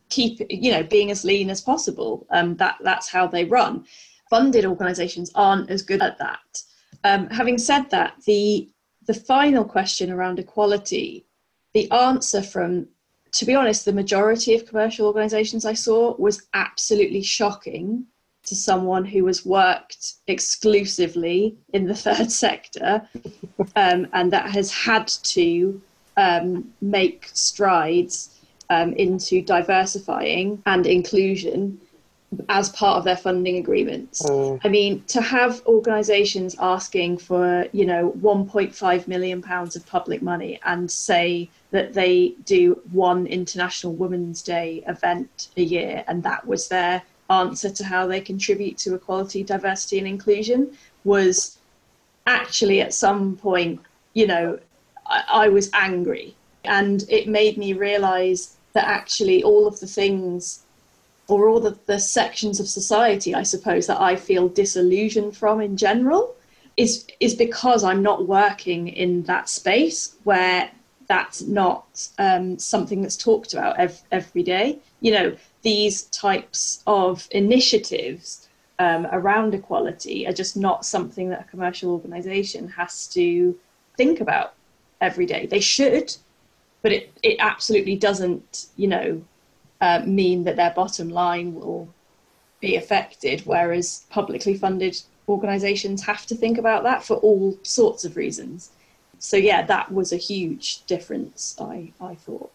keep, 0.09 0.41
you 0.49 0.73
know, 0.73 0.83
being 0.83 1.11
as 1.11 1.25
lean 1.25 1.51
as 1.51 1.61
possible. 1.61 2.27
Um, 2.31 2.57
that 2.57 2.77
that's 2.83 3.09
how 3.09 3.27
they 3.27 3.45
run. 3.45 3.85
Funded 4.31 4.65
organisations 4.65 5.31
aren't 5.35 5.71
as 5.71 5.83
good 5.83 6.03
at 6.03 6.19
that. 6.19 6.63
Um, 7.05 7.29
having 7.29 7.59
said 7.59 7.91
that, 7.91 8.15
the 8.27 8.69
the 9.07 9.15
final 9.15 9.65
question 9.65 10.11
around 10.11 10.39
equality, 10.39 11.27
the 11.75 11.91
answer 11.91 12.43
from 12.43 12.89
to 13.33 13.45
be 13.45 13.55
honest, 13.55 13.85
the 13.85 13.93
majority 13.93 14.55
of 14.55 14.67
commercial 14.67 15.07
organisations 15.07 15.65
I 15.65 15.75
saw 15.75 16.17
was 16.17 16.49
absolutely 16.55 17.23
shocking 17.23 18.07
to 18.45 18.55
someone 18.55 19.05
who 19.05 19.27
has 19.27 19.45
worked 19.45 20.15
exclusively 20.27 21.57
in 21.73 21.87
the 21.87 21.95
third 22.07 22.31
sector 22.31 23.03
um, 23.77 24.07
and 24.13 24.33
that 24.33 24.51
has 24.51 24.73
had 24.73 25.09
to 25.09 25.81
um, 26.17 26.73
make 26.81 27.31
strides 27.33 28.41
um, 28.71 28.93
into 28.95 29.43
diversifying 29.43 30.63
and 30.67 30.87
inclusion 30.87 31.81
as 32.49 32.69
part 32.71 32.97
of 32.97 33.05
their 33.05 33.17
funding 33.17 33.57
agreements. 33.57 34.23
Mm. 34.23 34.61
I 34.63 34.69
mean, 34.69 35.03
to 35.09 35.21
have 35.21 35.67
organisations 35.67 36.55
asking 36.61 37.19
for, 37.19 37.67
you 37.73 37.85
know, 37.85 38.13
1.5 38.21 39.09
million 39.09 39.43
pounds 39.43 39.75
of 39.75 39.85
public 39.87 40.23
money 40.23 40.61
and 40.65 40.89
say 40.91 41.51
that 41.71 41.95
they 41.95 42.35
do 42.45 42.81
one 42.93 43.27
International 43.27 43.95
Women's 43.95 44.43
Day 44.43 44.83
event 44.87 45.49
a 45.57 45.63
year, 45.63 46.05
and 46.09 46.23
that 46.23 46.47
was 46.47 46.69
their 46.69 47.03
answer 47.29 47.71
to 47.71 47.85
how 47.85 48.07
they 48.07 48.21
contribute 48.21 48.77
to 48.79 48.95
equality, 48.95 49.45
diversity, 49.45 49.99
and 49.99 50.09
inclusion 50.09 50.77
was 51.05 51.59
actually 52.27 52.81
at 52.81 52.93
some 52.93 53.37
point, 53.37 53.81
you 54.15 54.27
know, 54.27 54.59
I, 55.07 55.25
I 55.33 55.49
was 55.49 55.71
angry. 55.73 56.35
And 56.65 57.05
it 57.09 57.29
made 57.29 57.57
me 57.57 57.73
realize 57.73 58.57
that 58.73 58.87
actually 58.87 59.43
all 59.43 59.67
of 59.67 59.81
the 59.81 59.87
things 59.87 60.63
or 61.29 61.49
all 61.49 61.61
the, 61.61 61.79
the 61.87 61.99
sections 61.99 62.59
of 62.59 62.69
society, 62.69 63.35
I 63.35 63.45
suppose, 63.45 63.87
that 63.87 64.01
I 64.01 64.17
feel 64.17 64.49
disillusioned 64.49 65.37
from 65.37 65.61
in 65.61 65.77
general 65.77 66.35
is 66.77 67.07
is 67.21 67.35
because 67.35 67.85
I'm 67.85 68.03
not 68.03 68.27
working 68.27 68.89
in 68.89 69.23
that 69.25 69.49
space 69.49 70.17
where 70.25 70.71
that's 71.11 71.43
not 71.43 72.09
um, 72.19 72.57
something 72.57 73.03
that's 73.03 73.17
talked 73.17 73.53
about 73.53 73.77
ev- 73.81 74.01
every 74.13 74.45
day. 74.45 74.79
You 75.01 75.11
know, 75.11 75.37
these 75.63 76.03
types 76.05 76.85
of 76.87 77.27
initiatives 77.33 78.49
um, 78.79 79.09
around 79.11 79.53
equality 79.53 80.29
are 80.29 80.33
just 80.33 80.57
not 80.57 80.87
something 80.87 81.29
that 81.31 81.41
a 81.41 81.51
commercial 81.51 81.91
organisation 81.91 82.69
has 82.69 83.09
to 83.09 83.59
think 83.97 84.21
about 84.21 84.55
every 85.01 85.27
day. 85.27 85.47
They 85.47 85.59
should, 85.59 86.17
but 86.81 86.93
it, 86.93 87.13
it 87.25 87.39
absolutely 87.41 87.97
doesn't, 87.97 88.67
you 88.77 88.87
know, 88.87 89.21
uh, 89.81 90.03
mean 90.07 90.45
that 90.45 90.55
their 90.55 90.71
bottom 90.71 91.09
line 91.11 91.57
will 91.57 91.89
be 92.61 92.77
affected, 92.77 93.41
whereas 93.47 94.07
publicly 94.11 94.55
funded 94.55 94.97
organisations 95.29 96.05
have 96.05 96.25
to 96.27 96.37
think 96.37 96.57
about 96.57 96.85
that 96.85 97.03
for 97.03 97.17
all 97.17 97.59
sorts 97.65 98.05
of 98.05 98.17
reasons 98.17 98.71
so 99.21 99.37
yeah, 99.37 99.63
that 99.67 99.93
was 99.93 100.13
a 100.13 100.17
huge 100.17 100.85
difference. 100.87 101.55
I 101.61 101.93
I 102.01 102.17
thought. 102.17 102.51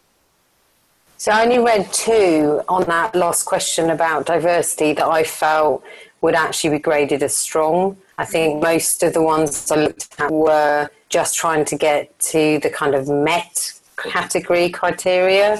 So 1.16 1.32
I 1.32 1.44
only 1.44 1.58
read 1.58 1.90
two 1.94 2.60
on 2.68 2.84
that 2.84 3.14
last 3.14 3.44
question 3.44 3.88
about 3.88 4.26
diversity 4.26 4.92
that 4.92 5.06
I 5.06 5.24
felt 5.24 5.82
would 6.20 6.34
actually 6.34 6.70
be 6.70 6.78
graded 6.78 7.22
as 7.22 7.34
strong. 7.34 7.96
I 8.18 8.26
think 8.26 8.62
most 8.62 9.02
of 9.02 9.14
the 9.14 9.22
ones 9.22 9.70
I 9.70 9.76
looked 9.76 10.14
at 10.18 10.30
were 10.30 10.90
just 11.08 11.36
trying 11.36 11.64
to 11.66 11.76
get 11.76 12.18
to 12.18 12.58
the 12.58 12.68
kind 12.68 12.94
of 12.94 13.08
met 13.08 13.72
category 13.96 14.68
criteria. 14.68 15.54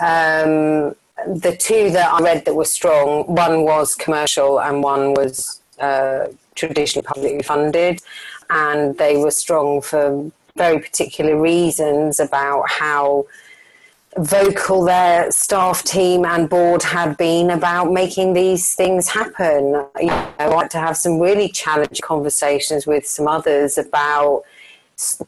Um, 0.00 0.94
the 1.26 1.56
two 1.58 1.90
that 1.90 2.12
I 2.12 2.20
read 2.20 2.44
that 2.44 2.54
were 2.54 2.64
strong, 2.64 3.24
one 3.24 3.62
was 3.64 3.94
commercial 3.94 4.60
and 4.60 4.82
one 4.82 5.14
was 5.14 5.60
uh, 5.80 6.26
traditionally 6.54 7.06
publicly 7.06 7.42
funded, 7.42 8.00
and 8.48 8.96
they 8.98 9.16
were 9.16 9.30
strong 9.30 9.80
for 9.80 10.30
very 10.60 10.78
particular 10.78 11.40
reasons 11.40 12.20
about 12.20 12.68
how 12.68 13.24
vocal 14.18 14.84
their 14.84 15.30
staff 15.30 15.82
team 15.84 16.26
and 16.26 16.50
board 16.50 16.82
had 16.82 17.16
been 17.16 17.48
about 17.50 17.90
making 17.90 18.34
these 18.34 18.74
things 18.74 19.08
happen. 19.08 19.86
You 19.98 20.06
know, 20.06 20.34
I 20.38 20.48
like 20.48 20.68
to 20.70 20.78
have 20.78 20.98
some 20.98 21.18
really 21.18 21.48
challenging 21.48 22.02
conversations 22.02 22.86
with 22.86 23.06
some 23.06 23.26
others 23.26 23.78
about 23.78 24.42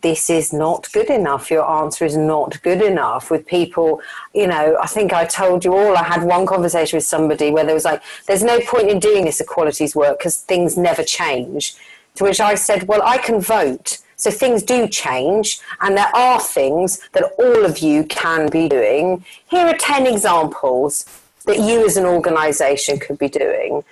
this 0.03 0.29
is 0.29 0.53
not 0.53 0.93
good 0.93 1.09
enough. 1.09 1.51
Your 1.51 1.67
answer 1.81 2.05
is 2.05 2.15
not 2.15 2.63
good 2.63 2.83
enough. 2.83 3.31
With 3.31 3.47
people, 3.47 4.03
you 4.35 4.47
know, 4.47 4.77
I 4.83 4.87
think 4.87 5.15
I 5.15 5.25
told 5.25 5.65
you 5.65 5.75
all, 5.75 5.97
I 5.97 6.03
had 6.03 6.25
one 6.25 6.45
conversation 6.45 6.99
with 6.99 7.07
somebody 7.07 7.51
where 7.51 7.65
there 7.65 7.75
was 7.75 7.87
like, 7.87 8.03
there's 8.27 8.43
no 8.43 8.61
point 8.61 8.91
in 8.91 8.99
doing 8.99 9.25
this 9.25 9.41
equalities 9.41 9.97
work 9.97 10.19
because 10.19 10.37
things 10.37 10.77
never 10.77 11.03
change. 11.03 11.75
To 12.17 12.25
which 12.25 12.41
I 12.41 12.55
said, 12.57 12.87
well, 12.87 13.01
I 13.03 13.17
can 13.17 13.41
vote. 13.41 13.99
So 14.23 14.31
things 14.31 14.63
do 14.63 14.87
change, 14.87 15.61
and 15.81 15.97
there 15.97 16.15
are 16.15 16.39
things 16.39 17.01
that 17.11 17.25
all 17.41 17.65
of 17.65 17.81
you 17.81 18.05
can 18.05 18.49
be 18.49 18.69
doing. 18.69 19.25
Here 19.51 19.67
are 19.67 19.77
10 19.77 20.07
examples 20.07 21.07
that 21.45 21.59
you 21.59 21.85
as 21.85 21.97
an 21.97 22.07
organisation 22.07 23.01
could 23.01 23.19
be 23.19 23.29
doing. 23.29 23.83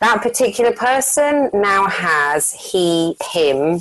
That 0.00 0.22
particular 0.22 0.72
person 0.72 1.50
now 1.54 1.86
has 1.86 2.52
he, 2.52 3.16
him 3.32 3.78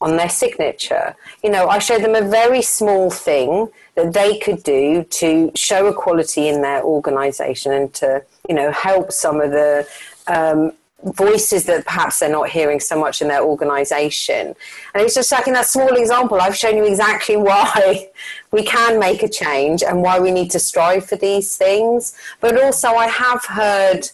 on 0.00 0.16
their 0.16 0.30
signature. 0.30 1.14
You 1.44 1.50
know, 1.50 1.68
I 1.68 1.80
showed 1.80 2.02
them 2.02 2.14
a 2.14 2.26
very 2.26 2.62
small 2.62 3.10
thing 3.10 3.68
that 3.94 4.14
they 4.14 4.38
could 4.38 4.62
do 4.62 5.04
to 5.04 5.52
show 5.54 5.88
equality 5.88 6.48
in 6.48 6.62
their 6.62 6.82
organisation 6.82 7.74
and 7.74 7.92
to, 7.92 8.24
you 8.48 8.54
know, 8.54 8.72
help 8.72 9.12
some 9.12 9.42
of 9.42 9.50
the 9.50 9.86
um, 10.28 10.72
voices 11.14 11.64
that 11.64 11.84
perhaps 11.84 12.18
they're 12.18 12.28
not 12.28 12.48
hearing 12.48 12.80
so 12.80 12.98
much 12.98 13.22
in 13.22 13.28
their 13.28 13.42
organization. 13.42 14.54
And 14.94 15.02
it's 15.02 15.14
just 15.14 15.30
like 15.30 15.46
in 15.46 15.54
that 15.54 15.66
small 15.66 15.94
example, 15.94 16.40
I've 16.40 16.56
shown 16.56 16.76
you 16.76 16.84
exactly 16.84 17.36
why 17.48 18.08
we 18.50 18.64
can 18.64 18.98
make 18.98 19.22
a 19.22 19.28
change 19.28 19.82
and 19.82 20.02
why 20.02 20.18
we 20.18 20.30
need 20.30 20.50
to 20.52 20.58
strive 20.58 21.06
for 21.06 21.16
these 21.16 21.56
things. 21.56 22.16
But 22.40 22.60
also, 22.60 22.88
I 22.88 23.06
have 23.06 23.44
heard, 23.44 24.08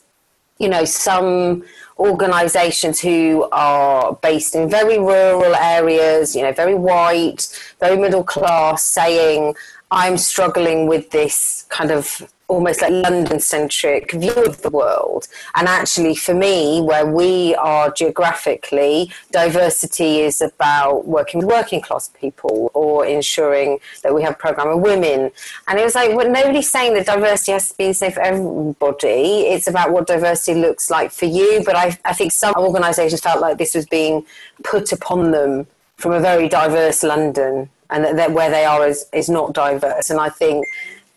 you 0.59 0.69
know, 0.69 0.85
some 0.85 1.65
organizations 1.99 3.01
who 3.01 3.49
are 3.53 4.15
based 4.23 4.55
in 4.55 4.69
very 4.69 4.99
rural 4.99 5.55
areas, 5.55 6.35
you 6.35 6.43
know, 6.43 6.53
very 6.53 6.75
white, 6.75 7.49
very 7.81 7.97
middle 7.97 8.25
class, 8.25 8.83
saying, 8.83 9.55
I'm 9.91 10.17
struggling 10.19 10.87
with 10.87 11.11
this 11.11 11.67
kind 11.69 11.91
of 11.91 12.27
almost 12.53 12.83
like 12.83 12.93
London 12.93 13.41
centric 13.41 14.13
view 14.13 14.35
of 14.45 14.61
the 14.61 14.69
world. 14.69 15.27
And 15.55 15.67
actually, 15.67 16.15
for 16.15 16.35
me, 16.35 16.83
where 16.83 17.07
we 17.07 17.55
are 17.55 17.91
geographically, 17.91 19.11
diversity 19.31 20.21
is 20.21 20.43
about 20.43 21.07
working 21.07 21.41
with 21.41 21.49
working 21.49 21.81
class 21.81 22.09
people 22.09 22.71
or 22.75 23.07
ensuring 23.07 23.79
that 24.03 24.15
we 24.15 24.23
have 24.23 24.35
a 24.35 24.37
program 24.37 24.69
of 24.69 24.81
women. 24.81 25.31
And 25.67 25.79
it 25.79 25.85
was 25.85 25.95
like, 25.95 26.15
well, 26.15 26.31
nobody's 26.31 26.71
saying 26.71 26.93
that 26.95 27.07
diversity 27.07 27.53
has 27.53 27.71
to 27.71 27.77
be 27.79 27.87
the 27.87 27.95
same 27.95 28.13
for 28.13 28.21
everybody. 28.21 29.47
It's 29.53 29.67
about 29.67 29.91
what 29.91 30.07
diversity 30.07 30.61
looks 30.61 30.91
like 30.91 31.11
for 31.11 31.25
you. 31.25 31.63
But 31.65 31.75
I, 31.75 31.99
I 32.05 32.13
think 32.13 32.33
some 32.33 32.55
organisations 32.57 33.21
felt 33.23 33.41
like 33.41 33.57
this 33.57 33.75
was 33.75 33.87
being 33.87 34.27
put 34.63 34.93
upon 34.93 35.31
them 35.31 35.67
from 35.97 36.13
a 36.13 36.21
very 36.21 36.49
diverse 36.49 37.03
London 37.03 37.71
and 37.93 38.05
that, 38.05 38.17
that 38.17 38.33
where 38.33 38.51
they 38.51 38.65
are 38.65 38.87
is, 38.87 39.07
is 39.13 39.29
not 39.29 39.53
diverse. 39.53 40.11
And 40.11 40.19
I 40.19 40.29
think 40.29 40.67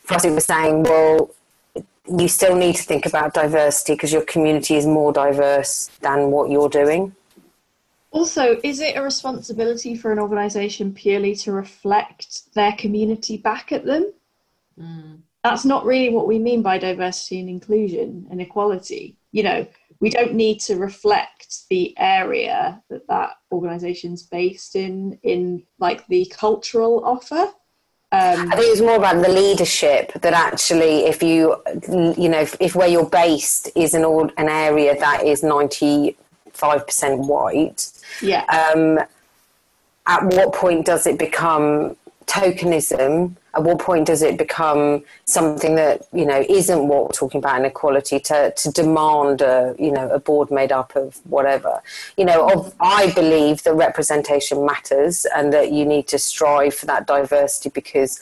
Frosty 0.06 0.30
was 0.30 0.46
saying, 0.46 0.84
well, 0.84 1.32
you 2.08 2.28
still 2.28 2.56
need 2.56 2.76
to 2.76 2.84
think 2.84 3.06
about 3.06 3.34
diversity 3.34 3.94
because 3.94 4.14
your 4.14 4.22
community 4.24 4.76
is 4.76 4.86
more 4.86 5.12
diverse 5.12 5.90
than 6.02 6.32
what 6.32 6.50
you're 6.50 6.70
doing. 6.70 7.16
Also, 8.12 8.60
is 8.64 8.80
it 8.80 8.96
a 8.96 9.02
responsibility 9.02 9.96
for 9.96 10.12
an 10.12 10.20
organisation 10.20 10.94
purely 10.94 11.36
to 11.36 11.52
reflect 11.52 12.54
their 12.54 12.72
community 12.74 13.38
back 13.38 13.72
at 13.72 13.86
them? 13.86 14.14
Mm. 14.80 15.20
That's 15.44 15.66
not 15.66 15.86
really 15.86 16.10
what 16.10 16.28
we 16.28 16.40
mean 16.40 16.62
by 16.62 16.78
diversity 16.78 17.40
and 17.40 17.50
inclusion 17.50 18.28
and 18.32 18.40
equality. 18.42 19.18
You 19.32 19.44
know, 19.44 19.68
we 20.00 20.10
don't 20.10 20.34
need 20.34 20.60
to 20.62 20.76
reflect 20.76 21.68
the 21.70 21.94
area 21.98 22.82
that 22.90 23.08
that 23.08 23.32
organisation's 23.52 24.24
based 24.24 24.76
in, 24.76 25.20
in 25.24 25.64
like 25.80 26.08
the 26.08 26.26
cultural 26.34 27.04
offer. 27.04 27.52
Um, 28.16 28.52
I 28.52 28.56
think 28.56 28.72
it's 28.72 28.82
more 28.82 28.96
about 28.96 29.22
the 29.22 29.32
leadership 29.32 30.14
that 30.22 30.34
actually, 30.34 31.06
if 31.06 31.22
you, 31.22 31.62
you 32.18 32.30
know, 32.30 32.40
if, 32.40 32.56
if 32.60 32.76
where 32.76 32.88
you're 32.88 33.10
based 33.10 33.70
is 33.76 33.94
an 33.94 34.06
an 34.38 34.50
area 34.50 34.98
that 34.98 35.26
is 35.26 35.44
ninety 35.44 36.16
five 36.52 36.86
percent 36.86 37.22
white, 37.22 37.92
yeah. 38.22 38.44
Um, 38.46 39.00
at 40.08 40.24
what 40.24 40.54
point 40.54 40.86
does 40.86 41.08
it 41.08 41.18
become 41.20 41.98
tokenism? 42.26 43.36
At 43.56 43.64
what 43.64 43.80
point 43.80 44.06
does 44.08 44.22
it 44.22 44.38
become 44.38 45.04
something 45.26 45.76
that 45.76 46.08
you 46.12 46.26
know 46.26 46.44
isn't 46.50 46.88
what 46.88 47.04
we're 47.06 47.12
talking 47.12 47.40
about 47.40 47.60
inequality 47.60 48.20
to 48.20 48.52
to 48.52 48.72
demand 48.72 49.42
a 49.42 49.76
you 49.80 49.92
know 49.92 50.10
a 50.10 50.20
board 50.20 50.52
made 50.52 50.72
up 50.72 50.96
of 50.96 51.20
whatever? 51.26 51.82
You 52.18 52.26
know, 52.26 52.50
of, 52.50 52.74
I 52.82 53.12
believe 53.12 53.64
that 53.64 53.74
representation 53.74 54.66
matters 54.66 55.26
and 55.36 55.54
that 55.54 55.72
you 55.72 55.86
need 55.86 56.08
to 56.10 56.20
strive 56.20 56.76
for 56.76 56.86
that 56.88 57.08
diversity 57.08 57.70
because 57.70 58.20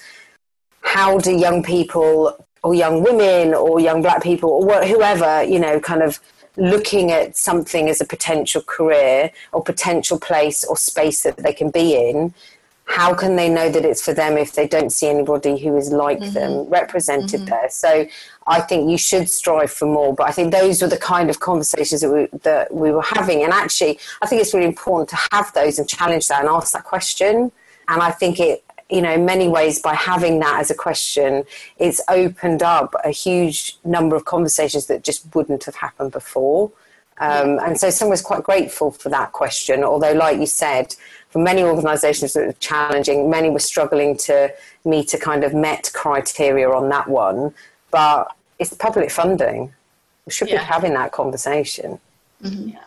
how 0.81 1.17
do 1.17 1.31
young 1.35 1.63
people 1.63 2.35
or 2.63 2.75
young 2.75 3.03
women 3.03 3.53
or 3.53 3.79
young 3.79 4.01
black 4.01 4.21
people 4.21 4.49
or 4.49 4.85
whoever 4.85 5.43
you 5.43 5.59
know 5.59 5.79
kind 5.79 6.03
of 6.03 6.19
looking 6.55 7.11
at 7.11 7.35
something 7.35 7.89
as 7.89 7.99
a 7.99 8.05
potential 8.05 8.61
career 8.61 9.31
or 9.51 9.63
potential 9.63 10.19
place 10.19 10.63
or 10.63 10.77
space 10.77 11.23
that 11.23 11.37
they 11.37 11.53
can 11.53 11.71
be 11.71 11.95
in 11.95 12.33
how 12.85 13.13
can 13.13 13.35
they 13.35 13.49
know 13.49 13.69
that 13.69 13.85
it's 13.85 14.01
for 14.01 14.13
them 14.13 14.37
if 14.37 14.53
they 14.53 14.67
don't 14.67 14.91
see 14.91 15.07
anybody 15.07 15.57
who 15.57 15.75
is 15.77 15.91
like 15.91 16.19
mm-hmm. 16.19 16.33
them 16.33 16.63
represented 16.69 17.41
mm-hmm. 17.41 17.49
there? 17.49 17.69
So 17.69 18.05
I 18.45 18.61
think 18.61 18.89
you 18.89 18.97
should 18.97 19.29
strive 19.29 19.71
for 19.71 19.85
more. 19.85 20.13
But 20.13 20.27
I 20.27 20.31
think 20.31 20.51
those 20.51 20.81
were 20.81 20.89
the 20.89 20.97
kind 20.97 21.29
of 21.29 21.39
conversations 21.39 22.01
that 22.01 22.09
we, 22.09 22.27
that 22.39 22.73
we 22.73 22.91
were 22.91 23.01
having. 23.01 23.43
And 23.43 23.53
actually, 23.53 23.99
I 24.21 24.27
think 24.27 24.41
it's 24.41 24.53
really 24.53 24.65
important 24.65 25.09
to 25.09 25.17
have 25.31 25.53
those 25.53 25.79
and 25.79 25.87
challenge 25.87 26.27
that 26.27 26.41
and 26.41 26.49
ask 26.49 26.73
that 26.73 26.83
question. 26.83 27.51
And 27.87 28.01
I 28.01 28.11
think 28.11 28.39
it, 28.39 28.63
you 28.89 29.01
know, 29.01 29.13
in 29.13 29.25
many 29.25 29.47
ways, 29.47 29.81
by 29.81 29.95
having 29.95 30.39
that 30.39 30.59
as 30.59 30.69
a 30.69 30.75
question, 30.75 31.45
it's 31.77 32.01
opened 32.09 32.61
up 32.61 32.93
a 33.03 33.09
huge 33.09 33.77
number 33.83 34.15
of 34.15 34.25
conversations 34.25 34.87
that 34.87 35.03
just 35.03 35.33
wouldn't 35.33 35.63
have 35.63 35.75
happened 35.75 36.11
before. 36.11 36.71
Um, 37.19 37.59
and 37.59 37.79
so 37.79 37.89
someone 37.89 38.11
was 38.11 38.21
quite 38.21 38.43
grateful 38.43 38.91
for 38.91 39.09
that 39.09 39.31
question, 39.31 39.83
although, 39.83 40.13
like 40.13 40.39
you 40.39 40.47
said, 40.47 40.95
for 41.29 41.39
many 41.39 41.63
organisations 41.63 42.33
that 42.33 42.45
were 42.45 42.53
challenging, 42.53 43.29
many 43.29 43.49
were 43.49 43.59
struggling 43.59 44.17
to 44.17 44.53
meet 44.85 45.13
a 45.13 45.17
kind 45.17 45.43
of 45.43 45.53
met 45.53 45.91
criteria 45.93 46.69
on 46.69 46.89
that 46.89 47.07
one. 47.07 47.53
But 47.91 48.35
it's 48.59 48.73
public 48.73 49.11
funding. 49.11 49.73
We 50.25 50.31
should 50.31 50.49
yeah. 50.49 50.59
be 50.59 50.65
having 50.65 50.93
that 50.93 51.11
conversation. 51.11 51.99
Mm-hmm. 52.43 52.69
Yeah. 52.69 52.83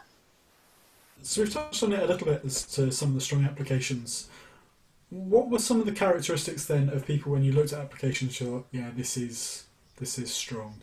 So 1.22 1.42
we've 1.42 1.52
touched 1.52 1.82
on 1.82 1.92
it 1.92 2.02
a 2.02 2.06
little 2.06 2.26
bit 2.26 2.42
as 2.44 2.62
to 2.74 2.90
some 2.92 3.08
of 3.08 3.14
the 3.16 3.20
strong 3.20 3.44
applications. 3.44 4.28
What 5.10 5.48
were 5.50 5.58
some 5.58 5.80
of 5.80 5.86
the 5.86 5.92
characteristics 5.92 6.66
then 6.66 6.88
of 6.88 7.06
people 7.06 7.32
when 7.32 7.42
you 7.42 7.52
looked 7.52 7.72
at 7.72 7.80
applications? 7.80 8.40
You 8.40 8.46
thought, 8.46 8.66
yeah, 8.70 8.90
this 8.94 9.16
is 9.16 9.64
this 9.98 10.18
is 10.18 10.32
strong. 10.32 10.82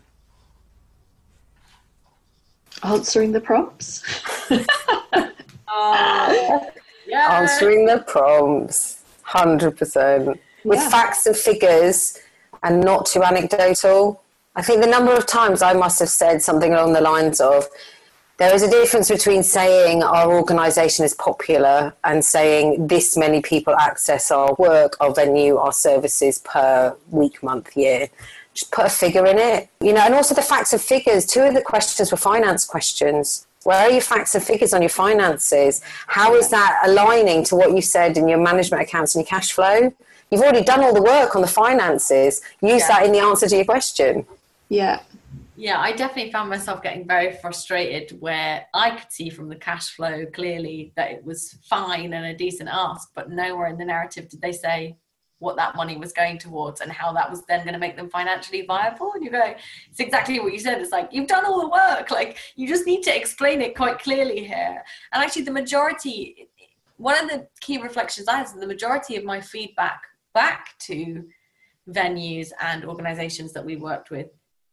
Answering 2.81 3.31
the 3.31 3.41
prompts. 3.41 4.03
yeah. 4.49 5.29
answering 7.07 7.85
the 7.85 8.03
prompts, 8.07 9.03
hundred 9.21 9.77
percent 9.77 10.39
with 10.63 10.79
yeah. 10.79 10.89
facts 10.89 11.25
and 11.25 11.35
figures, 11.35 12.17
and 12.63 12.81
not 12.81 13.05
too 13.05 13.23
anecdotal. 13.23 14.21
I 14.55 14.61
think 14.61 14.81
the 14.81 14.89
number 14.89 15.13
of 15.13 15.25
times 15.25 15.61
I 15.61 15.73
must 15.73 15.99
have 15.99 16.09
said 16.09 16.41
something 16.41 16.73
along 16.73 16.93
the 16.93 17.01
lines 17.01 17.41
of, 17.41 17.67
there 18.37 18.53
is 18.53 18.63
a 18.63 18.69
difference 18.69 19.09
between 19.09 19.43
saying 19.43 20.03
our 20.03 20.33
organisation 20.33 21.05
is 21.05 21.13
popular 21.13 21.93
and 22.03 22.23
saying 22.23 22.87
this 22.87 23.15
many 23.15 23.41
people 23.41 23.75
access 23.75 24.31
our 24.31 24.55
work, 24.57 24.97
our 24.99 25.13
venue, 25.13 25.57
our 25.57 25.71
services 25.73 26.39
per 26.39 26.95
week, 27.09 27.41
month, 27.43 27.75
year. 27.75 28.09
Just 28.53 28.71
put 28.71 28.85
a 28.85 28.89
figure 28.89 29.25
in 29.25 29.39
it, 29.39 29.69
you 29.81 29.93
know, 29.93 30.01
and 30.01 30.13
also 30.13 30.35
the 30.35 30.41
facts 30.41 30.73
and 30.73 30.81
figures. 30.81 31.25
Two 31.25 31.41
of 31.41 31.53
the 31.53 31.61
questions 31.61 32.11
were 32.11 32.17
finance 32.17 32.65
questions. 32.65 33.47
Where 33.63 33.87
are 33.87 33.91
your 33.91 34.01
facts 34.01 34.35
and 34.35 34.43
figures 34.43 34.73
on 34.73 34.81
your 34.81 34.89
finances? 34.89 35.81
How 36.07 36.35
is 36.35 36.49
that 36.49 36.81
aligning 36.85 37.43
to 37.45 37.55
what 37.55 37.73
you 37.73 37.81
said 37.81 38.17
in 38.17 38.27
your 38.27 38.39
management 38.39 38.83
accounts 38.83 39.15
and 39.15 39.23
your 39.23 39.29
cash 39.29 39.53
flow? 39.53 39.93
You've 40.29 40.41
already 40.41 40.63
done 40.63 40.83
all 40.83 40.93
the 40.93 41.01
work 41.01 41.35
on 41.35 41.41
the 41.41 41.47
finances. 41.47 42.41
Use 42.61 42.81
yeah. 42.81 42.87
that 42.87 43.05
in 43.05 43.11
the 43.11 43.19
answer 43.19 43.47
to 43.47 43.55
your 43.55 43.65
question. 43.65 44.25
Yeah. 44.69 44.99
Yeah, 45.55 45.79
I 45.79 45.91
definitely 45.91 46.31
found 46.31 46.49
myself 46.49 46.81
getting 46.81 47.07
very 47.07 47.37
frustrated 47.37 48.19
where 48.19 48.65
I 48.73 48.91
could 48.91 49.11
see 49.11 49.29
from 49.29 49.49
the 49.49 49.55
cash 49.55 49.91
flow 49.91 50.25
clearly 50.25 50.91
that 50.95 51.11
it 51.11 51.23
was 51.23 51.57
fine 51.69 52.13
and 52.13 52.25
a 52.25 52.33
decent 52.33 52.69
ask, 52.71 53.11
but 53.13 53.29
nowhere 53.29 53.67
in 53.67 53.77
the 53.77 53.85
narrative 53.85 54.29
did 54.29 54.41
they 54.41 54.51
say, 54.51 54.97
what 55.43 55.57
that 55.57 55.75
money 55.75 55.97
was 55.97 56.13
going 56.13 56.37
towards 56.37 56.81
and 56.81 56.91
how 56.91 57.11
that 57.13 57.29
was 57.29 57.43
then 57.43 57.61
going 57.61 57.73
to 57.73 57.79
make 57.79 57.95
them 57.95 58.09
financially 58.09 58.65
viable. 58.65 59.11
And 59.13 59.23
you 59.23 59.29
go, 59.29 59.53
it's 59.89 59.99
exactly 59.99 60.39
what 60.39 60.53
you 60.53 60.59
said. 60.59 60.81
It's 60.81 60.91
like, 60.91 61.09
you've 61.11 61.27
done 61.27 61.45
all 61.45 61.61
the 61.61 61.67
work. 61.67 62.09
Like, 62.13 62.37
you 62.55 62.67
just 62.67 62.85
need 62.85 63.01
to 63.03 63.15
explain 63.15 63.59
it 63.59 63.75
quite 63.75 63.97
clearly 63.97 64.45
here. 64.45 64.83
And 65.11 65.23
actually, 65.23 65.41
the 65.41 65.51
majority, 65.51 66.47
one 66.97 67.21
of 67.23 67.27
the 67.27 67.47
key 67.59 67.81
reflections 67.81 68.27
I 68.27 68.37
had 68.37 68.45
is 68.45 68.53
the 68.53 68.67
majority 68.67 69.15
of 69.15 69.23
my 69.23 69.41
feedback 69.41 70.03
back 70.33 70.77
to 70.81 71.25
venues 71.89 72.51
and 72.61 72.85
organizations 72.85 73.51
that 73.53 73.65
we 73.65 73.77
worked 73.77 74.11
with 74.11 74.27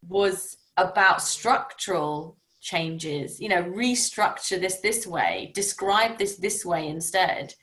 was 0.06 0.58
about 0.76 1.22
structural 1.22 2.36
changes 2.60 3.40
you 3.40 3.48
know 3.48 3.62
restructure 3.64 4.60
this 4.60 4.80
this 4.80 5.06
way 5.06 5.50
describe 5.54 6.18
this 6.18 6.36
this 6.36 6.64
way 6.64 6.88
instead 6.88 7.54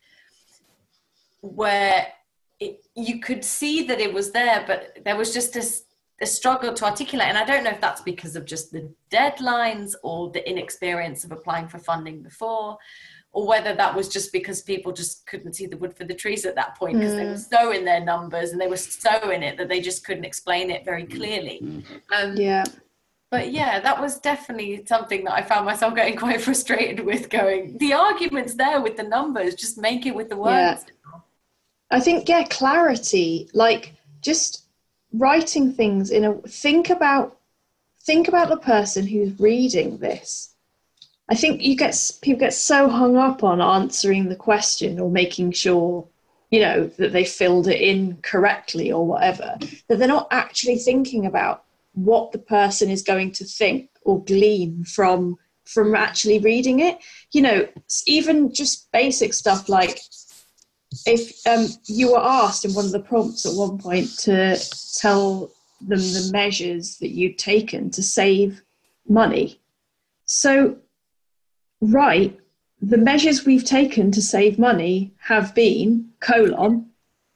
where 1.41 2.07
it, 2.59 2.85
you 2.95 3.19
could 3.19 3.43
see 3.43 3.83
that 3.83 3.99
it 3.99 4.11
was 4.13 4.31
there 4.31 4.63
but 4.67 4.97
there 5.03 5.15
was 5.15 5.33
just 5.33 5.53
this 5.53 5.83
a 6.19 6.25
struggle 6.25 6.73
to 6.73 6.85
articulate 6.85 7.27
and 7.27 7.37
i 7.37 7.45
don't 7.45 7.63
know 7.63 7.69
if 7.69 7.81
that's 7.81 8.01
because 8.01 8.35
of 8.35 8.45
just 8.45 8.71
the 8.71 8.91
deadlines 9.11 9.93
or 10.03 10.31
the 10.31 10.47
inexperience 10.49 11.23
of 11.23 11.31
applying 11.31 11.67
for 11.67 11.77
funding 11.77 12.23
before 12.23 12.77
or 13.33 13.45
whether 13.45 13.75
that 13.75 13.93
was 13.93 14.09
just 14.09 14.31
because 14.33 14.63
people 14.63 14.91
just 14.91 15.27
couldn't 15.27 15.53
see 15.53 15.67
the 15.67 15.77
wood 15.77 15.95
for 15.95 16.05
the 16.05 16.13
trees 16.13 16.45
at 16.45 16.55
that 16.55 16.75
point 16.75 16.97
because 16.97 17.13
mm. 17.13 17.17
they 17.17 17.25
were 17.25 17.33
mm. 17.33 17.49
so 17.49 17.71
in 17.71 17.85
their 17.85 18.03
numbers 18.03 18.51
and 18.51 18.59
they 18.59 18.67
were 18.67 18.77
so 18.77 19.29
in 19.29 19.43
it 19.43 19.57
that 19.57 19.69
they 19.69 19.79
just 19.79 20.03
couldn't 20.03 20.25
explain 20.25 20.71
it 20.71 20.83
very 20.83 21.05
clearly 21.05 21.83
um, 22.15 22.35
yeah 22.35 22.63
but 23.29 23.51
yeah, 23.51 23.79
that 23.81 23.99
was 23.99 24.19
definitely 24.19 24.85
something 24.85 25.25
that 25.25 25.33
I 25.33 25.41
found 25.41 25.65
myself 25.65 25.95
getting 25.95 26.15
quite 26.15 26.41
frustrated 26.41 27.05
with. 27.05 27.29
Going, 27.29 27.77
the 27.77 27.93
argument's 27.93 28.53
there 28.53 28.81
with 28.81 28.95
the 28.95 29.03
numbers, 29.03 29.55
just 29.55 29.77
make 29.77 30.05
it 30.05 30.15
with 30.15 30.29
the 30.29 30.37
words. 30.37 30.85
Yeah. 30.87 31.19
I 31.89 31.99
think 31.99 32.27
yeah, 32.27 32.43
clarity, 32.43 33.49
like 33.53 33.93
just 34.21 34.63
writing 35.13 35.73
things 35.73 36.09
in 36.09 36.25
a 36.25 36.33
think 36.41 36.89
about 36.89 37.37
think 38.01 38.27
about 38.27 38.49
the 38.49 38.57
person 38.57 39.07
who's 39.07 39.39
reading 39.39 39.97
this. 39.97 40.53
I 41.29 41.35
think 41.35 41.61
you 41.61 41.75
get 41.75 42.11
people 42.21 42.39
get 42.39 42.53
so 42.53 42.89
hung 42.89 43.17
up 43.17 43.43
on 43.43 43.61
answering 43.61 44.29
the 44.29 44.35
question 44.35 44.99
or 44.99 45.09
making 45.09 45.51
sure 45.51 46.07
you 46.51 46.61
know 46.61 46.87
that 46.97 47.11
they 47.11 47.25
filled 47.25 47.67
it 47.67 47.81
in 47.81 48.17
correctly 48.21 48.91
or 48.91 49.05
whatever 49.05 49.57
that 49.87 49.99
they're 49.99 50.07
not 50.07 50.29
actually 50.31 50.77
thinking 50.77 51.25
about 51.25 51.65
what 51.93 52.31
the 52.31 52.39
person 52.39 52.89
is 52.89 53.01
going 53.01 53.31
to 53.33 53.43
think 53.43 53.89
or 54.03 54.23
glean 54.23 54.83
from 54.85 55.37
from 55.65 55.93
actually 55.95 56.39
reading 56.39 56.79
it 56.79 56.97
you 57.33 57.41
know 57.41 57.67
even 58.05 58.53
just 58.53 58.89
basic 58.93 59.33
stuff 59.33 59.67
like 59.67 59.99
if 61.05 61.45
um, 61.45 61.67
you 61.85 62.11
were 62.11 62.23
asked 62.23 62.65
in 62.65 62.73
one 62.73 62.85
of 62.85 62.91
the 62.91 62.99
prompts 62.99 63.45
at 63.45 63.53
one 63.53 63.77
point 63.77 64.17
to 64.19 64.57
tell 64.99 65.51
them 65.81 65.99
the 65.99 66.29
measures 66.31 66.97
that 66.97 67.09
you'd 67.09 67.37
taken 67.37 67.89
to 67.91 68.01
save 68.01 68.61
money. 69.07 69.59
So 70.25 70.77
right 71.81 72.37
the 72.81 72.97
measures 72.97 73.45
we've 73.45 73.63
taken 73.63 74.11
to 74.11 74.21
save 74.21 74.59
money 74.59 75.13
have 75.19 75.53
been 75.55 76.09
colon 76.19 76.89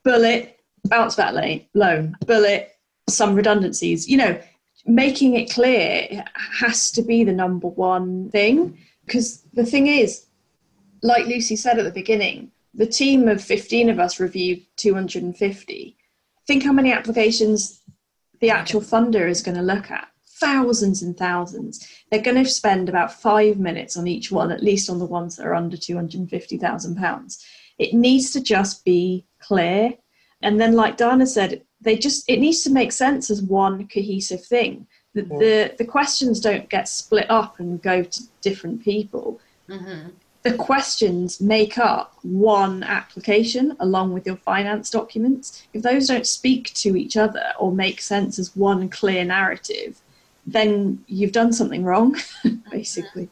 bullet 0.04 0.60
bounce 0.86 1.16
back 1.16 1.34
loan 1.74 2.16
bullet 2.26 2.76
some 3.08 3.36
redundancies. 3.36 4.08
You 4.08 4.18
know 4.18 4.42
making 4.86 5.36
it 5.36 5.52
clear 5.52 6.24
has 6.60 6.92
to 6.92 7.02
be 7.02 7.24
the 7.24 7.32
number 7.32 7.68
one 7.68 8.30
thing 8.32 8.78
because 9.06 9.42
the 9.54 9.66
thing 9.66 9.88
is 9.88 10.26
like 11.04 11.26
lucy 11.28 11.56
said 11.56 11.78
at 11.78 11.86
the 11.86 11.92
beginning 11.92 12.52
the 12.74 12.88
team 12.88 13.28
of 13.28 13.44
15 13.44 13.90
of 13.90 14.00
us 14.00 14.20
reviewed 14.20 14.62
250 14.78 15.98
think 16.48 16.64
how 16.64 16.74
many 16.74 16.92
applications 16.92 17.82
the 18.40 18.50
actual 18.50 18.82
funder 18.82 19.30
is 19.30 19.42
going 19.42 19.56
to 19.56 19.64
look 19.64 19.90
at. 19.92 20.08
Thousands 20.40 21.04
and 21.04 21.16
thousands. 21.16 21.88
They're 22.10 22.22
going 22.22 22.44
to 22.44 22.50
spend 22.50 22.90
about 22.90 23.22
five 23.22 23.60
minutes 23.60 23.96
on 23.96 24.08
each 24.08 24.32
one 24.32 24.52
at 24.52 24.64
least 24.64 24.90
on 24.90 25.00
the 25.00 25.06
ones 25.06 25.38
that 25.38 25.46
are 25.46 25.56
under 25.56 25.78
250000 25.78 26.96
pounds. 26.98 27.46
It 27.78 27.94
needs 27.94 28.32
to 28.32 28.42
just 28.42 28.84
be 28.84 29.26
clear. 29.40 29.94
And 30.42 30.60
then 30.60 30.74
like 30.74 30.98
dana 30.98 31.28
said 31.28 31.62
they 31.80 31.96
just 31.96 32.28
it 32.28 32.40
needs 32.40 32.64
to 32.64 32.72
make 32.72 32.92
sense 32.92 33.30
as 33.30 33.42
one 33.42 33.88
cohesive 33.88 34.44
thing. 34.44 34.88
The 35.14 35.22
the, 35.22 35.76
the 35.78 35.86
questions 35.86 36.40
don't 36.40 36.70
get 36.70 36.88
split 36.88 37.30
up 37.30 37.60
and 37.60 37.82
go 37.82 38.04
to 38.04 38.24
different 38.42 38.84
people. 38.84 39.40
Mm-hmm. 39.70 40.10
The 40.43 40.54
questions 40.56 41.39
make 41.39 41.77
up 41.77 42.17
one 42.23 42.84
application 42.84 43.75
along 43.80 44.13
with 44.13 44.25
your 44.25 44.38
finance 44.38 44.89
documents. 44.89 45.67
If 45.73 45.84
those 45.84 46.08
don't 46.08 46.25
speak 46.25 46.73
to 46.75 46.95
each 46.95 47.15
other 47.15 47.54
or 47.60 47.71
make 47.71 48.01
sense 48.01 48.39
as 48.39 48.56
one 48.56 48.89
clear 48.89 49.23
narrative, 49.23 50.01
then 50.45 51.04
you've 51.08 51.32
done 51.32 51.54
something 51.54 51.84
wrong, 51.84 52.17
basically. 52.71 53.30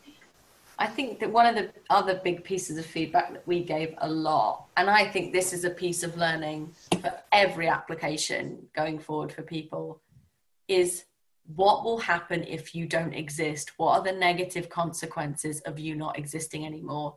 I 0.77 0.87
think 0.87 1.19
that 1.19 1.31
one 1.31 1.45
of 1.45 1.55
the 1.55 1.71
other 1.89 2.21
big 2.23 2.43
pieces 2.43 2.77
of 2.77 2.85
feedback 2.85 3.33
that 3.33 3.45
we 3.45 3.63
gave 3.63 3.95
a 3.97 4.09
lot, 4.09 4.67
and 4.77 4.89
I 4.89 5.05
think 5.05 5.33
this 5.33 5.51
is 5.51 5.65
a 5.65 5.69
piece 5.69 6.03
of 6.03 6.15
learning 6.15 6.71
for 7.01 7.11
every 7.31 7.67
application 7.67 8.67
going 8.75 8.99
forward 8.99 9.33
for 9.33 9.41
people, 9.41 9.99
is 10.69 11.03
what 11.55 11.83
will 11.83 11.97
happen 11.97 12.43
if 12.43 12.75
you 12.75 12.85
don't 12.85 13.13
exist? 13.13 13.71
What 13.77 13.99
are 13.99 14.03
the 14.03 14.17
negative 14.17 14.69
consequences 14.69 15.61
of 15.61 15.79
you 15.79 15.95
not 15.95 16.17
existing 16.17 16.65
anymore? 16.65 17.15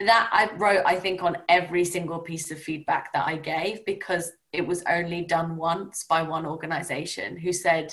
That 0.00 0.28
I 0.32 0.54
wrote, 0.56 0.82
I 0.86 0.96
think, 0.96 1.22
on 1.22 1.38
every 1.48 1.84
single 1.84 2.20
piece 2.20 2.50
of 2.50 2.60
feedback 2.60 3.12
that 3.12 3.26
I 3.26 3.36
gave 3.36 3.84
because 3.86 4.32
it 4.52 4.66
was 4.66 4.84
only 4.88 5.22
done 5.22 5.56
once 5.56 6.04
by 6.04 6.22
one 6.22 6.46
organization 6.46 7.36
who 7.36 7.52
said, 7.52 7.92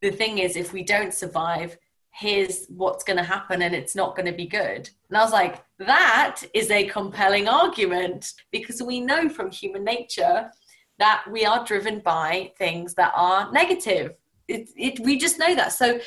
the 0.00 0.10
thing 0.10 0.38
is, 0.38 0.56
if 0.56 0.72
we 0.72 0.82
don't 0.82 1.12
survive, 1.12 1.76
here's 2.10 2.66
what's 2.68 3.04
going 3.04 3.16
to 3.16 3.22
happen 3.22 3.62
and 3.62 3.74
it's 3.74 3.94
not 3.94 4.16
going 4.16 4.26
to 4.26 4.32
be 4.32 4.46
good. 4.46 4.88
And 5.08 5.18
I 5.18 5.22
was 5.22 5.32
like, 5.32 5.62
that 5.78 6.42
is 6.54 6.70
a 6.70 6.88
compelling 6.88 7.46
argument 7.46 8.32
because 8.52 8.82
we 8.82 9.00
know 9.00 9.28
from 9.28 9.50
human 9.50 9.84
nature 9.84 10.50
that 10.98 11.24
we 11.30 11.44
are 11.44 11.64
driven 11.64 12.00
by 12.00 12.52
things 12.58 12.94
that 12.94 13.12
are 13.14 13.52
negative. 13.52 14.14
It, 14.48 14.70
it, 14.76 15.00
we 15.00 15.18
just 15.18 15.38
know 15.38 15.54
that. 15.54 15.72
So, 15.72 16.00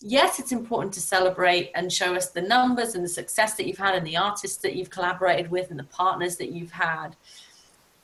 yes, 0.00 0.38
it's 0.38 0.52
important 0.52 0.92
to 0.94 1.00
celebrate 1.00 1.70
and 1.74 1.92
show 1.92 2.14
us 2.14 2.30
the 2.30 2.42
numbers 2.42 2.94
and 2.94 3.02
the 3.02 3.08
success 3.08 3.54
that 3.54 3.66
you've 3.66 3.78
had 3.78 3.94
and 3.94 4.06
the 4.06 4.16
artists 4.16 4.58
that 4.58 4.76
you've 4.76 4.90
collaborated 4.90 5.50
with 5.50 5.70
and 5.70 5.78
the 5.78 5.84
partners 5.84 6.36
that 6.36 6.52
you've 6.52 6.72
had. 6.72 7.16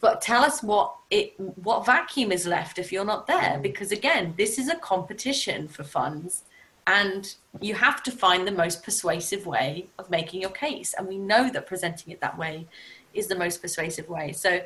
But 0.00 0.20
tell 0.20 0.42
us 0.42 0.62
what 0.62 0.96
it 1.10 1.38
what 1.38 1.86
vacuum 1.86 2.32
is 2.32 2.44
left 2.44 2.78
if 2.78 2.90
you're 2.90 3.04
not 3.04 3.28
there 3.28 3.60
because 3.62 3.92
again 3.92 4.34
this 4.36 4.58
is 4.58 4.68
a 4.68 4.74
competition 4.74 5.68
for 5.68 5.84
funds 5.84 6.42
and 6.86 7.36
you 7.60 7.74
have 7.74 8.02
to 8.02 8.10
find 8.10 8.46
the 8.46 8.52
most 8.52 8.82
persuasive 8.82 9.46
way 9.46 9.86
of 9.98 10.10
making 10.10 10.40
your 10.40 10.50
case 10.50 10.94
and 10.94 11.06
we 11.06 11.18
know 11.18 11.50
that 11.50 11.66
presenting 11.66 12.12
it 12.12 12.20
that 12.20 12.36
way 12.36 12.66
is 13.14 13.28
the 13.28 13.34
most 13.34 13.62
persuasive 13.62 14.08
way 14.08 14.32
so 14.32 14.60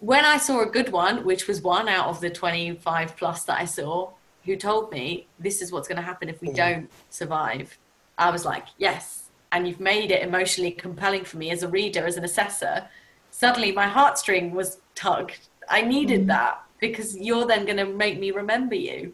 when 0.00 0.24
i 0.24 0.36
saw 0.36 0.62
a 0.62 0.66
good 0.66 0.90
one 0.90 1.24
which 1.24 1.46
was 1.46 1.62
one 1.62 1.88
out 1.88 2.08
of 2.08 2.20
the 2.20 2.30
25 2.30 3.16
plus 3.16 3.44
that 3.44 3.60
i 3.60 3.64
saw 3.64 4.10
who 4.44 4.56
told 4.56 4.90
me 4.90 5.26
this 5.38 5.62
is 5.62 5.72
what's 5.72 5.88
going 5.88 5.96
to 5.96 6.02
happen 6.02 6.28
if 6.28 6.40
we 6.40 6.48
mm. 6.48 6.56
don't 6.56 6.90
survive 7.10 7.78
i 8.18 8.30
was 8.30 8.44
like 8.44 8.66
yes 8.78 9.30
and 9.52 9.66
you've 9.66 9.80
made 9.80 10.10
it 10.10 10.22
emotionally 10.22 10.70
compelling 10.70 11.24
for 11.24 11.36
me 11.36 11.50
as 11.50 11.62
a 11.62 11.68
reader 11.68 12.06
as 12.06 12.16
an 12.16 12.24
assessor 12.24 12.88
suddenly 13.30 13.72
my 13.72 13.86
heartstring 13.86 14.52
was 14.52 14.78
tugged 14.94 15.48
i 15.68 15.80
needed 15.80 16.24
mm. 16.24 16.28
that 16.28 16.62
because 16.80 17.16
you're 17.18 17.46
then 17.46 17.64
going 17.64 17.76
to 17.76 17.86
make 17.86 18.18
me 18.18 18.30
remember 18.30 18.74
you 18.74 19.12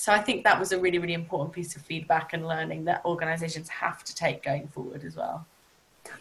so 0.00 0.14
I 0.14 0.18
think 0.18 0.44
that 0.44 0.58
was 0.58 0.72
a 0.72 0.80
really, 0.80 0.96
really 0.96 1.12
important 1.12 1.52
piece 1.52 1.76
of 1.76 1.82
feedback 1.82 2.32
and 2.32 2.48
learning 2.48 2.86
that 2.86 3.04
organisations 3.04 3.68
have 3.68 4.02
to 4.04 4.14
take 4.14 4.42
going 4.42 4.66
forward 4.66 5.04
as 5.04 5.14
well. 5.14 5.46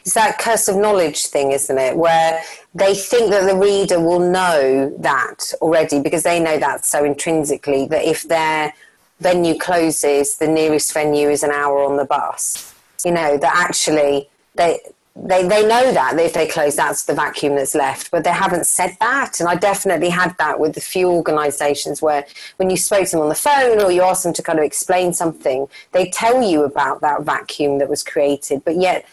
It's 0.01 0.13
that 0.13 0.37
curse 0.37 0.67
of 0.67 0.75
knowledge 0.75 1.27
thing, 1.27 1.51
isn't 1.51 1.77
it? 1.77 1.95
Where 1.95 2.41
they 2.73 2.95
think 2.95 3.31
that 3.31 3.45
the 3.45 3.55
reader 3.55 3.99
will 3.99 4.19
know 4.19 4.95
that 4.99 5.53
already 5.61 5.99
because 5.99 6.23
they 6.23 6.39
know 6.39 6.57
that 6.57 6.85
so 6.85 7.03
intrinsically 7.03 7.85
that 7.87 8.05
if 8.05 8.23
their 8.23 8.73
venue 9.19 9.57
closes, 9.57 10.37
the 10.37 10.47
nearest 10.47 10.93
venue 10.93 11.29
is 11.29 11.43
an 11.43 11.51
hour 11.51 11.83
on 11.83 11.97
the 11.97 12.05
bus. 12.05 12.73
You 13.05 13.11
know, 13.11 13.37
that 13.37 13.55
actually 13.55 14.29
they 14.55 14.79
they, 15.15 15.45
they 15.47 15.67
know 15.67 15.91
that 15.91 16.17
if 16.19 16.33
they 16.33 16.47
close, 16.47 16.75
that's 16.75 17.03
the 17.03 17.13
vacuum 17.13 17.55
that's 17.55 17.75
left, 17.75 18.11
but 18.11 18.23
they 18.23 18.31
haven't 18.31 18.65
said 18.67 18.95
that. 18.99 19.39
And 19.39 19.49
I 19.49 19.55
definitely 19.55 20.09
had 20.09 20.37
that 20.37 20.59
with 20.59 20.77
a 20.77 20.81
few 20.81 21.09
organisations 21.09 22.01
where 22.01 22.25
when 22.57 22.69
you 22.69 22.77
spoke 22.77 23.05
to 23.05 23.11
them 23.11 23.21
on 23.21 23.29
the 23.29 23.35
phone 23.35 23.81
or 23.81 23.91
you 23.91 24.01
asked 24.01 24.23
them 24.23 24.33
to 24.33 24.43
kind 24.43 24.59
of 24.59 24.65
explain 24.65 25.13
something, 25.13 25.67
they 25.91 26.09
tell 26.09 26.41
you 26.41 26.63
about 26.63 27.01
that 27.01 27.23
vacuum 27.23 27.79
that 27.79 27.89
was 27.89 28.03
created, 28.03 28.63
but 28.63 28.77
yet 28.77 29.05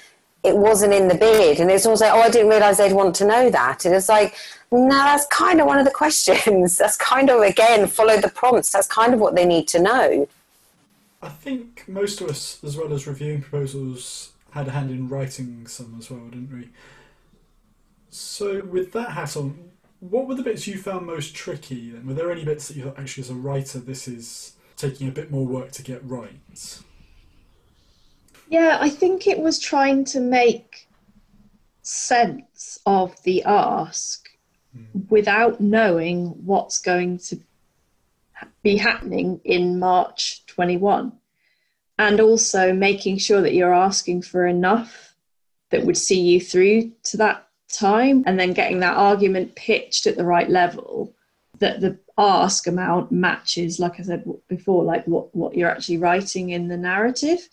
it 0.47 0.57
wasn't 0.57 0.95
in 0.95 1.09
the 1.09 1.15
bid. 1.15 1.61
And 1.61 1.71
it's 1.71 1.85
like, 1.85 2.13
oh, 2.13 2.21
I 2.21 2.31
didn't 2.31 2.49
realise 2.49 2.79
they'd 2.79 2.93
want 2.93 3.15
to 3.17 3.27
know 3.27 3.51
that. 3.51 3.85
And 3.85 3.95
it's 3.95 4.09
like, 4.09 4.35
no, 4.71 4.89
that's 4.89 5.27
kind 5.27 5.61
of 5.61 5.67
one 5.67 5.79
of 5.79 5.85
the 5.85 5.91
questions. 6.03 6.79
That's 6.79 6.97
kind 6.97 7.31
of, 7.31 7.43
again, 7.43 7.87
follow 7.87 8.21
the 8.21 8.29
prompts. 8.29 8.71
That's 8.71 8.87
kind 8.87 9.13
of 9.13 9.21
what 9.21 9.35
they 9.35 9.45
need 9.45 9.69
to 9.69 9.81
know. 9.81 10.29
I 11.23 11.29
think 11.29 11.85
most 11.89 12.21
of 12.21 12.29
us, 12.29 12.63
as 12.63 12.77
well 12.77 12.93
as 12.93 13.07
reviewing 13.07 13.43
proposals, 13.43 14.33
had 14.51 14.69
a 14.69 14.71
hand 14.71 14.91
in 14.91 15.09
writing 15.09 15.67
some 15.67 15.97
as 15.99 16.11
well, 16.11 16.27
didn't 16.27 16.53
we? 16.53 16.69
So, 18.11 18.63
with 18.63 18.92
that 18.92 19.11
hat 19.11 19.37
on, 19.37 19.71
what 20.01 20.29
were 20.29 20.35
the 20.35 20.42
bits 20.42 20.67
you 20.67 20.79
found 20.79 21.07
most 21.07 21.35
tricky? 21.35 21.90
Then, 21.90 22.07
were 22.07 22.15
there 22.15 22.31
any 22.31 22.44
bits 22.44 22.69
that 22.69 22.77
you 22.77 22.85
thought, 22.85 22.99
actually, 22.99 23.25
as 23.25 23.31
a 23.31 23.35
writer, 23.35 23.79
this 23.79 24.07
is 24.07 24.53
taking 24.77 25.09
a 25.09 25.11
bit 25.11 25.31
more 25.31 25.44
work 25.44 25.73
to 25.73 25.83
get 25.83 26.05
right? 26.05 26.31
Yeah, 28.49 28.79
I 28.81 28.88
think 28.88 29.27
it 29.27 29.38
was 29.38 29.59
trying 29.59 30.05
to 30.07 30.21
make 30.21 30.88
sense 31.83 32.79
of 32.87 33.21
the 33.23 33.42
ask 33.44 34.29
mm. 34.77 35.11
without 35.11 35.61
knowing 35.61 36.29
what's 36.44 36.81
going 36.81 37.19
to 37.19 37.38
be 38.63 38.77
happening 38.77 39.40
in 39.44 39.79
March 39.79 40.44
21. 40.47 41.13
And 41.99 42.21
also 42.21 42.75
making 42.75 43.19
sure 43.19 43.40
that 43.40 43.55
you're 43.55 43.73
asking 43.73 44.23
for 44.23 44.47
enough 44.47 45.15
that 45.71 45.85
would 45.85 45.97
see 45.97 46.21
you 46.21 46.40
through 46.40 46.92
to 47.05 47.17
that 47.17 47.49
time 47.69 48.23
and 48.27 48.38
then 48.38 48.53
getting 48.53 48.81
that 48.81 48.97
argument 48.97 49.55
pitched 49.57 50.07
at 50.07 50.17
the 50.17 50.25
right 50.25 50.49
level 50.49 51.15
that 51.59 51.81
the 51.81 51.99
ask 52.19 52.67
amount 52.67 53.11
matches 53.11 53.79
like 53.79 53.99
i 53.99 54.03
said 54.03 54.25
before 54.49 54.85
like 54.85 55.05
what 55.07 55.35
what 55.35 55.55
you're 55.55 55.69
actually 55.69 55.99
writing 55.99 56.51
in 56.51 56.69
the 56.69 56.77
narrative 56.77 57.49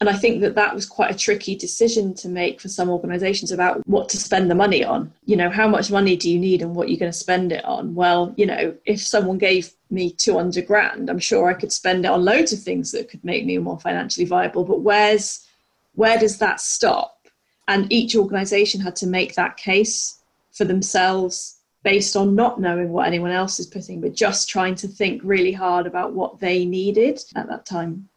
and 0.00 0.08
I 0.08 0.14
think 0.14 0.40
that 0.40 0.56
that 0.56 0.74
was 0.74 0.86
quite 0.86 1.14
a 1.14 1.18
tricky 1.18 1.54
decision 1.54 2.14
to 2.14 2.28
make 2.28 2.60
for 2.60 2.68
some 2.68 2.90
organizations 2.90 3.52
about 3.52 3.86
what 3.86 4.08
to 4.10 4.16
spend 4.16 4.50
the 4.50 4.54
money 4.54 4.84
on. 4.84 5.12
You 5.24 5.36
know, 5.36 5.50
how 5.50 5.68
much 5.68 5.90
money 5.90 6.16
do 6.16 6.28
you 6.28 6.38
need 6.38 6.62
and 6.62 6.74
what 6.74 6.88
you're 6.88 6.98
going 6.98 7.12
to 7.12 7.18
spend 7.18 7.52
it 7.52 7.64
on? 7.64 7.94
Well, 7.94 8.34
you 8.36 8.44
know, 8.44 8.74
if 8.86 9.00
someone 9.00 9.38
gave 9.38 9.72
me 9.90 10.10
200 10.10 10.66
grand, 10.66 11.08
I'm 11.08 11.20
sure 11.20 11.48
I 11.48 11.54
could 11.54 11.72
spend 11.72 12.04
it 12.04 12.10
on 12.10 12.24
loads 12.24 12.52
of 12.52 12.60
things 12.60 12.90
that 12.90 13.08
could 13.08 13.24
make 13.24 13.46
me 13.46 13.56
more 13.58 13.78
financially 13.78 14.26
viable. 14.26 14.64
But 14.64 14.80
where's, 14.80 15.46
where 15.94 16.18
does 16.18 16.38
that 16.38 16.60
stop? 16.60 17.28
And 17.68 17.90
each 17.92 18.16
organization 18.16 18.80
had 18.80 18.96
to 18.96 19.06
make 19.06 19.36
that 19.36 19.56
case 19.56 20.18
for 20.50 20.64
themselves 20.64 21.58
based 21.84 22.16
on 22.16 22.34
not 22.34 22.60
knowing 22.60 22.90
what 22.90 23.06
anyone 23.06 23.30
else 23.30 23.60
is 23.60 23.66
putting, 23.66 24.00
but 24.00 24.14
just 24.14 24.48
trying 24.48 24.74
to 24.74 24.88
think 24.88 25.22
really 25.22 25.52
hard 25.52 25.86
about 25.86 26.14
what 26.14 26.40
they 26.40 26.64
needed 26.64 27.22
at 27.36 27.46
that 27.46 27.64
time 27.64 28.08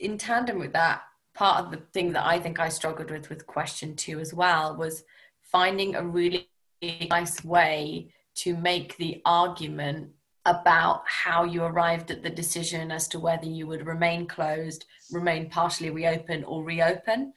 in 0.00 0.18
tandem 0.18 0.58
with 0.58 0.72
that, 0.72 1.02
part 1.34 1.64
of 1.64 1.70
the 1.70 1.78
thing 1.92 2.12
that 2.12 2.26
I 2.26 2.38
think 2.38 2.60
I 2.60 2.68
struggled 2.68 3.10
with 3.10 3.28
with 3.28 3.46
question 3.46 3.96
two 3.96 4.20
as 4.20 4.32
well 4.32 4.76
was 4.76 5.04
finding 5.40 5.94
a 5.94 6.04
really 6.04 6.48
nice 7.10 7.44
way 7.44 8.12
to 8.36 8.56
make 8.56 8.96
the 8.96 9.20
argument 9.24 10.10
about 10.46 11.02
how 11.06 11.44
you 11.44 11.62
arrived 11.62 12.10
at 12.10 12.22
the 12.22 12.30
decision 12.30 12.90
as 12.90 13.08
to 13.08 13.18
whether 13.18 13.46
you 13.46 13.66
would 13.66 13.86
remain 13.86 14.26
closed, 14.26 14.84
remain 15.10 15.48
partially 15.48 15.90
reopen, 15.90 16.44
or 16.44 16.62
reopen, 16.62 17.32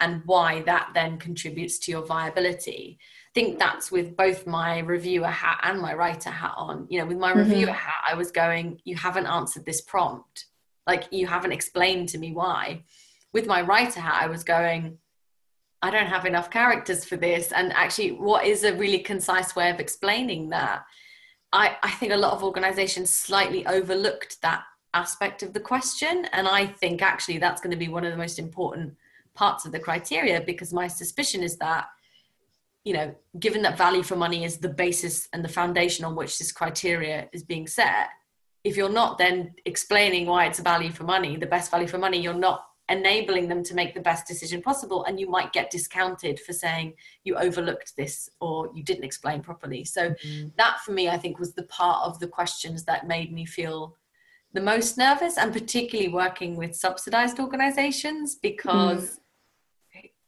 and 0.00 0.22
why 0.26 0.60
that 0.62 0.90
then 0.92 1.16
contributes 1.16 1.78
to 1.78 1.90
your 1.90 2.04
viability. 2.04 2.98
I 3.00 3.32
think 3.34 3.58
that's 3.58 3.90
with 3.90 4.16
both 4.16 4.46
my 4.46 4.80
reviewer 4.80 5.28
hat 5.28 5.60
and 5.62 5.80
my 5.80 5.94
writer 5.94 6.30
hat 6.30 6.52
on. 6.56 6.86
You 6.90 6.98
know, 6.98 7.06
with 7.06 7.18
my 7.18 7.30
mm-hmm. 7.30 7.50
reviewer 7.50 7.72
hat, 7.72 8.04
I 8.06 8.14
was 8.14 8.30
going, 8.30 8.80
You 8.84 8.96
haven't 8.96 9.26
answered 9.26 9.64
this 9.64 9.80
prompt 9.80 10.46
like 10.86 11.04
you 11.10 11.26
haven't 11.26 11.52
explained 11.52 12.08
to 12.10 12.18
me 12.18 12.32
why. 12.32 12.84
With 13.32 13.46
my 13.46 13.62
writer 13.62 14.00
hat 14.00 14.22
i 14.22 14.26
was 14.26 14.44
going 14.44 14.98
i 15.80 15.90
don't 15.90 16.06
have 16.06 16.26
enough 16.26 16.50
characters 16.50 17.04
for 17.04 17.16
this. 17.16 17.52
And 17.52 17.72
actually 17.72 18.12
what 18.12 18.46
is 18.46 18.64
a 18.64 18.76
really 18.76 18.98
concise 18.98 19.56
way 19.56 19.70
of 19.70 19.80
explaining 19.80 20.50
that? 20.50 20.84
I 21.52 21.76
i 21.82 21.90
think 21.92 22.12
a 22.12 22.16
lot 22.16 22.32
of 22.32 22.44
organizations 22.44 23.10
slightly 23.10 23.66
overlooked 23.66 24.40
that 24.42 24.64
aspect 24.94 25.42
of 25.42 25.52
the 25.52 25.60
question. 25.60 26.26
And 26.32 26.46
i 26.48 26.66
think 26.66 27.02
actually 27.02 27.38
that's 27.38 27.60
going 27.60 27.72
to 27.72 27.84
be 27.84 27.88
one 27.88 28.04
of 28.04 28.12
the 28.12 28.24
most 28.24 28.38
important 28.38 28.94
parts 29.34 29.64
of 29.64 29.72
the 29.72 29.80
criteria 29.80 30.40
because 30.40 30.72
my 30.72 30.86
suspicion 30.86 31.42
is 31.42 31.56
that 31.56 31.86
you 32.84 32.92
know 32.92 33.14
given 33.38 33.62
that 33.62 33.78
value 33.78 34.02
for 34.02 34.16
money 34.16 34.44
is 34.44 34.58
the 34.58 34.68
basis 34.68 35.28
and 35.32 35.44
the 35.44 35.48
foundation 35.48 36.04
on 36.04 36.14
which 36.14 36.38
this 36.38 36.52
criteria 36.52 37.28
is 37.32 37.42
being 37.42 37.66
set 37.66 38.08
if 38.64 38.76
you're 38.76 38.88
not 38.88 39.18
then 39.18 39.54
explaining 39.64 40.26
why 40.26 40.46
it's 40.46 40.58
a 40.58 40.62
value 40.62 40.90
for 40.90 41.04
money, 41.04 41.36
the 41.36 41.46
best 41.46 41.70
value 41.70 41.88
for 41.88 41.98
money, 41.98 42.20
you're 42.20 42.34
not 42.34 42.66
enabling 42.88 43.48
them 43.48 43.62
to 43.62 43.74
make 43.74 43.94
the 43.94 44.00
best 44.00 44.26
decision 44.26 44.60
possible 44.60 45.04
and 45.04 45.18
you 45.18 45.28
might 45.28 45.52
get 45.52 45.70
discounted 45.70 46.38
for 46.40 46.52
saying 46.52 46.92
you 47.24 47.36
overlooked 47.36 47.96
this 47.96 48.28
or 48.40 48.68
you 48.74 48.82
didn't 48.82 49.04
explain 49.04 49.40
properly 49.40 49.84
so 49.84 50.10
mm-hmm. 50.10 50.48
that 50.56 50.80
for 50.80 50.90
me 50.90 51.08
i 51.08 51.16
think 51.16 51.38
was 51.38 51.54
the 51.54 51.62
part 51.64 52.04
of 52.04 52.18
the 52.18 52.26
questions 52.26 52.84
that 52.84 53.06
made 53.06 53.32
me 53.32 53.46
feel 53.46 53.96
the 54.52 54.60
most 54.60 54.98
nervous 54.98 55.38
and 55.38 55.52
particularly 55.52 56.12
working 56.12 56.56
with 56.56 56.74
subsidized 56.74 57.38
organizations 57.38 58.34
because 58.34 59.02
mm 59.02 59.18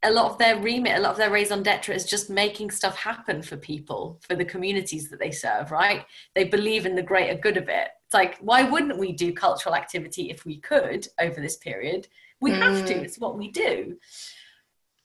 a 0.05 0.11
lot 0.11 0.31
of 0.31 0.39
their 0.39 0.61
remit, 0.61 0.99
a 0.99 1.01
lot 1.01 1.13
of 1.13 1.17
their 1.17 1.31
raison 1.31 1.63
d'etre 1.63 1.95
is 1.95 2.05
just 2.05 2.29
making 2.29 2.71
stuff 2.71 2.97
happen 2.97 3.43
for 3.43 3.57
people, 3.57 4.21
for 4.21 4.37
the 4.37 4.45
communities 4.45 5.09
that 5.09 5.19
they 5.19 5.31
serve, 5.31 5.71
right? 5.71 6.05
They 6.35 6.45
believe 6.45 6.85
in 6.85 6.95
the 6.95 7.03
greater 7.03 7.35
good 7.35 7.57
of 7.57 7.69
it. 7.69 7.89
Like, 8.15 8.39
why 8.39 8.63
wouldn't 8.63 8.99
we 8.99 9.13
do 9.13 9.33
cultural 9.33 9.75
activity 9.75 10.31
if 10.31 10.47
we 10.47 10.59
could 10.59 11.07
over 11.21 11.41
this 11.41 11.57
period? 11.57 12.09
We 12.41 12.53
mm. 12.53 12.59
have 12.59 12.87
to, 12.87 12.95
mm. 12.95 13.03
it's 13.03 13.19
what 13.19 13.37
we 13.37 13.51
do. 13.51 13.99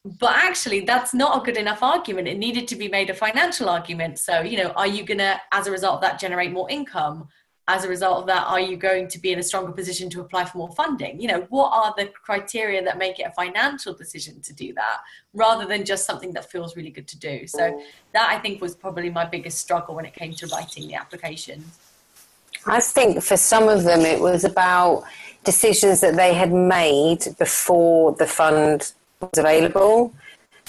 But 0.06 0.36
actually, 0.36 0.82
that's 0.82 1.14
not 1.14 1.42
a 1.42 1.46
good 1.46 1.58
enough 1.58 1.84
argument. 1.84 2.30
It 2.30 2.38
needed 2.38 2.68
to 2.70 2.76
be 2.76 2.88
made 2.88 3.10
a 3.10 3.14
financial 3.14 3.68
argument. 3.68 4.20
So, 4.20 4.42
you 4.42 4.58
know, 4.58 4.70
are 4.72 4.88
you 4.88 5.04
going 5.04 5.18
to, 5.18 5.42
as 5.52 5.68
a 5.68 5.72
result 5.72 5.96
of 5.96 6.02
that, 6.02 6.20
generate 6.20 6.54
more 6.54 6.70
income? 6.70 7.28
as 7.70 7.84
a 7.84 7.88
result 7.88 8.22
of 8.22 8.26
that 8.26 8.48
are 8.48 8.60
you 8.60 8.76
going 8.76 9.08
to 9.08 9.20
be 9.20 9.32
in 9.32 9.38
a 9.38 9.44
stronger 9.44 9.72
position 9.72 10.10
to 10.10 10.22
apply 10.22 10.44
for 10.44 10.58
more 10.58 10.72
funding 10.72 11.22
you 11.22 11.28
know 11.28 11.46
what 11.50 11.70
are 11.72 11.94
the 11.98 12.12
criteria 12.26 12.84
that 12.84 12.98
make 12.98 13.20
it 13.20 13.28
a 13.28 13.32
financial 13.32 13.94
decision 13.94 14.42
to 14.42 14.54
do 14.54 14.74
that 14.74 14.98
rather 15.34 15.66
than 15.66 15.86
just 15.86 16.04
something 16.06 16.34
that 16.34 16.50
feels 16.52 16.76
really 16.76 16.90
good 16.90 17.08
to 17.08 17.18
do 17.20 17.46
so 17.46 17.80
that 18.12 18.28
i 18.32 18.40
think 18.40 18.60
was 18.60 18.76
probably 18.76 19.10
my 19.10 19.24
biggest 19.24 19.60
struggle 19.60 19.94
when 19.94 20.04
it 20.04 20.14
came 20.14 20.34
to 20.34 20.48
writing 20.48 20.88
the 20.88 20.96
application 20.96 21.64
i 22.66 22.80
think 22.80 23.22
for 23.22 23.38
some 23.38 23.68
of 23.68 23.84
them 23.84 24.02
it 24.02 24.20
was 24.20 24.44
about 24.44 25.04
decisions 25.44 26.02
that 26.02 26.16
they 26.16 26.34
had 26.34 26.52
made 26.52 27.20
before 27.38 28.14
the 28.14 28.28
fund 28.28 28.94
was 29.22 29.38
available 29.38 30.14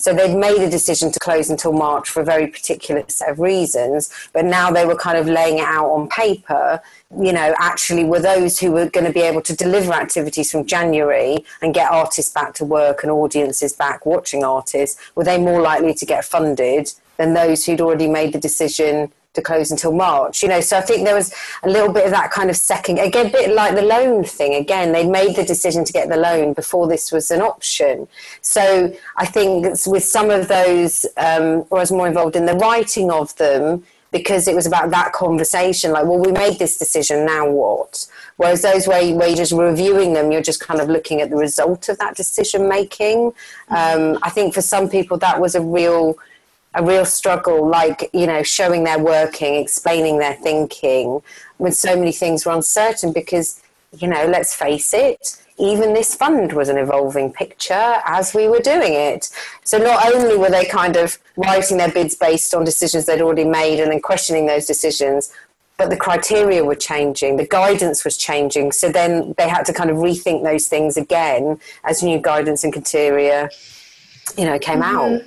so 0.01 0.15
they'd 0.15 0.35
made 0.35 0.63
a 0.63 0.71
decision 0.71 1.13
to 1.13 1.21
close 1.21 1.51
until 1.51 1.75
March 1.75 2.09
for 2.09 2.23
a 2.23 2.25
very 2.25 2.47
particular 2.47 3.05
set 3.09 3.29
of 3.29 3.39
reasons, 3.39 4.11
but 4.33 4.47
now 4.47 4.71
they 4.71 4.87
were 4.87 4.97
kind 4.97 5.19
of 5.19 5.27
laying 5.27 5.59
it 5.59 5.65
out 5.65 5.91
on 5.91 6.09
paper. 6.09 6.81
You 7.21 7.35
know, 7.35 7.55
actually, 7.59 8.05
were 8.05 8.19
those 8.19 8.59
who 8.59 8.73
were 8.73 8.89
going 8.89 9.05
to 9.05 9.13
be 9.13 9.21
able 9.21 9.43
to 9.43 9.55
deliver 9.55 9.93
activities 9.93 10.51
from 10.51 10.65
January 10.65 11.45
and 11.61 11.75
get 11.75 11.91
artists 11.91 12.33
back 12.33 12.55
to 12.55 12.65
work 12.65 13.03
and 13.03 13.13
audiences 13.13 13.75
back 13.75 14.07
watching 14.07 14.43
artists, 14.43 14.99
were 15.15 15.25
they 15.25 15.37
more 15.37 15.61
likely 15.61 15.93
to 15.93 16.07
get 16.07 16.25
funded 16.25 16.91
than 17.19 17.35
those 17.35 17.67
who'd 17.67 17.83
already 17.83 18.09
made 18.09 18.33
the 18.33 18.41
decision 18.41 19.13
to 19.35 19.43
close 19.43 19.71
until 19.71 19.93
March. 19.93 20.43
You 20.43 20.49
know, 20.49 20.61
so 20.61 20.77
I 20.77 20.81
think 20.81 21.05
there 21.05 21.15
was 21.15 21.33
a 21.63 21.69
little 21.69 21.93
bit 21.93 22.05
of 22.05 22.11
that 22.11 22.31
kind 22.31 22.51
of 22.51 22.57
second, 22.57 22.99
again, 22.99 23.27
a 23.27 23.31
bit 23.31 23.55
like 23.55 23.75
the 23.75 23.83
loan 23.83 24.25
thing. 24.25 24.55
Again, 24.55 24.93
they 24.93 25.07
made 25.07 25.37
the 25.37 25.45
decision 25.45 25.85
to 25.85 25.93
get 25.93 26.09
the 26.09 26.17
loan 26.17 26.53
before 26.53 26.89
this 26.89 27.13
was 27.13 27.31
an 27.31 27.41
option. 27.41 28.09
So 28.41 28.93
I 29.17 29.27
think 29.27 29.65
with 29.87 30.05
some 30.05 30.31
of 30.31 30.49
those, 30.49 31.07
um, 31.17 31.65
I 31.71 31.75
was 31.75 31.93
more 31.93 32.09
involved 32.09 32.37
in 32.37 32.47
the 32.47 32.55
writing 32.55 33.11
of 33.11 33.35
them 33.37 33.85
because 34.11 34.49
it 34.49 34.57
was 34.57 34.67
about 34.67 34.91
that 34.91 35.13
conversation. 35.13 35.93
Like, 35.93 36.05
well, 36.05 36.19
we 36.19 36.33
made 36.33 36.59
this 36.59 36.77
decision, 36.77 37.25
now 37.25 37.49
what? 37.49 38.09
Whereas 38.39 38.63
those 38.63 38.89
where, 38.89 39.01
you, 39.01 39.15
where 39.15 39.29
you're 39.29 39.37
just 39.37 39.53
reviewing 39.53 40.13
them, 40.15 40.33
you're 40.33 40.43
just 40.43 40.59
kind 40.59 40.81
of 40.81 40.89
looking 40.89 41.21
at 41.21 41.31
the 41.31 41.37
result 41.37 41.89
of 41.89 41.99
that 41.99 42.17
decision 42.17 42.69
making. 42.69 43.33
Um, 43.69 44.19
I 44.23 44.31
think 44.31 44.55
for 44.55 44.63
some 44.63 44.89
people 44.89 45.19
that 45.19 45.41
was 45.41 45.55
a 45.55 45.61
real 45.61 46.17
a 46.75 46.85
real 46.85 47.05
struggle, 47.05 47.67
like, 47.67 48.09
you 48.13 48.27
know, 48.27 48.43
showing 48.43 48.85
their 48.85 48.99
working, 48.99 49.57
explaining 49.57 50.19
their 50.19 50.35
thinking, 50.35 51.21
when 51.59 51.73
so 51.73 51.97
many 51.97 52.13
things 52.13 52.47
were 52.47 52.53
uncertain 52.53 53.13
because, 53.13 53.61
you 53.99 54.09
know, 54.09 54.27
let's 54.27 54.55
face 54.55 54.95
it, 54.95 55.37
even 55.59 55.93
this 55.93 56.15
fund 56.15 56.53
was 56.53 56.69
an 56.69 56.79
evolving 56.79 57.33
picture 57.33 57.97
as 58.07 58.35
we 58.35 58.49
were 58.49 58.61
doing 58.61 58.95
it. 58.95 59.31
So 59.65 59.79
not 59.79 60.13
only 60.15 60.37
were 60.37 60.49
they 60.49 60.65
kind 60.65 60.97
of 60.97 61.19
writing 61.37 61.77
their 61.77 61.91
bids 61.91 62.15
based 62.15 62.55
on 62.55 62.65
decisions 62.65 63.07
they'd 63.07 63.21
already 63.21 63.45
made 63.45 63.81
and 63.81 63.93
then 63.93 64.01
questioning 64.01 64.47
those 64.47 64.65
decisions, 64.65 65.33
but 65.77 65.91
the 65.91 65.97
criteria 65.97 66.65
were 66.65 66.75
changing, 66.75 67.37
the 67.37 67.47
guidance 67.47 68.05
was 68.05 68.17
changing. 68.17 68.73
So 68.73 68.91
then 68.91 69.35
they 69.39 69.49
had 69.49 69.65
to 69.67 69.73
kind 69.73 69.91
of 69.91 69.97
rethink 69.97 70.45
those 70.45 70.67
things 70.67 70.97
again 70.97 71.59
as 71.85 72.03
new 72.03 72.19
guidance 72.19 72.65
and 72.65 72.73
criteria, 72.73 73.51
you 74.39 74.45
know, 74.45 74.59
came 74.59 74.81
mm-hmm. 74.81 74.97
out. 74.97 75.23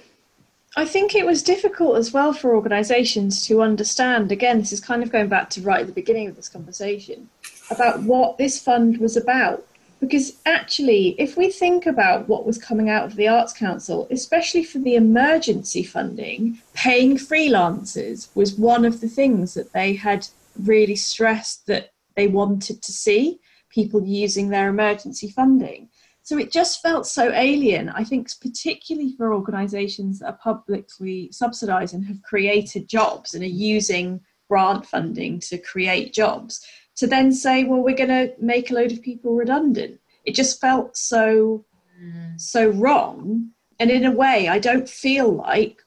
I 0.76 0.86
think 0.86 1.14
it 1.14 1.26
was 1.26 1.44
difficult 1.44 1.98
as 1.98 2.12
well 2.12 2.34
for 2.34 2.56
organisations 2.56 3.46
to 3.48 3.62
understand. 3.62 4.32
Again, 4.32 4.60
this 4.60 4.74
is 4.74 4.80
kind 4.80 5.04
of 5.04 5.12
going 5.12 5.28
back 5.28 5.50
to 5.52 5.62
right 5.62 5.82
at 5.82 5.88
the 5.88 5.94
beginning 5.94 6.28
of 6.28 6.36
this 6.36 6.50
conversation 6.50 7.30
about 7.70 8.02
what 8.02 8.38
this 8.38 8.60
fund 8.60 8.98
was 8.98 9.16
about. 9.16 9.66
Because 10.00 10.38
actually, 10.46 11.16
if 11.20 11.38
we 11.38 11.50
think 11.50 11.86
about 11.86 12.28
what 12.28 12.46
was 12.46 12.58
coming 12.58 12.90
out 12.90 13.06
of 13.06 13.16
the 13.16 13.28
Arts 13.28 13.54
Council, 13.54 14.08
especially 14.10 14.64
for 14.64 14.80
the 14.80 14.96
emergency 14.96 15.84
funding, 15.84 16.60
paying 16.74 17.18
freelancers 17.18 18.36
was 18.36 18.56
one 18.56 18.84
of 18.84 19.00
the 19.00 19.08
things 19.08 19.54
that 19.54 19.72
they 19.74 19.94
had 19.94 20.28
really 20.62 20.96
stressed 20.96 21.68
that 21.68 21.94
they 22.16 22.28
wanted 22.28 22.82
to 22.82 22.92
see 22.92 23.40
people 23.70 24.04
using 24.04 24.50
their 24.50 24.70
emergency 24.70 25.30
funding. 25.30 25.88
So 26.24 26.38
it 26.38 26.54
just 26.54 26.82
felt 26.82 27.06
so 27.06 27.32
alien, 27.34 27.90
I 27.90 28.06
think, 28.06 28.30
particularly 28.42 29.14
for 29.18 29.34
organisations 29.34 30.20
that 30.20 30.28
are 30.28 30.40
publicly 30.42 31.30
subsidised 31.34 31.94
and 31.94 32.06
have 32.06 32.22
created 32.24 32.88
jobs 32.88 33.34
and 33.34 33.44
are 33.44 33.48
using 33.48 34.22
grant 34.50 34.86
funding 34.86 35.42
to 35.42 35.58
create 35.58 36.14
jobs, 36.14 36.66
to 36.96 37.08
then 37.08 37.34
say, 37.34 37.66
well, 37.66 37.82
we're 37.82 37.96
going 37.96 38.08
to 38.08 38.34
make 38.40 38.72
a 38.72 38.74
load 38.74 38.94
of 38.94 39.02
people 39.02 39.36
redundant. 39.36 40.00
It 40.24 40.34
just 40.34 40.62
felt 40.62 40.96
so, 40.96 41.66
mm. 42.02 42.40
so 42.40 42.70
wrong. 42.70 43.50
And 43.80 43.92
in 43.92 44.06
a 44.06 44.12
way, 44.12 44.48
I 44.48 44.60
don't 44.60 44.88
feel 44.88 45.30
like 45.30 45.82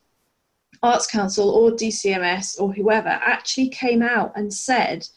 Arts 0.82 1.06
Council 1.06 1.48
or 1.48 1.70
DCMS 1.70 2.60
or 2.60 2.74
whoever 2.74 3.08
actually 3.08 3.70
came 3.70 4.02
out 4.02 4.32
and 4.36 4.52
said, 4.52 5.08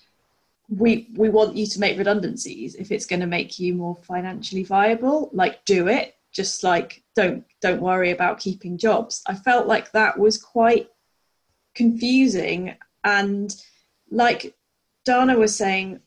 we 0.70 1.10
we 1.16 1.30
want 1.30 1.56
you 1.56 1.66
to 1.66 1.80
make 1.80 1.98
redundancies 1.98 2.76
if 2.76 2.92
it's 2.92 3.06
going 3.06 3.22
to 3.22 3.28
make 3.28 3.60
you 3.60 3.74
more 3.74 3.96
financially 4.04 4.64
viable. 4.64 5.30
Like 5.34 5.66
do 5.66 5.88
it. 5.88 6.16
Just 6.32 6.64
like 6.64 7.04
don't 7.16 7.44
don't 7.62 7.82
worry 7.82 8.12
about 8.12 8.40
keeping 8.40 8.78
jobs. 8.78 9.24
I 9.28 9.34
felt 9.34 9.68
like 9.68 9.92
that 9.92 10.18
was 10.20 10.38
quite 10.38 10.90
confusing 11.76 12.76
and 13.04 13.56
like 14.12 14.56
dana 15.06 15.38
was 15.38 15.56
saying 15.56 16.00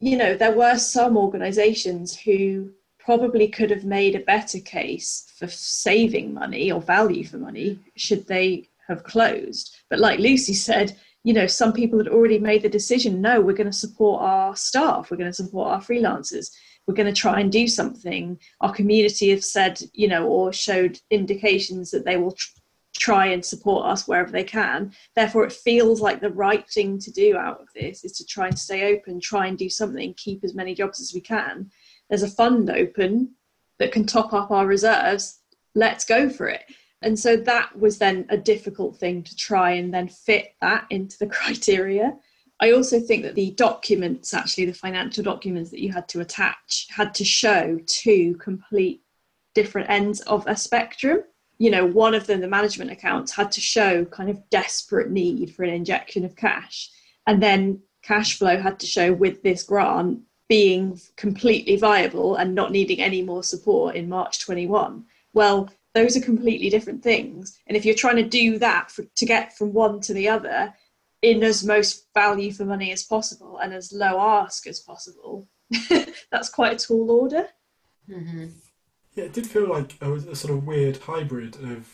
you 0.00 0.16
know 0.16 0.34
there 0.34 0.56
were 0.56 0.76
some 0.76 1.16
organizations 1.16 2.18
who 2.18 2.70
probably 2.98 3.46
could 3.46 3.70
have 3.70 3.84
made 3.84 4.14
a 4.14 4.20
better 4.20 4.58
case 4.60 5.32
for 5.38 5.46
saving 5.46 6.34
money 6.34 6.72
or 6.72 6.80
value 6.80 7.24
for 7.24 7.36
money 7.38 7.78
should 7.96 8.26
they 8.26 8.68
have 8.88 9.04
closed. 9.04 9.76
But 9.88 10.00
like 10.00 10.18
lucy 10.18 10.54
said 10.54 10.96
you 11.22 11.32
know 11.32 11.46
some 11.46 11.72
people 11.72 11.98
had 11.98 12.08
already 12.08 12.38
made 12.38 12.62
the 12.62 12.68
decision 12.68 13.20
no 13.20 13.40
we're 13.40 13.52
going 13.52 13.66
to 13.66 13.72
support 13.72 14.22
our 14.22 14.56
staff 14.56 15.10
we're 15.10 15.16
going 15.16 15.30
to 15.30 15.34
support 15.34 15.68
our 15.68 15.80
freelancers. 15.80 16.50
We're 16.86 16.94
going 16.94 17.14
to 17.14 17.20
try 17.20 17.40
and 17.40 17.52
do 17.52 17.68
something. 17.68 18.40
Our 18.60 18.72
community 18.72 19.30
have 19.30 19.44
said 19.44 19.80
you 19.92 20.08
know 20.08 20.26
or 20.26 20.52
showed 20.52 20.98
indications 21.10 21.90
that 21.90 22.04
they 22.04 22.16
will 22.16 22.32
tr- 22.32 22.48
try 22.96 23.26
and 23.26 23.44
support 23.44 23.86
us 23.86 24.08
wherever 24.08 24.30
they 24.30 24.44
can. 24.44 24.92
Therefore 25.14 25.44
it 25.44 25.52
feels 25.52 26.00
like 26.00 26.20
the 26.20 26.32
right 26.32 26.68
thing 26.68 26.98
to 26.98 27.12
do 27.12 27.36
out 27.36 27.60
of 27.60 27.68
this 27.74 28.04
is 28.04 28.12
to 28.12 28.26
try 28.26 28.48
and 28.48 28.58
stay 28.58 28.94
open 28.94 29.20
try 29.20 29.46
and 29.46 29.56
do 29.56 29.68
something 29.68 30.14
keep 30.14 30.42
as 30.42 30.54
many 30.54 30.74
jobs 30.74 31.00
as 31.00 31.12
we 31.14 31.20
can. 31.20 31.70
There's 32.08 32.24
a 32.24 32.28
fund 32.28 32.70
open 32.70 33.34
that 33.78 33.92
can 33.92 34.04
top 34.04 34.32
up 34.32 34.50
our 34.50 34.66
reserves. 34.66 35.38
Let's 35.74 36.04
go 36.04 36.28
for 36.28 36.48
it 36.48 36.62
and 37.02 37.18
so 37.18 37.36
that 37.36 37.78
was 37.78 37.98
then 37.98 38.26
a 38.28 38.36
difficult 38.36 38.96
thing 38.98 39.22
to 39.22 39.36
try 39.36 39.72
and 39.72 39.92
then 39.92 40.08
fit 40.08 40.54
that 40.60 40.86
into 40.90 41.18
the 41.18 41.26
criteria. 41.38 42.16
I 42.60 42.72
also 42.72 43.00
think 43.00 43.22
that 43.22 43.34
the 43.34 43.52
documents, 43.52 44.34
actually, 44.34 44.66
the 44.66 44.74
financial 44.74 45.24
documents 45.24 45.70
that 45.70 45.80
you 45.80 45.92
had 45.92 46.08
to 46.08 46.20
attach, 46.20 46.88
had 46.90 47.14
to 47.14 47.24
show 47.24 47.80
two 47.86 48.36
complete 48.36 49.02
different 49.54 49.88
ends 49.88 50.20
of 50.22 50.46
a 50.46 50.56
spectrum. 50.56 51.22
You 51.58 51.70
know, 51.70 51.86
one 51.86 52.14
of 52.14 52.26
them, 52.26 52.40
the 52.40 52.48
management 52.48 52.90
accounts, 52.90 53.32
had 53.32 53.50
to 53.52 53.60
show 53.62 54.04
kind 54.04 54.28
of 54.28 54.48
desperate 54.50 55.10
need 55.10 55.54
for 55.54 55.62
an 55.62 55.70
injection 55.70 56.24
of 56.24 56.36
cash. 56.36 56.90
And 57.26 57.42
then 57.42 57.80
cash 58.02 58.38
flow 58.38 58.58
had 58.58 58.78
to 58.80 58.86
show 58.86 59.12
with 59.12 59.42
this 59.42 59.62
grant 59.62 60.20
being 60.48 61.00
completely 61.16 61.76
viable 61.76 62.36
and 62.36 62.54
not 62.54 62.72
needing 62.72 63.00
any 63.00 63.22
more 63.22 63.42
support 63.42 63.94
in 63.94 64.08
March 64.08 64.40
21. 64.40 65.04
Well, 65.32 65.70
those 65.94 66.16
are 66.16 66.20
completely 66.20 66.70
different 66.70 67.02
things 67.02 67.58
and 67.66 67.76
if 67.76 67.84
you're 67.84 67.94
trying 67.94 68.16
to 68.16 68.28
do 68.28 68.58
that 68.58 68.90
for, 68.90 69.04
to 69.16 69.26
get 69.26 69.56
from 69.56 69.72
one 69.72 70.00
to 70.00 70.14
the 70.14 70.28
other 70.28 70.72
in 71.22 71.42
as 71.42 71.64
most 71.64 72.06
value 72.14 72.52
for 72.52 72.64
money 72.64 72.92
as 72.92 73.02
possible 73.02 73.58
and 73.58 73.72
as 73.72 73.92
low 73.92 74.18
ask 74.20 74.66
as 74.66 74.80
possible 74.80 75.46
that's 76.30 76.48
quite 76.48 76.72
a 76.72 76.86
tall 76.86 77.10
order 77.10 77.46
mm-hmm. 78.08 78.46
yeah 79.14 79.24
it 79.24 79.32
did 79.32 79.46
feel 79.46 79.68
like 79.68 79.94
a, 80.00 80.12
a 80.12 80.36
sort 80.36 80.52
of 80.52 80.66
weird 80.66 80.96
hybrid 80.98 81.56
of 81.56 81.88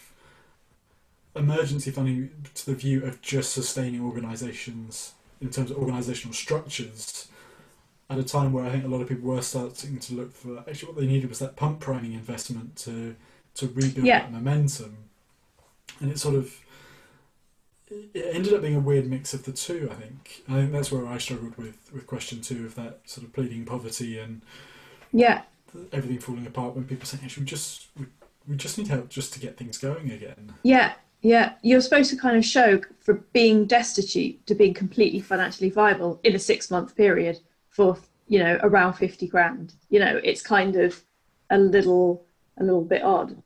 emergency 1.34 1.90
funding 1.90 2.30
to 2.54 2.66
the 2.66 2.74
view 2.74 3.04
of 3.04 3.20
just 3.20 3.52
sustaining 3.52 4.02
organisations 4.02 5.14
in 5.40 5.50
terms 5.50 5.70
of 5.70 5.76
organisational 5.76 6.34
structures 6.34 7.28
at 8.08 8.18
a 8.18 8.22
time 8.22 8.52
where 8.52 8.64
I 8.64 8.70
think 8.70 8.84
a 8.84 8.88
lot 8.88 9.00
of 9.00 9.08
people 9.08 9.28
were 9.28 9.42
starting 9.42 9.98
to 9.98 10.14
look 10.14 10.32
for 10.32 10.58
actually 10.60 10.92
what 10.92 11.00
they 11.00 11.06
needed 11.06 11.28
was 11.28 11.40
that 11.40 11.56
pump 11.56 11.80
priming 11.80 12.12
investment 12.12 12.76
to 12.76 13.16
to 13.56 13.66
rebuild 13.68 14.06
yeah. 14.06 14.20
that 14.20 14.32
momentum. 14.32 14.96
And 16.00 16.10
it 16.10 16.18
sort 16.18 16.34
of 16.34 16.52
it 17.88 18.34
ended 18.34 18.52
up 18.52 18.62
being 18.62 18.74
a 18.74 18.80
weird 18.80 19.08
mix 19.08 19.32
of 19.32 19.44
the 19.44 19.52
two. 19.52 19.88
I 19.90 19.94
think. 19.94 20.42
I 20.48 20.54
think 20.54 20.72
that's 20.72 20.90
where 20.90 21.06
I 21.06 21.18
struggled 21.18 21.56
with 21.56 21.90
with 21.92 22.06
question 22.06 22.40
two 22.40 22.66
of 22.66 22.74
that 22.74 23.00
sort 23.04 23.26
of 23.26 23.32
pleading 23.32 23.64
poverty 23.64 24.18
and 24.18 24.42
yeah 25.12 25.42
everything 25.92 26.18
falling 26.18 26.46
apart 26.46 26.74
when 26.74 26.84
people 26.84 27.06
say 27.06 27.18
actually 27.22 27.42
we 27.42 27.46
just 27.46 27.88
we, 27.98 28.06
we 28.48 28.56
just 28.56 28.78
need 28.78 28.88
help 28.88 29.08
just 29.08 29.32
to 29.32 29.40
get 29.40 29.56
things 29.56 29.78
going 29.78 30.10
again. 30.10 30.52
Yeah, 30.62 30.92
yeah. 31.22 31.54
You're 31.62 31.80
supposed 31.80 32.10
to 32.10 32.16
kind 32.16 32.36
of 32.36 32.44
show 32.44 32.80
for 33.00 33.14
being 33.32 33.66
destitute 33.66 34.46
to 34.46 34.54
being 34.54 34.74
completely 34.74 35.20
financially 35.20 35.70
viable 35.70 36.20
in 36.24 36.34
a 36.34 36.38
six 36.38 36.70
month 36.70 36.96
period 36.96 37.38
for 37.70 37.98
you 38.28 38.38
know 38.38 38.58
around 38.62 38.94
fifty 38.94 39.26
grand. 39.26 39.74
You 39.90 40.00
know, 40.00 40.20
it's 40.22 40.42
kind 40.42 40.76
of 40.76 41.02
a 41.50 41.58
little 41.58 42.24
a 42.58 42.64
little 42.64 42.84
bit 42.84 43.02
odd. 43.02 43.40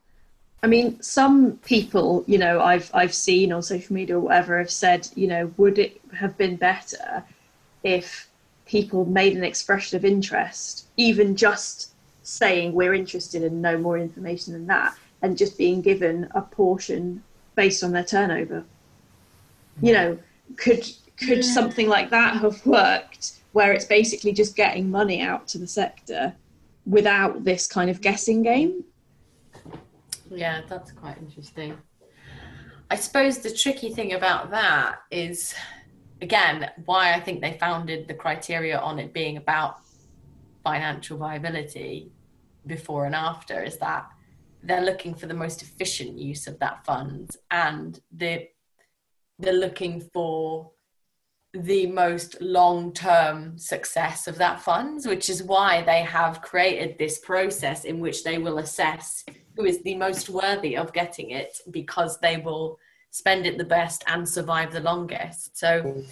I 0.63 0.67
mean, 0.67 1.01
some 1.01 1.57
people, 1.59 2.25
you 2.27 2.39
know, 2.39 2.61
I've 2.61 2.91
I've 2.93 3.15
seen 3.15 3.53
on 3.53 3.63
social 3.63 3.95
media 3.95 4.17
or 4.17 4.21
whatever 4.21 4.59
have 4.59 4.71
said, 4.71 5.09
you 5.15 5.27
know, 5.27 5.53
would 5.57 5.79
it 5.79 6.01
have 6.15 6.37
been 6.37 6.57
better 6.57 7.25
if 7.83 8.29
people 8.67 9.05
made 9.07 9.37
an 9.37 9.45
expression 9.45 9.97
of 9.97 10.05
interest, 10.05 10.87
even 10.97 11.35
just 11.35 11.93
saying 12.23 12.73
we're 12.73 12.95
interested 12.95 13.43
in 13.43 13.61
no 13.61 13.79
more 13.79 13.99
information 13.99 14.53
than 14.53 14.67
that, 14.67 14.95
and 15.23 15.39
just 15.39 15.57
being 15.57 15.81
given 15.81 16.29
a 16.35 16.43
portion 16.43 17.23
based 17.57 17.83
on 17.83 17.93
their 17.93 18.05
turnover. 18.05 18.61
Mm-hmm. 18.61 19.87
You 19.87 19.93
know, 19.93 20.19
could 20.57 20.87
could 21.17 21.45
something 21.45 21.89
like 21.89 22.11
that 22.11 22.37
have 22.37 22.65
worked 22.67 23.33
where 23.53 23.73
it's 23.73 23.85
basically 23.85 24.33
just 24.33 24.57
getting 24.57 24.91
money 24.91 25.21
out 25.21 25.49
to 25.49 25.59
the 25.59 25.67
sector 25.67 26.35
without 26.87 27.45
this 27.45 27.67
kind 27.67 27.91
of 27.91 28.01
guessing 28.01 28.43
game? 28.43 28.85
Yeah, 30.31 30.63
that's 30.69 30.93
quite 30.93 31.19
interesting. 31.19 31.77
I 32.91 32.97
suppose 32.97 33.39
the 33.39 33.53
tricky 33.53 33.91
thing 33.91 34.15
about 34.15 34.51
that 34.51 35.01
is, 35.11 35.55
again, 36.23 36.71
why 36.85 37.15
I 37.15 37.21
think 37.21 37.41
they 37.41 37.57
founded 37.59 38.09
the 38.09 38.15
criteria 38.15 38.79
on 38.79 38.99
it 38.99 39.13
being 39.13 39.37
about 39.37 39.81
financial 40.65 41.19
viability 41.19 42.13
before 42.67 43.07
and 43.07 43.15
after 43.15 43.63
is 43.63 43.79
that 43.79 44.09
they're 44.63 44.85
looking 44.85 45.15
for 45.15 45.27
the 45.27 45.35
most 45.35 45.63
efficient 45.63 46.19
use 46.19 46.47
of 46.47 46.59
that 46.59 46.85
fund 46.85 47.37
and 47.51 48.01
they're, 48.13 48.45
they're 49.39 49.53
looking 49.53 50.01
for 50.13 50.71
the 51.53 51.87
most 51.87 52.41
long-term 52.41 53.59
success 53.59 54.29
of 54.29 54.39
that 54.39 54.61
funds 54.61 55.07
which 55.07 55.29
is 55.29 55.43
why 55.43 55.83
they 55.83 56.03
have 56.03 56.41
created 56.43 56.97
this 56.97 57.19
process 57.19 57.85
in 57.85 57.99
which 57.99 58.23
they 58.23 58.39
will 58.39 58.59
assess 58.59 59.25
who 59.57 59.65
is 59.65 59.83
the 59.83 59.97
most 59.97 60.29
worthy 60.29 60.77
of 60.77 60.93
getting 60.93 61.31
it 61.31 61.59
because 61.71 62.19
they 62.21 62.37
will 62.37 62.79
spend 63.11 63.47
it 63.47 63.59
the 63.59 63.65
best 63.65 64.05
and 64.07 64.29
survive 64.29 64.73
the 64.73 64.81
longest. 64.81 65.57
So 65.57 66.03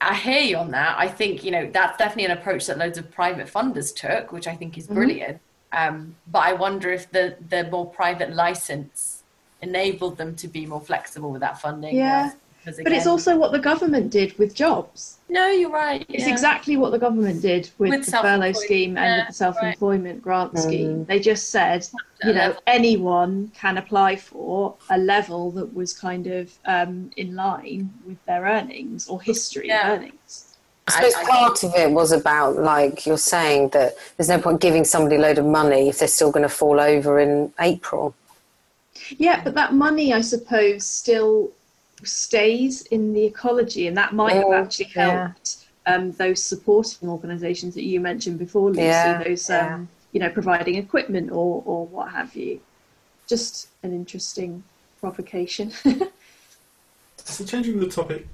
I 0.00 0.14
hear 0.14 0.40
you 0.40 0.56
on 0.56 0.70
that. 0.72 0.96
I 0.98 1.08
think, 1.08 1.44
you 1.44 1.50
know, 1.50 1.70
that's 1.70 1.98
definitely 1.98 2.26
an 2.26 2.38
approach 2.38 2.66
that 2.66 2.78
loads 2.78 2.98
of 2.98 3.10
private 3.10 3.46
funders 3.46 3.94
took, 3.94 4.32
which 4.32 4.46
I 4.46 4.56
think 4.56 4.78
is 4.78 4.84
mm-hmm. 4.84 4.94
brilliant. 4.94 5.40
Mm-hmm. 5.72 5.94
Um, 5.94 6.16
but 6.26 6.40
I 6.40 6.54
wonder 6.54 6.90
if 6.90 7.10
the, 7.10 7.36
the 7.50 7.68
more 7.70 7.86
private 7.86 8.32
license 8.32 9.22
enabled 9.60 10.16
them 10.16 10.34
to 10.36 10.48
be 10.48 10.64
more 10.64 10.80
flexible 10.80 11.30
with 11.30 11.42
that 11.42 11.60
funding. 11.60 11.96
Yeah. 11.96 12.32
Again, 12.74 12.84
but 12.84 12.92
it's 12.92 13.06
also 13.06 13.36
what 13.36 13.52
the 13.52 13.58
government 13.58 14.10
did 14.10 14.38
with 14.38 14.54
jobs. 14.54 15.18
No, 15.28 15.48
you're 15.48 15.70
right. 15.70 16.04
It's 16.08 16.26
yeah. 16.26 16.32
exactly 16.32 16.76
what 16.76 16.90
the 16.90 16.98
government 16.98 17.42
did 17.42 17.70
with, 17.78 17.90
with 17.90 18.06
the 18.06 18.12
furlough 18.12 18.52
scheme 18.52 18.94
yeah, 18.94 19.04
and 19.04 19.20
with 19.20 19.28
the 19.28 19.34
self-employment 19.34 20.14
right. 20.16 20.22
grant 20.22 20.54
mm. 20.54 20.58
scheme. 20.58 21.04
They 21.04 21.20
just 21.20 21.50
said, 21.50 21.86
you 22.24 22.32
know, 22.32 22.56
anyone 22.66 23.52
can 23.54 23.78
apply 23.78 24.16
for 24.16 24.74
a 24.90 24.98
level 24.98 25.50
that 25.52 25.72
was 25.74 25.92
kind 25.92 26.26
of 26.26 26.52
um, 26.64 27.10
in 27.16 27.34
line 27.34 27.92
with 28.06 28.24
their 28.24 28.42
earnings 28.42 29.08
or 29.08 29.20
history 29.20 29.68
yeah. 29.68 29.92
of 29.92 29.98
earnings. 29.98 30.56
I 30.88 31.10
suppose 31.10 31.28
part 31.28 31.64
of 31.64 31.74
it 31.74 31.90
was 31.90 32.12
about, 32.12 32.56
like 32.56 33.04
you're 33.04 33.18
saying, 33.18 33.68
that 33.70 33.94
there's 34.16 34.30
no 34.30 34.40
point 34.40 34.60
giving 34.62 34.84
somebody 34.84 35.16
a 35.16 35.20
load 35.20 35.36
of 35.36 35.44
money 35.44 35.90
if 35.90 35.98
they're 35.98 36.08
still 36.08 36.30
going 36.30 36.44
to 36.44 36.48
fall 36.48 36.80
over 36.80 37.20
in 37.20 37.52
April. 37.60 38.14
Yeah, 39.10 39.42
but 39.44 39.54
that 39.54 39.74
money, 39.74 40.12
I 40.12 40.22
suppose, 40.22 40.86
still 40.86 41.50
stays 42.04 42.82
in 42.86 43.12
the 43.12 43.24
ecology, 43.24 43.86
and 43.86 43.96
that 43.96 44.12
might 44.12 44.34
have 44.34 44.52
actually 44.52 44.86
helped 44.86 45.66
yeah. 45.86 45.94
um, 45.94 46.12
those 46.12 46.42
supporting 46.42 47.08
organisations 47.08 47.74
that 47.74 47.84
you 47.84 48.00
mentioned 48.00 48.38
before, 48.38 48.70
Lucy. 48.70 48.82
Yeah, 48.82 49.22
those, 49.22 49.48
yeah. 49.48 49.74
Um, 49.74 49.88
you 50.12 50.20
know, 50.20 50.30
providing 50.30 50.76
equipment 50.76 51.30
or 51.30 51.62
or 51.64 51.86
what 51.86 52.10
have 52.12 52.34
you. 52.34 52.60
Just 53.26 53.68
an 53.82 53.92
interesting 53.92 54.62
provocation. 55.00 55.70
so, 57.16 57.44
changing 57.44 57.78
the 57.78 57.88
topic 57.88 58.26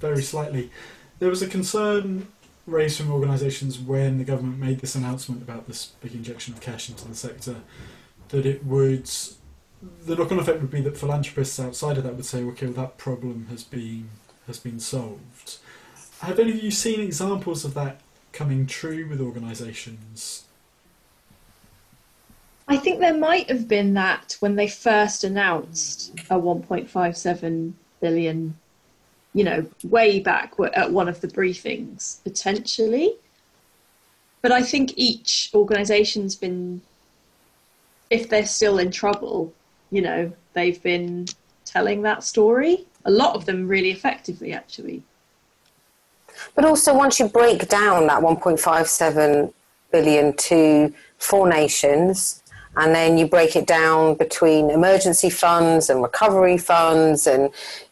very 0.00 0.22
slightly, 0.22 0.70
there 1.18 1.28
was 1.28 1.42
a 1.42 1.46
concern 1.46 2.28
raised 2.66 2.98
from 2.98 3.10
organisations 3.10 3.78
when 3.78 4.18
the 4.18 4.24
government 4.24 4.58
made 4.58 4.80
this 4.80 4.94
announcement 4.94 5.42
about 5.42 5.66
this 5.66 5.86
big 6.00 6.14
injection 6.14 6.54
of 6.54 6.60
cash 6.60 6.88
into 6.88 7.06
the 7.06 7.14
sector 7.14 7.56
that 8.28 8.46
it 8.46 8.64
would 8.64 9.10
the 10.04 10.16
knock-on 10.16 10.38
effect 10.38 10.60
would 10.60 10.70
be 10.70 10.80
that 10.82 10.96
philanthropists 10.96 11.58
outside 11.58 11.98
of 11.98 12.04
that 12.04 12.14
would 12.14 12.24
say, 12.24 12.42
okay, 12.42 12.66
well, 12.66 12.74
that 12.74 12.98
problem 12.98 13.46
has 13.50 13.64
been 13.64 14.10
has 14.46 14.58
been 14.58 14.80
solved. 14.80 15.58
Have 16.20 16.38
any 16.38 16.50
of 16.50 16.62
you 16.62 16.70
seen 16.70 17.00
examples 17.00 17.64
of 17.64 17.74
that 17.74 18.00
coming 18.32 18.66
true 18.66 19.08
with 19.08 19.20
organisations? 19.20 20.44
I 22.68 22.76
think 22.76 23.00
there 23.00 23.16
might 23.16 23.48
have 23.50 23.66
been 23.66 23.94
that 23.94 24.36
when 24.40 24.56
they 24.56 24.68
first 24.68 25.24
announced 25.24 26.12
a 26.30 26.38
1.57 26.38 27.72
billion, 28.00 28.56
you 29.34 29.44
know, 29.44 29.66
way 29.82 30.20
back 30.20 30.54
at 30.74 30.92
one 30.92 31.08
of 31.08 31.20
the 31.20 31.28
briefings, 31.28 32.22
potentially. 32.22 33.14
But 34.42 34.52
I 34.52 34.62
think 34.62 34.94
each 34.96 35.50
organisation's 35.54 36.36
been, 36.36 36.80
if 38.08 38.28
they're 38.28 38.46
still 38.46 38.78
in 38.78 38.90
trouble, 38.90 39.52
you 39.90 40.02
know, 40.02 40.32
they've 40.52 40.82
been 40.82 41.26
telling 41.64 42.02
that 42.02 42.24
story. 42.24 42.86
A 43.04 43.10
lot 43.10 43.34
of 43.34 43.46
them 43.46 43.68
really 43.68 43.90
effectively, 43.90 44.52
actually. 44.52 45.02
But 46.54 46.64
also, 46.64 46.94
once 46.94 47.18
you 47.20 47.28
break 47.28 47.68
down 47.68 48.06
that 48.06 48.22
1.57 48.22 49.52
billion 49.92 50.36
to 50.36 50.94
four 51.18 51.48
nations, 51.48 52.42
and 52.76 52.94
then 52.94 53.18
you 53.18 53.26
break 53.26 53.56
it 53.56 53.66
down 53.66 54.14
between 54.14 54.70
emergency 54.70 55.28
funds 55.28 55.90
and 55.90 56.02
recovery 56.02 56.56
funds, 56.56 57.26
and 57.26 57.44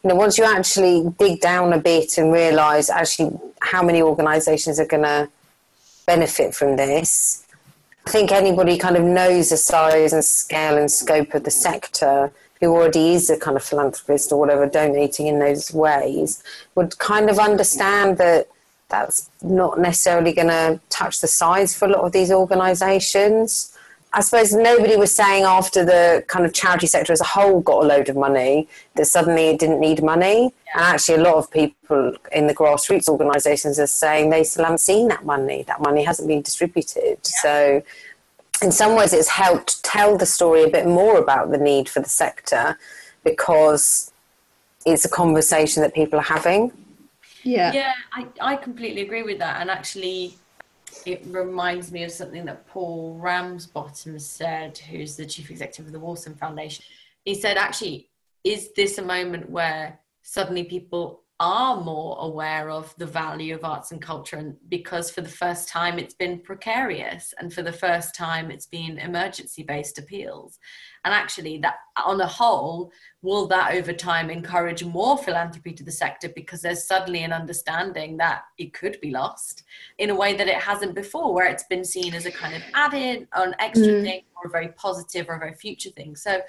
you 0.02 0.08
know, 0.08 0.14
once 0.14 0.38
you 0.38 0.44
actually 0.44 1.12
dig 1.18 1.40
down 1.40 1.72
a 1.72 1.78
bit 1.78 2.16
and 2.16 2.32
realise 2.32 2.88
actually 2.88 3.36
how 3.60 3.82
many 3.82 4.00
organisations 4.00 4.78
are 4.78 4.86
going 4.86 5.02
to 5.02 5.28
benefit 6.06 6.54
from 6.54 6.76
this, 6.76 7.44
I 8.08 8.10
think 8.10 8.32
anybody 8.32 8.78
kind 8.78 8.96
of 8.96 9.04
knows 9.04 9.50
the 9.50 9.58
size 9.58 10.14
and 10.14 10.24
scale 10.24 10.78
and 10.78 10.90
scope 10.90 11.34
of 11.34 11.44
the 11.44 11.50
sector 11.50 12.32
who 12.58 12.68
already 12.68 13.12
is 13.12 13.28
a 13.28 13.38
kind 13.38 13.54
of 13.54 13.62
philanthropist 13.62 14.32
or 14.32 14.40
whatever 14.40 14.64
donating 14.64 15.26
in 15.26 15.40
those 15.40 15.74
ways 15.74 16.42
would 16.74 16.96
kind 16.96 17.28
of 17.28 17.38
understand 17.38 18.16
that 18.16 18.48
that's 18.88 19.28
not 19.42 19.78
necessarily 19.78 20.32
going 20.32 20.48
to 20.48 20.80
touch 20.88 21.20
the 21.20 21.26
size 21.26 21.74
for 21.74 21.84
a 21.84 21.90
lot 21.90 22.00
of 22.00 22.12
these 22.12 22.32
organisations. 22.32 23.76
I 24.12 24.20
suppose 24.20 24.54
nobody 24.54 24.96
was 24.96 25.14
saying 25.14 25.44
after 25.44 25.84
the 25.84 26.24
kind 26.28 26.46
of 26.46 26.54
charity 26.54 26.86
sector 26.86 27.12
as 27.12 27.20
a 27.20 27.24
whole 27.24 27.60
got 27.60 27.84
a 27.84 27.86
load 27.86 28.08
of 28.08 28.16
money 28.16 28.66
that 28.94 29.06
suddenly 29.06 29.48
it 29.48 29.58
didn't 29.58 29.80
need 29.80 30.02
money. 30.02 30.54
Yeah. 30.66 30.72
And 30.74 30.82
actually, 30.82 31.16
a 31.16 31.22
lot 31.22 31.34
of 31.34 31.50
people 31.50 32.16
in 32.32 32.46
the 32.46 32.54
grassroots 32.54 33.08
organisations 33.08 33.78
are 33.78 33.86
saying 33.86 34.30
they 34.30 34.44
still 34.44 34.64
haven't 34.64 34.78
seen 34.78 35.08
that 35.08 35.26
money. 35.26 35.62
That 35.64 35.82
money 35.82 36.04
hasn't 36.04 36.26
been 36.26 36.40
distributed. 36.40 37.18
Yeah. 37.22 37.42
So 37.42 37.82
in 38.62 38.72
some 38.72 38.96
ways, 38.96 39.12
it's 39.12 39.28
helped 39.28 39.84
tell 39.84 40.16
the 40.16 40.26
story 40.26 40.64
a 40.64 40.68
bit 40.68 40.86
more 40.86 41.18
about 41.18 41.50
the 41.50 41.58
need 41.58 41.88
for 41.88 42.00
the 42.00 42.08
sector 42.08 42.78
because 43.24 44.10
it's 44.86 45.04
a 45.04 45.08
conversation 45.08 45.82
that 45.82 45.94
people 45.94 46.18
are 46.18 46.22
having. 46.22 46.72
Yeah, 47.42 47.72
yeah, 47.72 47.92
I, 48.12 48.26
I 48.40 48.56
completely 48.56 49.02
agree 49.02 49.22
with 49.22 49.38
that. 49.38 49.60
And 49.60 49.70
actually, 49.70 50.36
it 51.06 51.22
reminds 51.26 51.90
me 51.92 52.04
of 52.04 52.12
something 52.12 52.44
that 52.44 52.66
Paul 52.66 53.14
Ramsbottom 53.20 54.18
said, 54.18 54.78
who's 54.78 55.16
the 55.16 55.26
chief 55.26 55.50
executive 55.50 55.86
of 55.86 55.92
the 55.92 56.00
Wolfson 56.00 56.38
Foundation. 56.38 56.84
He 57.24 57.34
said, 57.34 57.56
actually, 57.56 58.10
is 58.44 58.72
this 58.74 58.98
a 58.98 59.02
moment 59.02 59.50
where 59.50 59.98
suddenly 60.22 60.64
people 60.64 61.22
are 61.40 61.80
more 61.80 62.16
aware 62.20 62.68
of 62.68 62.92
the 62.98 63.06
value 63.06 63.54
of 63.54 63.64
arts 63.64 63.92
and 63.92 64.02
culture 64.02 64.36
and 64.36 64.56
because 64.68 65.08
for 65.08 65.20
the 65.20 65.28
first 65.28 65.68
time 65.68 65.96
it's 65.96 66.14
been 66.14 66.40
precarious 66.40 67.32
and 67.38 67.52
for 67.52 67.62
the 67.62 67.72
first 67.72 68.12
time 68.12 68.50
it's 68.50 68.66
been 68.66 68.98
emergency 68.98 69.62
based 69.62 69.98
appeals 69.98 70.58
and 71.04 71.14
actually 71.14 71.56
that 71.58 71.76
on 72.04 72.20
a 72.20 72.26
whole 72.26 72.90
will 73.22 73.46
that 73.46 73.72
over 73.72 73.92
time 73.92 74.30
encourage 74.30 74.82
more 74.82 75.16
philanthropy 75.16 75.72
to 75.72 75.84
the 75.84 75.92
sector 75.92 76.28
because 76.34 76.60
there's 76.60 76.84
suddenly 76.84 77.22
an 77.22 77.32
understanding 77.32 78.16
that 78.16 78.42
it 78.58 78.74
could 78.74 79.00
be 79.00 79.12
lost 79.12 79.62
in 79.98 80.10
a 80.10 80.14
way 80.14 80.36
that 80.36 80.48
it 80.48 80.56
hasn't 80.56 80.92
before 80.92 81.32
where 81.32 81.46
it's 81.46 81.64
been 81.64 81.84
seen 81.84 82.14
as 82.14 82.26
a 82.26 82.32
kind 82.32 82.56
of 82.56 82.62
added 82.74 83.28
or 83.36 83.44
an 83.44 83.54
extra 83.60 83.86
mm. 83.86 84.02
thing 84.02 84.22
or 84.36 84.48
a 84.48 84.50
very 84.50 84.68
positive 84.72 85.28
or 85.28 85.36
a 85.36 85.38
very 85.38 85.54
future 85.54 85.90
thing 85.90 86.16
so 86.16 86.40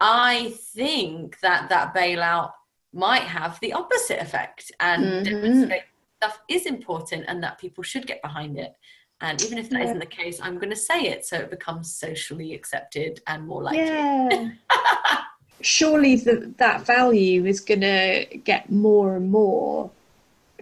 i 0.00 0.52
think 0.74 1.38
that 1.40 1.68
that 1.68 1.94
bailout 1.94 2.50
might 2.96 3.22
have 3.22 3.60
the 3.60 3.72
opposite 3.72 4.20
effect 4.20 4.72
and 4.80 5.04
mm-hmm. 5.04 5.22
demonstrate 5.24 5.82
stuff 6.16 6.40
is 6.48 6.66
important 6.66 7.24
and 7.28 7.42
that 7.42 7.58
people 7.58 7.84
should 7.84 8.06
get 8.06 8.22
behind 8.22 8.58
it. 8.58 8.74
And 9.20 9.40
even 9.42 9.58
if 9.58 9.70
that 9.70 9.80
yeah. 9.80 9.92
not 9.92 10.00
the 10.00 10.06
case, 10.06 10.40
I'm 10.42 10.56
going 10.56 10.70
to 10.70 10.76
say 10.76 11.02
it 11.02 11.24
so 11.24 11.36
it 11.36 11.50
becomes 11.50 11.92
socially 11.92 12.54
accepted 12.54 13.20
and 13.26 13.46
more 13.46 13.62
likely. 13.62 13.84
Yeah. 13.84 14.50
Surely 15.62 16.16
the, 16.16 16.52
that 16.58 16.84
value 16.84 17.46
is 17.46 17.60
going 17.60 17.80
to 17.80 18.26
get 18.44 18.70
more 18.70 19.16
and 19.16 19.30
more 19.30 19.90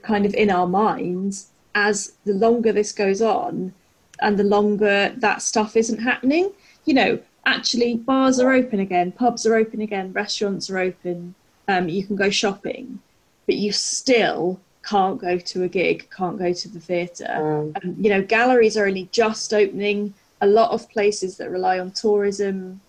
kind 0.03 0.25
of 0.27 0.35
in 0.35 0.51
our 0.51 0.67
minds 0.67 1.49
as 1.75 2.13
the 2.25 2.35
longer 2.35 2.73
this 2.73 2.93
goes 2.93 3.21
on 3.21 3.73
and 4.21 4.39
the 4.39 4.45
longer 4.45 5.13
that 5.17 5.43
stuff 5.43 5.77
isn't 5.77 5.99
happening. 5.99 6.53
You 6.85 6.95
know, 6.95 7.19
actually, 7.45 7.97
bars 7.97 8.39
are 8.39 8.53
open 8.53 8.79
again, 8.79 9.11
pubs 9.11 9.47
are 9.47 9.57
open 9.57 9.81
again, 9.81 10.13
restaurants 10.13 10.71
are 10.71 10.79
open, 10.79 11.35
um, 11.69 11.89
you 11.89 12.05
can 12.05 12.17
go 12.17 12.31
shopping, 12.31 13.01
but 13.47 13.57
you 13.57 13.73
still 13.73 14.61
can't 14.85 15.21
go 15.21 15.39
to 15.39 15.63
a 15.63 15.69
gig, 15.69 16.09
can't 16.15 16.39
go 16.39 16.53
to 16.53 16.69
the 16.69 16.81
theatre. 16.81 17.25
Mm. 17.27 17.85
Um, 17.85 17.97
you 17.99 18.11
know, 18.11 18.23
galleries 18.23 18.77
are 18.77 18.87
only 18.87 19.09
just 19.13 19.53
opening. 19.55 20.15
A 20.41 20.47
lot 20.47 20.73
of 20.73 20.89
places 20.91 21.37
that 21.39 21.51
rely 21.51 21.79
on 21.79 21.91
tourism 21.93 22.81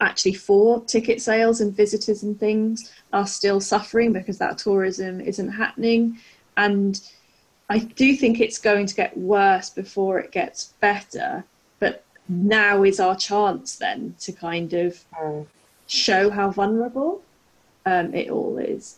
actually 0.00 0.34
for 0.34 0.82
ticket 0.84 1.20
sales 1.20 1.60
and 1.60 1.74
visitors 1.76 2.22
and 2.22 2.38
things 2.38 2.90
are 3.12 3.26
still 3.26 3.60
suffering 3.60 4.12
because 4.12 4.38
that 4.38 4.58
tourism 4.58 5.20
isn't 5.20 5.50
happening. 5.50 6.18
And 6.56 7.00
I 7.68 7.78
do 7.78 8.16
think 8.16 8.40
it's 8.40 8.58
going 8.58 8.86
to 8.86 8.94
get 8.94 9.16
worse 9.16 9.70
before 9.70 10.18
it 10.18 10.32
gets 10.32 10.74
better. 10.80 11.44
But 11.78 12.04
now 12.28 12.82
is 12.82 13.00
our 13.00 13.16
chance 13.16 13.76
then 13.76 14.14
to 14.20 14.32
kind 14.32 14.72
of 14.72 15.04
mm. 15.18 15.46
show 15.86 16.30
how 16.30 16.50
vulnerable 16.50 17.22
um, 17.86 18.14
it 18.14 18.30
all 18.30 18.58
is. 18.58 18.96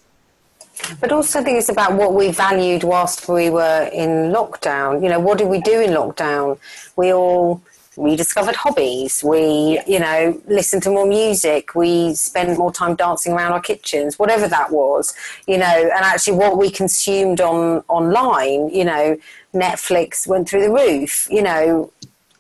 But 1.01 1.13
also, 1.13 1.41
I 1.41 1.45
think 1.45 1.59
it's 1.59 1.69
about 1.69 1.95
what 1.95 2.15
we 2.15 2.31
valued 2.31 2.83
whilst 2.83 3.29
we 3.29 3.51
were 3.51 3.91
in 3.93 4.33
lockdown. 4.33 5.03
You 5.03 5.11
know, 5.11 5.21
what 5.21 5.39
did 5.39 5.49
we 5.49 5.61
do 5.61 5.81
in 5.81 5.91
lockdown? 5.91 6.59
We 6.97 7.13
all 7.13 7.63
rediscovered 7.97 8.57
hobbies. 8.57 9.23
We, 9.23 9.81
you 9.87 10.01
know, 10.01 10.41
listened 10.47 10.83
to 10.85 10.91
more 10.91 11.07
music. 11.07 11.75
We 11.75 12.15
spent 12.15 12.59
more 12.59 12.73
time 12.73 12.97
dancing 12.97 13.33
around 13.35 13.53
our 13.53 13.61
kitchens, 13.61 14.19
whatever 14.19 14.49
that 14.49 14.73
was. 14.73 15.15
You 15.47 15.59
know, 15.59 15.67
and 15.67 16.05
actually, 16.05 16.39
what 16.39 16.57
we 16.57 16.71
consumed 16.71 17.41
on 17.41 17.85
online. 17.89 18.71
You 18.71 18.85
know, 18.85 19.19
Netflix 19.55 20.27
went 20.27 20.49
through 20.49 20.63
the 20.63 20.71
roof. 20.73 21.29
You 21.31 21.43
know, 21.43 21.93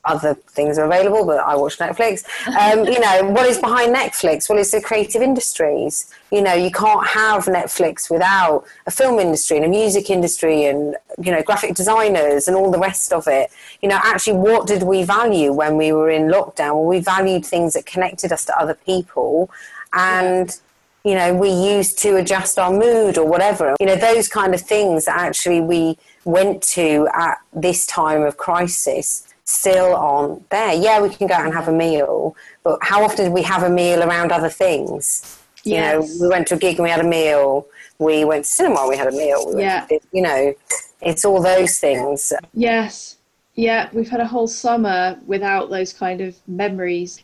other 0.04 0.34
things 0.34 0.78
are 0.78 0.84
available, 0.84 1.24
but 1.24 1.38
I 1.38 1.54
watch 1.54 1.78
Netflix. 1.78 2.24
Um, 2.48 2.84
you 2.84 2.98
know, 2.98 3.30
what 3.30 3.46
is 3.46 3.58
behind 3.58 3.94
Netflix? 3.94 4.48
Well, 4.48 4.58
it's 4.58 4.72
the 4.72 4.80
creative 4.80 5.22
industries. 5.22 6.12
You 6.32 6.42
know, 6.42 6.54
you 6.54 6.70
can't 6.70 7.06
have 7.06 7.44
Netflix 7.44 8.10
without 8.10 8.64
a 8.86 8.90
film 8.90 9.20
industry 9.20 9.58
and 9.58 9.66
a 9.66 9.68
music 9.68 10.10
industry 10.10 10.64
and, 10.64 10.96
you 11.22 11.30
know, 11.30 11.42
graphic 11.42 11.74
designers 11.74 12.48
and 12.48 12.56
all 12.56 12.70
the 12.70 12.80
rest 12.80 13.12
of 13.12 13.28
it. 13.28 13.50
You 13.80 13.88
know, 13.88 14.00
actually, 14.02 14.38
what 14.38 14.66
did 14.66 14.82
we 14.82 15.04
value 15.04 15.52
when 15.52 15.76
we 15.76 15.92
were 15.92 16.10
in 16.10 16.24
lockdown? 16.24 16.74
Well, 16.74 16.86
we 16.86 16.98
valued 16.98 17.46
things 17.46 17.74
that 17.74 17.86
connected 17.86 18.32
us 18.32 18.44
to 18.46 18.58
other 18.58 18.74
people 18.74 19.50
and, 19.92 20.58
you 21.04 21.14
know, 21.14 21.34
we 21.34 21.50
used 21.50 21.98
to 22.00 22.16
adjust 22.16 22.58
our 22.58 22.72
mood 22.72 23.18
or 23.18 23.26
whatever. 23.26 23.76
You 23.78 23.86
know, 23.86 23.96
those 23.96 24.28
kind 24.28 24.54
of 24.54 24.60
things 24.60 25.04
that 25.04 25.18
actually 25.18 25.60
we 25.60 25.98
went 26.24 26.62
to 26.62 27.08
at 27.14 27.38
this 27.52 27.86
time 27.86 28.22
of 28.22 28.36
crisis 28.36 29.28
still 29.44 29.94
on 29.94 30.44
there. 30.50 30.74
Yeah, 30.74 31.00
we 31.00 31.10
can 31.10 31.26
go 31.26 31.34
out 31.34 31.44
and 31.44 31.54
have 31.54 31.68
a 31.68 31.72
meal, 31.72 32.36
but 32.62 32.78
how 32.82 33.04
often 33.04 33.26
do 33.26 33.32
we 33.32 33.42
have 33.42 33.62
a 33.62 33.70
meal 33.70 34.02
around 34.02 34.32
other 34.32 34.48
things? 34.48 35.38
Yes. 35.64 35.64
You 35.64 35.78
know, 35.78 36.18
we 36.20 36.28
went 36.28 36.48
to 36.48 36.54
a 36.54 36.58
gig 36.58 36.76
and 36.76 36.84
we 36.84 36.90
had 36.90 37.00
a 37.00 37.08
meal. 37.08 37.66
We 37.98 38.24
went 38.24 38.44
to 38.44 38.50
cinema, 38.50 38.80
and 38.80 38.88
we 38.88 38.96
had 38.96 39.08
a 39.08 39.12
meal. 39.12 39.54
We 39.54 39.62
yeah. 39.62 39.86
To, 39.86 40.00
you 40.12 40.22
know, 40.22 40.54
it's 41.00 41.24
all 41.24 41.40
those 41.40 41.78
things. 41.78 42.32
Yes. 42.52 43.18
Yeah, 43.54 43.90
we've 43.92 44.08
had 44.08 44.20
a 44.20 44.26
whole 44.26 44.46
summer 44.48 45.20
without 45.26 45.70
those 45.70 45.92
kind 45.92 46.20
of 46.20 46.36
memories. 46.48 47.22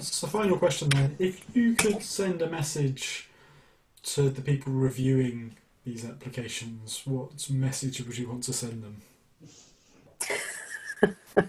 So, 0.00 0.26
final 0.26 0.58
question 0.58 0.88
then. 0.90 1.16
If 1.18 1.44
you 1.54 1.74
could 1.74 2.02
send 2.02 2.42
a 2.42 2.50
message 2.50 3.28
to 4.02 4.28
the 4.28 4.42
people 4.42 4.72
reviewing 4.72 5.56
these 5.84 6.04
applications, 6.04 7.02
what 7.04 7.48
message 7.50 8.00
would 8.00 8.18
you 8.18 8.28
want 8.28 8.42
to 8.44 8.52
send 8.52 8.82
them? 8.82 9.02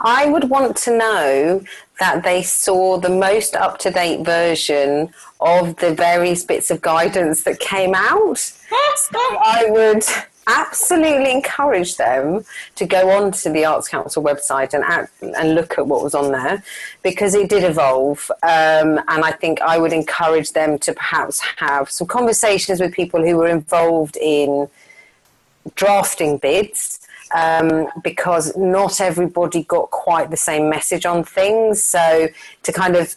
I 0.00 0.26
would 0.26 0.50
want 0.50 0.76
to 0.78 0.96
know 0.96 1.64
that 1.98 2.22
they 2.22 2.42
saw 2.42 2.98
the 2.98 3.08
most 3.08 3.54
up 3.54 3.78
to 3.78 3.90
date 3.90 4.24
version 4.24 5.12
of 5.40 5.76
the 5.76 5.94
various 5.94 6.44
bits 6.44 6.70
of 6.70 6.80
guidance 6.80 7.44
that 7.44 7.60
came 7.60 7.94
out. 7.94 8.38
so 8.38 9.18
I 9.18 9.66
would 9.70 10.04
absolutely 10.48 11.30
encourage 11.30 11.96
them 11.96 12.44
to 12.74 12.84
go 12.84 13.10
onto 13.10 13.52
the 13.52 13.64
Arts 13.64 13.88
Council 13.88 14.22
website 14.22 14.74
and 14.74 15.08
and 15.36 15.54
look 15.54 15.78
at 15.78 15.86
what 15.86 16.02
was 16.02 16.14
on 16.14 16.32
there 16.32 16.62
because 17.02 17.34
it 17.34 17.48
did 17.48 17.62
evolve. 17.62 18.30
Um, 18.42 18.98
and 19.06 19.24
I 19.24 19.32
think 19.32 19.60
I 19.60 19.78
would 19.78 19.92
encourage 19.92 20.52
them 20.52 20.78
to 20.80 20.92
perhaps 20.92 21.40
have 21.58 21.90
some 21.90 22.06
conversations 22.06 22.80
with 22.80 22.92
people 22.92 23.24
who 23.24 23.36
were 23.36 23.48
involved 23.48 24.16
in 24.20 24.68
drafting 25.76 26.38
bids 26.38 27.01
um, 27.34 27.88
because 28.02 28.56
not 28.56 29.00
everybody 29.00 29.64
got 29.64 29.90
quite 29.90 30.30
the 30.30 30.36
same 30.36 30.68
message 30.68 31.06
on 31.06 31.24
things. 31.24 31.82
So 31.82 32.28
to 32.62 32.72
kind 32.72 32.96
of 32.96 33.16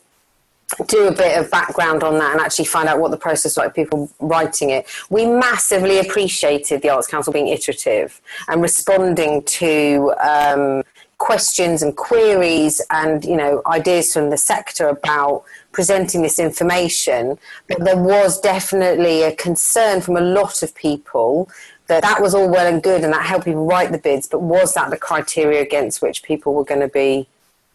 do 0.87 1.07
a 1.07 1.11
bit 1.11 1.37
of 1.37 1.49
background 1.51 2.03
on 2.03 2.17
that 2.17 2.31
and 2.31 2.41
actually 2.41 2.65
find 2.65 2.89
out 2.89 2.99
what 2.99 3.11
the 3.11 3.17
process 3.17 3.55
was 3.55 3.57
like 3.57 3.75
people 3.75 4.09
writing 4.19 4.71
it. 4.71 4.87
We 5.09 5.25
massively 5.25 5.99
appreciated 5.99 6.81
the 6.81 6.89
Arts 6.89 7.07
Council 7.07 7.31
being 7.31 7.47
iterative 7.47 8.19
and 8.47 8.61
responding 8.61 9.43
to 9.43 10.13
um, 10.21 10.83
questions 11.17 11.81
and 11.81 11.95
queries 11.95 12.81
and 12.89 13.23
you 13.23 13.37
know 13.37 13.61
ideas 13.67 14.11
from 14.11 14.29
the 14.29 14.37
sector 14.37 14.87
about 14.87 15.43
presenting 15.71 16.21
this 16.21 16.39
information. 16.39 17.37
But 17.67 17.83
there 17.85 17.97
was 17.97 18.39
definitely 18.41 19.23
a 19.23 19.35
concern 19.35 20.01
from 20.01 20.17
a 20.17 20.21
lot 20.21 20.63
of 20.63 20.73
people 20.75 21.49
that 21.87 22.01
that 22.01 22.21
was 22.21 22.33
all 22.33 22.49
well 22.49 22.65
and 22.65 22.81
good 22.81 23.03
and 23.03 23.13
that 23.13 23.25
helped 23.25 23.45
people 23.45 23.65
write 23.65 23.91
the 23.91 23.97
bids, 23.97 24.27
but 24.27 24.41
was 24.41 24.73
that 24.73 24.89
the 24.89 24.97
criteria 24.97 25.61
against 25.61 26.01
which 26.01 26.23
people 26.23 26.53
were 26.53 26.63
going 26.63 26.81
to 26.81 26.87
be 26.87 27.27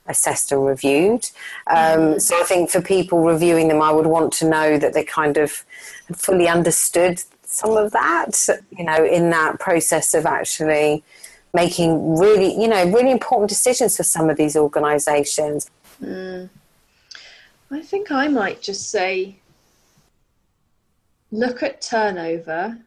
assessed 0.07 0.51
and 0.53 0.67
reviewed. 0.67 1.31
Um, 1.69 1.77
mm-hmm. 1.77 2.19
so 2.19 2.41
I 2.41 2.43
think 2.43 2.71
for 2.71 2.83
people 2.83 3.23
reviewing 3.23 3.69
them, 3.69 3.81
I 3.81 3.93
would 3.93 4.07
want 4.07 4.33
to 4.35 4.49
know 4.49 4.79
that 4.79 4.93
they 4.93 5.05
kind 5.05 5.37
of 5.37 5.65
fully 6.15 6.49
understood 6.49 7.23
some 7.45 7.77
of 7.77 7.93
that, 7.93 8.49
you 8.77 8.85
know, 8.85 9.05
in 9.05 9.31
that 9.31 9.59
process 9.59 10.15
of 10.15 10.27
actually 10.27 11.03
making 11.53 12.17
really, 12.17 12.61
you 12.61 12.69
know, 12.69 12.85
really 12.91 13.11
important 13.11 13.49
decisions 13.49 13.97
for 13.97 14.05
some 14.05 14.31
of 14.31 14.37
these 14.37 14.57
organisations. 14.57 15.71
Mm. 16.03 16.49
I 17.73 17.81
think 17.83 18.11
I 18.11 18.29
might 18.29 18.63
just 18.63 18.91
say 18.91 19.37
look 21.33 21.63
at 21.63 21.81
turnover 21.81 22.79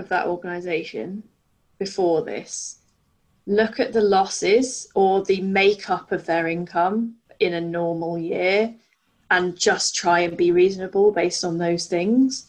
of 0.00 0.08
that 0.08 0.26
organisation 0.26 1.22
before 1.78 2.24
this 2.24 2.80
look 3.50 3.80
at 3.80 3.92
the 3.92 4.00
losses 4.00 4.88
or 4.94 5.24
the 5.24 5.40
makeup 5.40 6.12
of 6.12 6.24
their 6.24 6.46
income 6.46 7.16
in 7.40 7.54
a 7.54 7.60
normal 7.60 8.16
year 8.16 8.72
and 9.30 9.58
just 9.58 9.94
try 9.94 10.20
and 10.20 10.36
be 10.36 10.52
reasonable 10.52 11.10
based 11.10 11.44
on 11.44 11.58
those 11.58 11.86
things. 11.86 12.46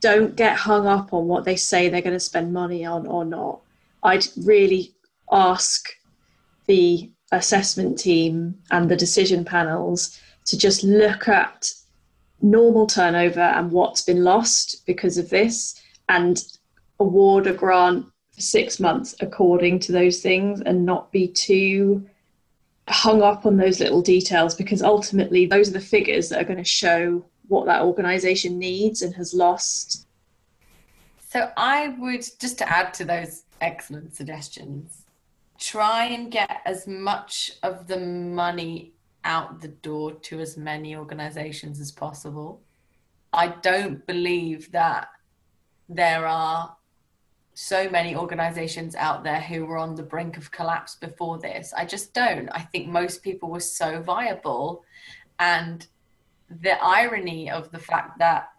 Don't 0.00 0.36
get 0.36 0.56
hung 0.56 0.86
up 0.86 1.12
on 1.12 1.26
what 1.26 1.44
they 1.44 1.56
say 1.56 1.88
they're 1.88 2.00
going 2.00 2.14
to 2.14 2.20
spend 2.20 2.52
money 2.52 2.84
on 2.84 3.06
or 3.06 3.24
not. 3.24 3.60
I'd 4.02 4.26
really 4.44 4.94
ask 5.32 5.88
the 6.66 7.10
assessment 7.32 7.98
team 7.98 8.56
and 8.70 8.88
the 8.88 8.96
decision 8.96 9.44
panels 9.44 10.18
to 10.46 10.56
just 10.56 10.84
look 10.84 11.28
at 11.28 11.72
normal 12.40 12.86
turnover 12.86 13.40
and 13.40 13.72
what's 13.72 14.02
been 14.02 14.24
lost 14.24 14.86
because 14.86 15.18
of 15.18 15.28
this 15.28 15.80
and 16.08 16.44
award 17.00 17.46
a 17.46 17.52
grant 17.52 18.06
for 18.32 18.40
six 18.40 18.78
months 18.78 19.14
according 19.20 19.80
to 19.80 19.92
those 19.92 20.20
things 20.20 20.60
and 20.60 20.86
not 20.86 21.10
be 21.10 21.26
too 21.26 22.06
hung 22.88 23.22
up 23.22 23.46
on 23.46 23.56
those 23.56 23.80
little 23.80 24.02
details 24.02 24.54
because 24.54 24.82
ultimately 24.82 25.46
those 25.46 25.68
are 25.68 25.72
the 25.72 25.80
figures 25.80 26.28
that 26.28 26.40
are 26.40 26.44
going 26.44 26.56
to 26.56 26.64
show 26.64 27.24
what 27.48 27.66
that 27.66 27.82
organization 27.82 28.58
needs 28.58 29.02
and 29.02 29.14
has 29.14 29.34
lost. 29.34 30.06
So 31.28 31.50
I 31.56 31.88
would 31.98 32.24
just 32.40 32.58
to 32.58 32.68
add 32.68 32.92
to 32.94 33.04
those 33.04 33.44
excellent 33.60 34.14
suggestions, 34.14 35.04
try 35.58 36.06
and 36.06 36.30
get 36.30 36.60
as 36.64 36.86
much 36.86 37.52
of 37.62 37.86
the 37.86 37.98
money 37.98 38.92
out 39.24 39.60
the 39.60 39.68
door 39.68 40.12
to 40.12 40.40
as 40.40 40.56
many 40.56 40.96
organizations 40.96 41.80
as 41.80 41.92
possible. 41.92 42.62
I 43.32 43.48
don't 43.48 44.04
believe 44.06 44.72
that 44.72 45.08
there 45.88 46.26
are 46.26 46.76
so 47.54 47.88
many 47.90 48.16
organizations 48.16 48.94
out 48.94 49.24
there 49.24 49.40
who 49.40 49.66
were 49.66 49.76
on 49.76 49.94
the 49.94 50.02
brink 50.02 50.36
of 50.36 50.50
collapse 50.50 50.94
before 50.94 51.38
this. 51.38 51.72
I 51.76 51.84
just 51.84 52.14
don't. 52.14 52.48
I 52.50 52.60
think 52.60 52.88
most 52.88 53.22
people 53.22 53.50
were 53.50 53.60
so 53.60 54.00
viable. 54.00 54.84
And 55.38 55.86
the 56.48 56.82
irony 56.82 57.50
of 57.50 57.70
the 57.70 57.78
fact 57.78 58.18
that 58.18 58.50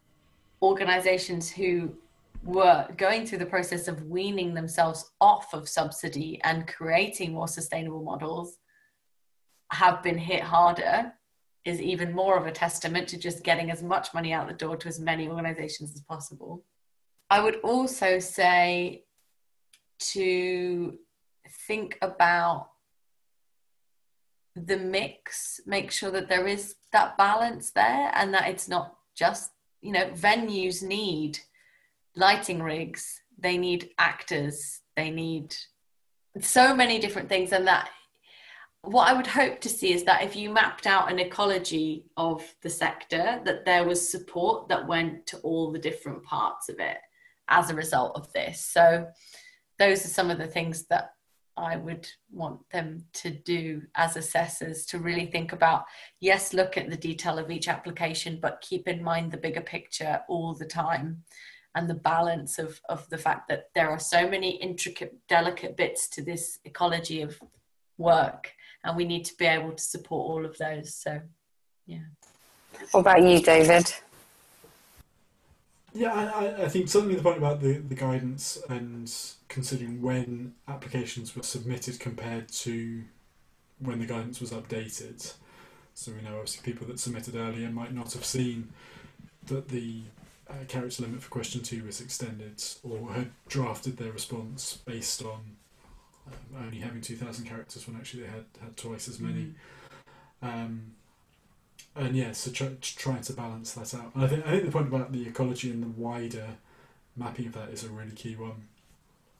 organizations 0.61 1.49
who 1.49 1.93
were 2.43 2.87
going 2.97 3.25
through 3.25 3.37
the 3.37 3.45
process 3.45 3.87
of 3.87 4.07
weaning 4.07 4.53
themselves 4.53 5.11
off 5.19 5.53
of 5.53 5.69
subsidy 5.69 6.39
and 6.43 6.67
creating 6.67 7.33
more 7.33 7.47
sustainable 7.47 8.03
models 8.03 8.57
have 9.71 10.01
been 10.03 10.17
hit 10.17 10.41
harder 10.41 11.13
is 11.63 11.79
even 11.79 12.13
more 12.13 12.37
of 12.37 12.47
a 12.47 12.51
testament 12.51 13.07
to 13.07 13.17
just 13.17 13.43
getting 13.43 13.69
as 13.69 13.83
much 13.83 14.13
money 14.13 14.33
out 14.33 14.47
the 14.47 14.53
door 14.53 14.75
to 14.75 14.87
as 14.87 14.99
many 14.99 15.27
organizations 15.27 15.93
as 15.93 16.01
possible. 16.01 16.63
I 17.31 17.39
would 17.39 17.61
also 17.63 18.19
say 18.19 19.05
to 19.99 20.97
think 21.67 21.97
about 22.01 22.67
the 24.53 24.75
mix, 24.75 25.61
make 25.65 25.91
sure 25.91 26.11
that 26.11 26.27
there 26.27 26.45
is 26.45 26.75
that 26.91 27.17
balance 27.17 27.71
there 27.71 28.11
and 28.15 28.33
that 28.33 28.49
it's 28.49 28.67
not 28.67 28.97
just, 29.15 29.51
you 29.79 29.93
know, 29.93 30.07
venues 30.07 30.83
need 30.83 31.39
lighting 32.17 32.61
rigs, 32.61 33.21
they 33.39 33.57
need 33.57 33.91
actors, 33.97 34.81
they 34.97 35.09
need 35.09 35.55
so 36.41 36.75
many 36.75 36.99
different 36.99 37.29
things. 37.29 37.53
And 37.53 37.65
that 37.65 37.87
what 38.81 39.07
I 39.07 39.13
would 39.13 39.27
hope 39.27 39.61
to 39.61 39.69
see 39.69 39.93
is 39.93 40.03
that 40.03 40.23
if 40.23 40.35
you 40.35 40.49
mapped 40.49 40.85
out 40.85 41.09
an 41.09 41.19
ecology 41.19 42.07
of 42.17 42.43
the 42.61 42.69
sector, 42.69 43.39
that 43.45 43.63
there 43.63 43.85
was 43.85 44.11
support 44.11 44.67
that 44.67 44.85
went 44.85 45.27
to 45.27 45.37
all 45.37 45.71
the 45.71 45.79
different 45.79 46.23
parts 46.25 46.67
of 46.67 46.77
it 46.81 46.97
as 47.51 47.69
a 47.69 47.75
result 47.75 48.15
of 48.15 48.31
this. 48.33 48.65
So 48.65 49.07
those 49.77 50.03
are 50.05 50.09
some 50.09 50.31
of 50.31 50.37
the 50.37 50.47
things 50.47 50.87
that 50.87 51.11
I 51.57 51.75
would 51.75 52.07
want 52.31 52.61
them 52.71 53.05
to 53.13 53.29
do 53.29 53.83
as 53.95 54.15
assessors 54.15 54.85
to 54.87 54.99
really 54.99 55.25
think 55.25 55.51
about 55.51 55.83
yes, 56.19 56.53
look 56.53 56.77
at 56.77 56.89
the 56.89 56.97
detail 56.97 57.37
of 57.37 57.51
each 57.51 57.67
application, 57.67 58.39
but 58.41 58.61
keep 58.61 58.87
in 58.87 59.03
mind 59.03 59.31
the 59.31 59.37
bigger 59.37 59.61
picture 59.61 60.21
all 60.27 60.53
the 60.53 60.65
time 60.65 61.23
and 61.75 61.89
the 61.89 61.93
balance 61.95 62.57
of, 62.57 62.81
of 62.89 63.07
the 63.09 63.17
fact 63.17 63.47
that 63.49 63.69
there 63.75 63.89
are 63.89 63.99
so 63.99 64.27
many 64.27 64.51
intricate, 64.57 65.15
delicate 65.27 65.77
bits 65.77 66.09
to 66.09 66.23
this 66.23 66.59
ecology 66.65 67.21
of 67.21 67.39
work, 67.97 68.51
and 68.83 68.97
we 68.97 69.05
need 69.05 69.25
to 69.25 69.35
be 69.37 69.45
able 69.45 69.71
to 69.71 69.83
support 69.83 70.29
all 70.29 70.45
of 70.45 70.57
those. 70.57 70.95
So, 70.95 71.21
yeah. 71.85 71.99
What 72.91 73.01
about 73.01 73.23
you, 73.23 73.39
David? 73.39 73.93
Yeah, 75.93 76.13
I, 76.13 76.63
I 76.63 76.69
think 76.69 76.87
certainly 76.87 77.15
the 77.15 77.23
point 77.23 77.37
about 77.37 77.61
the, 77.61 77.73
the 77.73 77.95
guidance 77.95 78.57
and 78.69 79.13
considering 79.49 80.01
when 80.01 80.53
applications 80.67 81.35
were 81.35 81.43
submitted 81.43 81.99
compared 81.99 82.47
to 82.49 83.03
when 83.79 83.99
the 83.99 84.05
guidance 84.05 84.39
was 84.39 84.51
updated. 84.51 85.33
So 85.93 86.13
we 86.13 86.21
know 86.21 86.35
obviously 86.35 86.71
people 86.71 86.87
that 86.87 86.99
submitted 86.99 87.35
earlier 87.35 87.69
might 87.69 87.93
not 87.93 88.13
have 88.13 88.23
seen 88.23 88.69
that 89.47 89.67
the 89.67 90.01
uh, 90.49 90.63
character 90.67 91.03
limit 91.03 91.21
for 91.21 91.29
question 91.29 91.61
two 91.61 91.83
was 91.83 91.99
extended 91.99 92.63
or 92.83 93.11
had 93.11 93.31
drafted 93.49 93.97
their 93.97 94.11
response 94.11 94.79
based 94.85 95.23
on 95.23 95.57
um, 96.27 96.63
only 96.65 96.79
having 96.79 97.01
2,000 97.01 97.45
characters 97.45 97.87
when 97.87 97.97
actually 97.97 98.23
they 98.23 98.29
had, 98.29 98.45
had 98.61 98.77
twice 98.77 99.07
as 99.07 99.19
many. 99.19 99.53
Mm. 100.41 100.47
Um, 100.47 100.81
and 101.95 102.15
yeah, 102.15 102.31
so 102.31 102.51
try, 102.51 102.69
trying 102.81 103.21
to 103.21 103.33
balance 103.33 103.73
that 103.73 103.93
out. 103.93 104.15
And 104.15 104.23
I 104.23 104.27
think 104.27 104.45
I 104.45 104.51
think 104.51 104.65
the 104.65 104.71
point 104.71 104.87
about 104.87 105.11
the 105.11 105.27
ecology 105.27 105.71
and 105.71 105.83
the 105.83 105.87
wider 105.87 106.47
mapping 107.15 107.47
of 107.47 107.53
that 107.53 107.69
is 107.69 107.83
a 107.83 107.89
really 107.89 108.11
key 108.11 108.35
one 108.35 108.67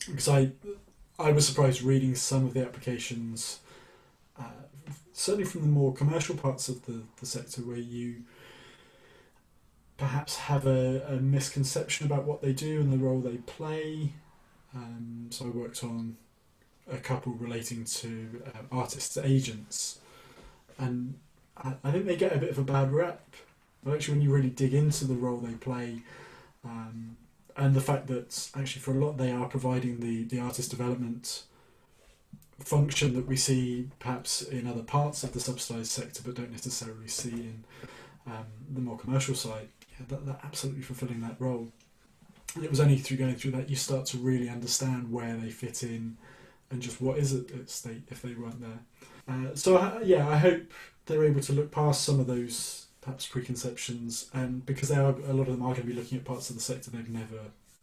because 0.07 0.27
I 0.27 0.51
I 1.19 1.31
was 1.31 1.47
surprised 1.47 1.81
reading 1.81 2.15
some 2.15 2.45
of 2.45 2.53
the 2.53 2.61
applications, 2.61 3.59
uh, 4.39 4.63
certainly 5.13 5.45
from 5.45 5.61
the 5.61 5.67
more 5.67 5.93
commercial 5.93 6.35
parts 6.35 6.67
of 6.67 6.85
the, 6.85 7.03
the 7.19 7.25
sector 7.25 7.61
where 7.61 7.77
you 7.77 8.23
perhaps 9.97 10.35
have 10.35 10.65
a, 10.65 11.05
a 11.07 11.15
misconception 11.17 12.07
about 12.07 12.23
what 12.23 12.41
they 12.41 12.53
do 12.53 12.81
and 12.81 12.91
the 12.91 12.97
role 12.97 13.19
they 13.19 13.37
play. 13.37 14.13
Um, 14.73 15.27
so 15.29 15.45
I 15.45 15.49
worked 15.49 15.83
on 15.83 16.17
a 16.91 16.97
couple 16.97 17.33
relating 17.33 17.85
to 17.85 18.41
uh, 18.47 18.59
artists' 18.71 19.17
agents, 19.17 19.99
and 20.79 21.19
I, 21.63 21.91
think 21.91 22.05
they 22.05 22.15
get 22.15 22.35
a 22.35 22.39
bit 22.39 22.49
of 22.49 22.57
a 22.57 22.63
bad 22.63 22.91
rep. 22.91 23.21
But 23.83 23.95
actually, 23.95 24.15
when 24.15 24.21
you 24.23 24.33
really 24.33 24.49
dig 24.49 24.73
into 24.73 25.05
the 25.05 25.15
role 25.15 25.37
they 25.37 25.53
play, 25.53 26.01
um, 26.63 27.17
and 27.57 27.73
the 27.73 27.81
fact 27.81 28.07
that 28.07 28.49
actually 28.55 28.81
for 28.81 28.91
a 28.91 29.05
lot 29.05 29.17
they 29.17 29.31
are 29.31 29.47
providing 29.47 29.99
the, 29.99 30.23
the 30.23 30.39
artist 30.39 30.69
development 30.69 31.43
function 32.59 33.13
that 33.15 33.27
we 33.27 33.35
see 33.35 33.89
perhaps 33.99 34.43
in 34.43 34.67
other 34.67 34.83
parts 34.83 35.23
of 35.23 35.33
the 35.33 35.39
subsidised 35.39 35.91
sector 35.91 36.21
but 36.23 36.35
don't 36.35 36.51
necessarily 36.51 37.07
see 37.07 37.31
in 37.31 37.63
um, 38.27 38.45
the 38.71 38.81
more 38.81 38.97
commercial 38.97 39.33
side, 39.33 39.67
yeah, 39.91 40.05
that, 40.09 40.25
they're 40.25 40.39
absolutely 40.43 40.83
fulfilling 40.83 41.21
that 41.21 41.35
role. 41.39 41.71
And 42.55 42.63
it 42.63 42.69
was 42.69 42.79
only 42.79 42.97
through 42.97 43.17
going 43.17 43.35
through 43.35 43.51
that 43.51 43.69
you 43.69 43.75
start 43.75 44.05
to 44.07 44.17
really 44.17 44.49
understand 44.49 45.11
where 45.11 45.35
they 45.37 45.49
fit 45.49 45.83
in 45.83 46.17
and 46.69 46.81
just 46.81 47.01
what 47.01 47.17
is 47.17 47.33
it 47.33 47.51
at 47.51 47.69
stake 47.69 48.03
if 48.09 48.21
they 48.21 48.33
weren't 48.33 48.61
there. 48.61 48.79
Uh, 49.27 49.55
so, 49.55 49.77
uh, 49.77 49.99
yeah, 50.03 50.27
I 50.27 50.37
hope 50.37 50.71
they're 51.05 51.23
able 51.23 51.41
to 51.41 51.53
look 51.53 51.71
past 51.71 52.03
some 52.03 52.19
of 52.19 52.27
those 52.27 52.87
perhaps 53.01 53.27
preconceptions, 53.27 54.29
and 54.33 54.65
because 54.65 54.89
they 54.89 54.95
are 54.95 55.09
a 55.09 55.33
lot 55.33 55.47
of 55.47 55.53
them 55.57 55.63
are 55.63 55.73
going 55.73 55.81
to 55.81 55.87
be 55.87 55.93
looking 55.93 56.17
at 56.19 56.25
parts 56.25 56.49
of 56.49 56.55
the 56.55 56.61
sector 56.61 56.91
they've 56.91 57.09
never 57.09 57.39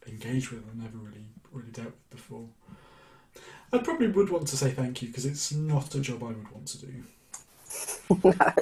engaged 0.06 0.50
with 0.50 0.66
and 0.70 0.80
never 0.80 0.96
really 0.96 1.26
really 1.52 1.70
dealt 1.70 1.88
with 1.88 2.10
before. 2.10 2.46
I 3.72 3.78
probably 3.78 4.08
would 4.08 4.30
want 4.30 4.46
to 4.48 4.56
say 4.56 4.70
thank 4.70 5.02
you 5.02 5.08
because 5.08 5.26
it's 5.26 5.52
not 5.52 5.94
a 5.94 6.00
job 6.00 6.22
I 6.22 6.28
would 6.28 6.50
want 6.50 6.66
to 6.68 6.86
do. 6.86 7.04
no. 8.24 8.52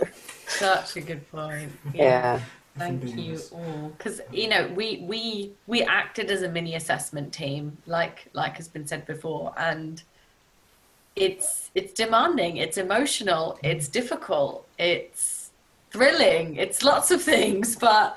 Such 0.49 0.97
a 0.97 1.01
good 1.01 1.31
point. 1.31 1.71
Yeah. 1.95 2.41
Thank 2.77 3.17
you 3.17 3.31
honest. 3.31 3.53
all, 3.53 3.93
because 3.97 4.21
you 4.33 4.49
know 4.49 4.69
we 4.75 5.05
we 5.07 5.53
we 5.67 5.83
acted 5.83 6.31
as 6.31 6.43
a 6.43 6.49
mini 6.49 6.75
assessment 6.75 7.33
team, 7.33 7.79
like 7.87 8.29
like 8.33 8.57
has 8.57 8.69
been 8.69 8.87
said 8.87 9.07
before, 9.07 9.55
and 9.57 10.03
it's 11.17 11.71
it's 11.75 11.93
demanding, 11.93 12.59
it's 12.59 12.79
emotional, 12.79 13.59
it's 13.63 13.89
difficult, 13.89 14.67
it's 14.79 15.51
thrilling, 15.91 16.57
it's 16.57 16.83
lots 16.83 17.11
of 17.11 17.23
things, 17.23 17.75
but 17.77 18.17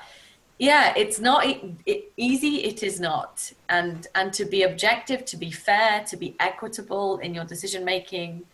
yeah, 0.58 0.92
it's 0.94 1.18
not 1.18 1.46
e- 1.46 1.74
it, 1.86 2.12
easy. 2.18 2.56
It 2.64 2.82
is 2.82 3.00
not, 3.00 3.50
and 3.70 4.06
and 4.14 4.32
to 4.34 4.44
be 4.44 4.62
objective, 4.62 5.24
to 5.24 5.38
be 5.38 5.50
fair, 5.50 6.04
to 6.04 6.16
be 6.16 6.36
equitable 6.38 7.18
in 7.18 7.34
your 7.34 7.44
decision 7.44 7.82
making, 7.82 8.44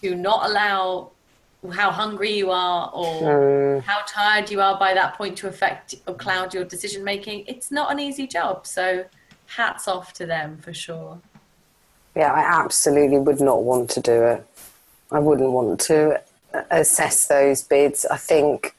to 0.00 0.14
not 0.14 0.48
allow 0.48 1.10
how 1.72 1.90
hungry 1.90 2.32
you 2.32 2.50
are 2.50 2.90
or 2.92 3.78
hmm. 3.78 3.86
how 3.86 4.00
tired 4.06 4.50
you 4.50 4.60
are 4.60 4.78
by 4.78 4.92
that 4.92 5.14
point 5.14 5.38
to 5.38 5.48
affect 5.48 5.94
or 6.06 6.14
cloud 6.14 6.52
your 6.52 6.64
decision 6.64 7.02
making. 7.02 7.44
It's 7.46 7.70
not 7.70 7.90
an 7.90 7.98
easy 7.98 8.26
job. 8.26 8.66
So 8.66 9.06
hats 9.46 9.88
off 9.88 10.12
to 10.14 10.26
them 10.26 10.58
for 10.58 10.74
sure. 10.74 11.18
Yeah, 12.14 12.32
I 12.32 12.62
absolutely 12.62 13.18
would 13.18 13.40
not 13.40 13.64
want 13.64 13.90
to 13.90 14.00
do 14.00 14.22
it. 14.22 14.46
I 15.10 15.18
wouldn't 15.18 15.50
want 15.50 15.80
to 15.82 16.20
assess 16.70 17.26
those 17.26 17.62
bids. 17.62 18.06
I 18.06 18.16
think, 18.16 18.74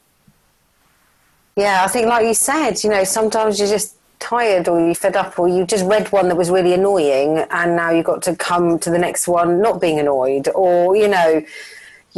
yeah, 1.56 1.84
I 1.84 1.88
think, 1.88 2.06
like 2.06 2.26
you 2.26 2.34
said, 2.34 2.82
you 2.82 2.90
know, 2.90 3.04
sometimes 3.04 3.58
you're 3.58 3.68
just 3.68 3.96
tired 4.18 4.68
or 4.68 4.80
you're 4.80 4.94
fed 4.94 5.16
up 5.16 5.38
or 5.38 5.48
you 5.48 5.66
just 5.66 5.84
read 5.84 6.10
one 6.10 6.28
that 6.28 6.36
was 6.36 6.50
really 6.50 6.72
annoying 6.72 7.38
and 7.50 7.76
now 7.76 7.90
you've 7.90 8.06
got 8.06 8.22
to 8.22 8.34
come 8.34 8.78
to 8.78 8.90
the 8.90 8.98
next 8.98 9.28
one 9.28 9.60
not 9.60 9.80
being 9.80 9.98
annoyed 9.98 10.48
or, 10.54 10.96
you 10.96 11.08
know, 11.08 11.42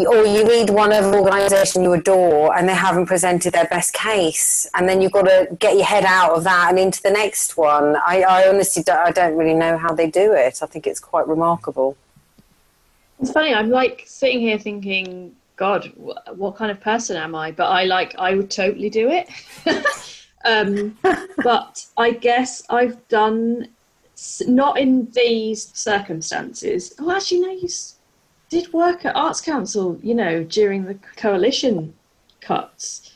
or 0.06 0.24
you 0.24 0.46
read 0.46 0.70
one 0.70 0.92
of 0.92 1.06
an 1.06 1.14
organisation 1.14 1.82
you 1.82 1.92
adore 1.92 2.56
and 2.56 2.68
they 2.68 2.74
haven't 2.74 3.06
presented 3.06 3.52
their 3.52 3.66
best 3.66 3.92
case 3.92 4.68
and 4.74 4.88
then 4.88 5.00
you've 5.02 5.12
got 5.12 5.22
to 5.22 5.48
get 5.58 5.74
your 5.74 5.84
head 5.84 6.04
out 6.04 6.32
of 6.36 6.44
that 6.44 6.68
and 6.70 6.78
into 6.78 7.02
the 7.02 7.10
next 7.10 7.56
one. 7.56 7.96
I, 7.96 8.22
I 8.22 8.48
honestly 8.48 8.82
don't, 8.82 8.98
I 8.98 9.10
don't 9.10 9.36
really 9.36 9.54
know 9.54 9.76
how 9.76 9.92
they 9.94 10.08
do 10.08 10.32
it. 10.32 10.60
I 10.62 10.66
think 10.66 10.86
it's 10.86 11.00
quite 11.00 11.26
remarkable. 11.26 11.96
It's 13.20 13.32
funny. 13.32 13.52
I'm 13.52 13.70
like 13.70 14.04
sitting 14.06 14.40
here 14.40 14.58
thinking, 14.58 15.34
God, 15.56 15.92
wh- 15.96 16.38
what 16.38 16.54
kind 16.54 16.70
of 16.70 16.80
person 16.80 17.16
am 17.16 17.34
I? 17.34 17.50
But 17.50 17.66
I 17.66 17.84
like, 17.84 18.14
I 18.18 18.34
would 18.34 18.50
totally 18.50 18.90
do 18.90 19.10
it. 19.10 19.28
um, 20.44 20.96
but 21.42 21.84
I 21.96 22.12
guess 22.12 22.62
I've 22.70 23.06
done 23.08 23.68
not 24.46 24.78
in 24.78 25.10
these 25.12 25.76
circumstances. 25.76 26.94
Oh, 26.98 27.10
actually, 27.10 27.40
no. 27.40 27.50
You 27.50 27.68
did 28.48 28.72
work 28.72 29.04
at 29.04 29.16
Arts 29.16 29.40
Council, 29.40 29.98
you 30.02 30.14
know, 30.14 30.44
during 30.44 30.84
the 30.84 30.94
coalition 31.16 31.94
cuts. 32.40 33.12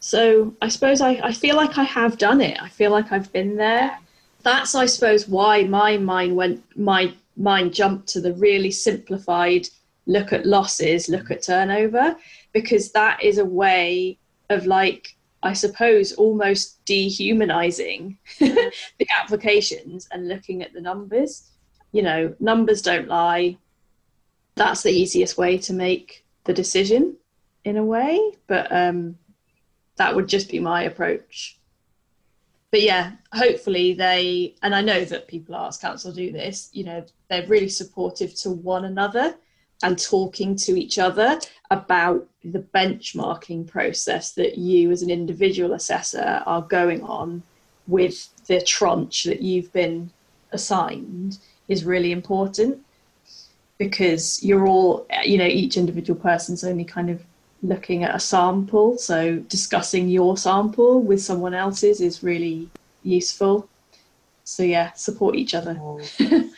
So 0.00 0.54
I 0.60 0.68
suppose 0.68 1.00
I, 1.00 1.20
I 1.22 1.32
feel 1.32 1.56
like 1.56 1.78
I 1.78 1.84
have 1.84 2.18
done 2.18 2.40
it. 2.40 2.60
I 2.60 2.68
feel 2.68 2.90
like 2.90 3.12
I've 3.12 3.32
been 3.32 3.56
there. 3.56 3.98
That's 4.42 4.74
I 4.74 4.86
suppose 4.86 5.28
why 5.28 5.64
my 5.64 5.96
mind 5.96 6.34
went 6.34 6.62
my 6.76 7.14
mind 7.36 7.72
jumped 7.72 8.08
to 8.08 8.20
the 8.20 8.34
really 8.34 8.70
simplified 8.70 9.68
look 10.06 10.32
at 10.32 10.44
losses, 10.44 11.08
look 11.08 11.30
at 11.30 11.44
turnover, 11.44 12.16
because 12.52 12.90
that 12.92 13.22
is 13.22 13.38
a 13.38 13.44
way 13.44 14.18
of 14.50 14.66
like 14.66 15.14
I 15.44 15.52
suppose 15.52 16.12
almost 16.12 16.84
dehumanizing 16.84 18.18
the 18.38 19.06
applications 19.20 20.08
and 20.12 20.28
looking 20.28 20.62
at 20.62 20.72
the 20.72 20.80
numbers. 20.80 21.48
You 21.92 22.02
know, 22.02 22.34
numbers 22.40 22.82
don't 22.82 23.08
lie. 23.08 23.56
That's 24.54 24.82
the 24.82 24.90
easiest 24.90 25.38
way 25.38 25.58
to 25.58 25.72
make 25.72 26.24
the 26.44 26.52
decision 26.52 27.16
in 27.64 27.76
a 27.76 27.84
way, 27.84 28.32
but 28.46 28.70
um 28.70 29.16
that 29.96 30.14
would 30.14 30.28
just 30.28 30.50
be 30.50 30.58
my 30.58 30.82
approach. 30.82 31.58
But 32.70 32.82
yeah, 32.82 33.12
hopefully 33.34 33.92
they, 33.92 34.54
and 34.62 34.74
I 34.74 34.80
know 34.80 35.04
that 35.04 35.28
people 35.28 35.54
at 35.54 35.60
Arts 35.60 35.76
Council 35.76 36.10
do 36.10 36.32
this, 36.32 36.70
you 36.72 36.84
know, 36.84 37.04
they're 37.28 37.46
really 37.46 37.68
supportive 37.68 38.34
to 38.36 38.50
one 38.50 38.86
another 38.86 39.36
and 39.82 39.98
talking 39.98 40.56
to 40.56 40.78
each 40.78 40.98
other 40.98 41.38
about 41.70 42.26
the 42.44 42.60
benchmarking 42.60 43.66
process 43.68 44.32
that 44.32 44.56
you 44.56 44.90
as 44.90 45.02
an 45.02 45.10
individual 45.10 45.74
assessor 45.74 46.42
are 46.46 46.62
going 46.62 47.02
on 47.02 47.42
with 47.86 48.30
the 48.46 48.60
tranche 48.62 49.24
that 49.24 49.42
you've 49.42 49.72
been 49.72 50.10
assigned 50.52 51.38
is 51.68 51.84
really 51.84 52.12
important 52.12 52.78
because 53.82 54.40
you're 54.44 54.68
all, 54.68 55.04
you 55.24 55.36
know, 55.36 55.46
each 55.46 55.76
individual 55.76 56.18
person's 56.20 56.62
only 56.62 56.84
kind 56.84 57.10
of 57.10 57.20
looking 57.64 58.04
at 58.04 58.14
a 58.14 58.20
sample. 58.20 58.96
So 58.96 59.38
discussing 59.48 60.08
your 60.08 60.36
sample 60.36 61.02
with 61.02 61.20
someone 61.20 61.52
else's 61.52 62.00
is 62.00 62.22
really 62.22 62.68
useful. 63.02 63.68
So 64.44 64.62
yeah, 64.62 64.92
support 64.92 65.34
each 65.34 65.54
other. 65.54 65.74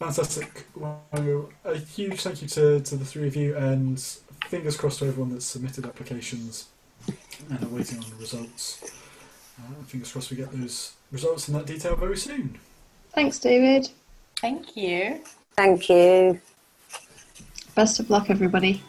Fantastic. 0.00 0.66
Well, 0.74 1.50
a 1.64 1.78
huge 1.78 2.20
thank 2.22 2.42
you 2.42 2.48
to, 2.48 2.80
to 2.80 2.96
the 2.96 3.04
three 3.04 3.28
of 3.28 3.36
you, 3.36 3.56
and 3.56 4.00
fingers 4.46 4.76
crossed 4.76 4.98
to 5.00 5.06
everyone 5.06 5.30
that's 5.30 5.44
submitted 5.44 5.86
applications 5.86 6.66
and 7.48 7.62
are 7.62 7.68
waiting 7.68 7.98
on 7.98 8.10
the 8.10 8.16
results. 8.16 8.82
Uh, 9.56 9.84
fingers 9.86 10.10
crossed 10.10 10.32
we 10.32 10.36
get 10.36 10.50
those 10.52 10.94
results 11.12 11.46
in 11.48 11.54
that 11.54 11.66
detail 11.66 11.94
very 11.94 12.16
soon. 12.16 12.58
Thanks, 13.12 13.38
David. 13.38 13.90
Thank 14.40 14.76
you. 14.76 15.20
Thank 15.56 15.88
you. 15.88 16.40
Best 17.74 17.98
of 17.98 18.08
luck, 18.10 18.30
everybody. 18.30 18.82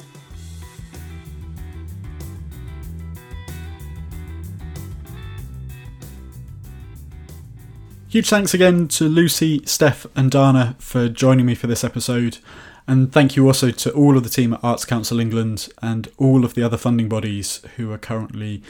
Huge 8.09 8.29
thanks 8.29 8.55
again 8.55 8.87
to 8.87 9.05
Lucy, 9.07 9.61
Steph, 9.65 10.07
and 10.15 10.31
Dana 10.31 10.75
for 10.79 11.09
joining 11.09 11.45
me 11.45 11.53
for 11.53 11.67
this 11.67 11.83
episode. 11.83 12.39
And 12.87 13.11
thank 13.11 13.35
you 13.35 13.45
also 13.45 13.69
to 13.69 13.91
all 13.91 14.17
of 14.17 14.23
the 14.23 14.29
team 14.29 14.53
at 14.53 14.63
Arts 14.63 14.83
Council 14.83 15.19
England 15.19 15.69
and 15.79 16.07
all 16.17 16.43
of 16.43 16.55
the 16.55 16.63
other 16.63 16.77
funding 16.77 17.07
bodies 17.07 17.61
who 17.77 17.91
are 17.91 17.99
currently 17.99 18.63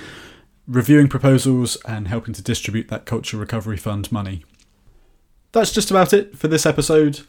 reviewing 0.67 1.07
proposals 1.07 1.77
and 1.87 2.09
helping 2.09 2.33
to 2.33 2.41
distribute 2.41 2.89
that 2.89 3.05
Culture 3.05 3.37
Recovery 3.37 3.77
Fund 3.77 4.11
money. 4.11 4.43
That's 5.51 5.71
just 5.71 5.89
about 5.89 6.13
it 6.13 6.37
for 6.37 6.47
this 6.47 6.65
episode. 6.65 7.21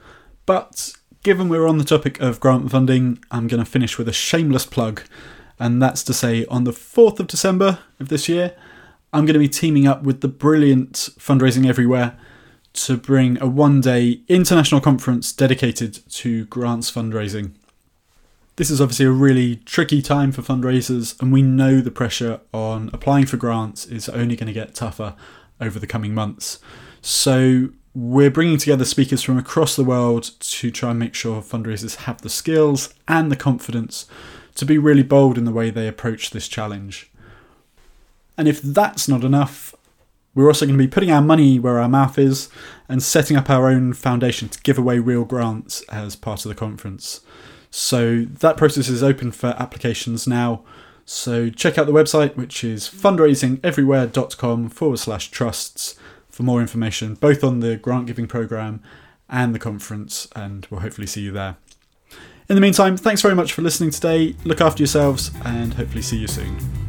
But 0.46 0.92
given 1.22 1.48
we're 1.48 1.66
on 1.66 1.78
the 1.78 1.84
topic 1.84 2.20
of 2.20 2.40
grant 2.40 2.70
funding, 2.70 3.22
I'm 3.30 3.46
going 3.46 3.62
to 3.62 3.70
finish 3.70 3.98
with 3.98 4.08
a 4.08 4.12
shameless 4.12 4.66
plug. 4.66 5.02
And 5.58 5.80
that's 5.80 6.02
to 6.04 6.14
say, 6.14 6.46
on 6.46 6.64
the 6.64 6.70
4th 6.70 7.20
of 7.20 7.26
December 7.26 7.80
of 7.98 8.08
this 8.08 8.28
year, 8.28 8.54
I'm 9.12 9.26
going 9.26 9.34
to 9.34 9.40
be 9.40 9.48
teaming 9.48 9.86
up 9.86 10.02
with 10.02 10.20
the 10.20 10.28
brilliant 10.28 10.94
Fundraising 11.18 11.68
Everywhere 11.68 12.16
to 12.72 12.96
bring 12.96 13.40
a 13.42 13.46
one 13.46 13.80
day 13.80 14.20
international 14.28 14.80
conference 14.80 15.32
dedicated 15.32 15.98
to 16.10 16.44
grants 16.46 16.90
fundraising. 16.90 17.52
This 18.56 18.70
is 18.70 18.80
obviously 18.80 19.06
a 19.06 19.10
really 19.10 19.56
tricky 19.56 20.02
time 20.02 20.32
for 20.32 20.42
fundraisers, 20.42 21.20
and 21.20 21.32
we 21.32 21.42
know 21.42 21.80
the 21.80 21.90
pressure 21.90 22.40
on 22.52 22.90
applying 22.92 23.26
for 23.26 23.36
grants 23.36 23.86
is 23.86 24.08
only 24.08 24.36
going 24.36 24.46
to 24.46 24.52
get 24.52 24.74
tougher 24.74 25.16
over 25.60 25.78
the 25.78 25.86
coming 25.86 26.14
months. 26.14 26.58
So, 27.02 27.70
we're 28.00 28.30
bringing 28.30 28.56
together 28.56 28.86
speakers 28.86 29.22
from 29.22 29.36
across 29.36 29.76
the 29.76 29.84
world 29.84 30.30
to 30.40 30.70
try 30.70 30.88
and 30.88 30.98
make 30.98 31.14
sure 31.14 31.42
fundraisers 31.42 31.96
have 31.96 32.22
the 32.22 32.30
skills 32.30 32.94
and 33.06 33.30
the 33.30 33.36
confidence 33.36 34.06
to 34.54 34.64
be 34.64 34.78
really 34.78 35.02
bold 35.02 35.36
in 35.36 35.44
the 35.44 35.52
way 35.52 35.68
they 35.68 35.86
approach 35.86 36.30
this 36.30 36.48
challenge. 36.48 37.10
And 38.38 38.48
if 38.48 38.62
that's 38.62 39.06
not 39.06 39.22
enough, 39.22 39.74
we're 40.34 40.46
also 40.46 40.64
going 40.64 40.78
to 40.78 40.82
be 40.82 40.90
putting 40.90 41.10
our 41.10 41.20
money 41.20 41.58
where 41.58 41.78
our 41.78 41.90
mouth 41.90 42.18
is 42.18 42.48
and 42.88 43.02
setting 43.02 43.36
up 43.36 43.50
our 43.50 43.68
own 43.68 43.92
foundation 43.92 44.48
to 44.48 44.62
give 44.62 44.78
away 44.78 44.98
real 44.98 45.26
grants 45.26 45.82
as 45.90 46.16
part 46.16 46.46
of 46.46 46.48
the 46.48 46.54
conference. 46.54 47.20
So 47.70 48.22
that 48.24 48.56
process 48.56 48.88
is 48.88 49.02
open 49.02 49.30
for 49.30 49.48
applications 49.58 50.26
now. 50.26 50.64
So 51.04 51.50
check 51.50 51.76
out 51.76 51.86
the 51.86 51.92
website, 51.92 52.34
which 52.36 52.64
is 52.64 52.88
fundraisingeverywhere.com 52.88 54.70
forward 54.70 54.98
slash 54.98 55.30
trusts 55.30 55.96
for 56.40 56.44
more 56.44 56.62
information, 56.62 57.16
both 57.16 57.44
on 57.44 57.60
the 57.60 57.76
grant 57.76 58.06
giving 58.06 58.26
program 58.26 58.82
and 59.28 59.54
the 59.54 59.58
conference, 59.58 60.26
and 60.34 60.66
we'll 60.70 60.80
hopefully 60.80 61.06
see 61.06 61.20
you 61.20 61.32
there. 61.32 61.56
In 62.48 62.54
the 62.54 62.62
meantime, 62.62 62.96
thanks 62.96 63.20
very 63.20 63.34
much 63.34 63.52
for 63.52 63.60
listening 63.60 63.90
today. 63.90 64.34
Look 64.44 64.62
after 64.62 64.82
yourselves 64.82 65.30
and 65.44 65.74
hopefully 65.74 66.02
see 66.02 66.16
you 66.16 66.26
soon. 66.26 66.79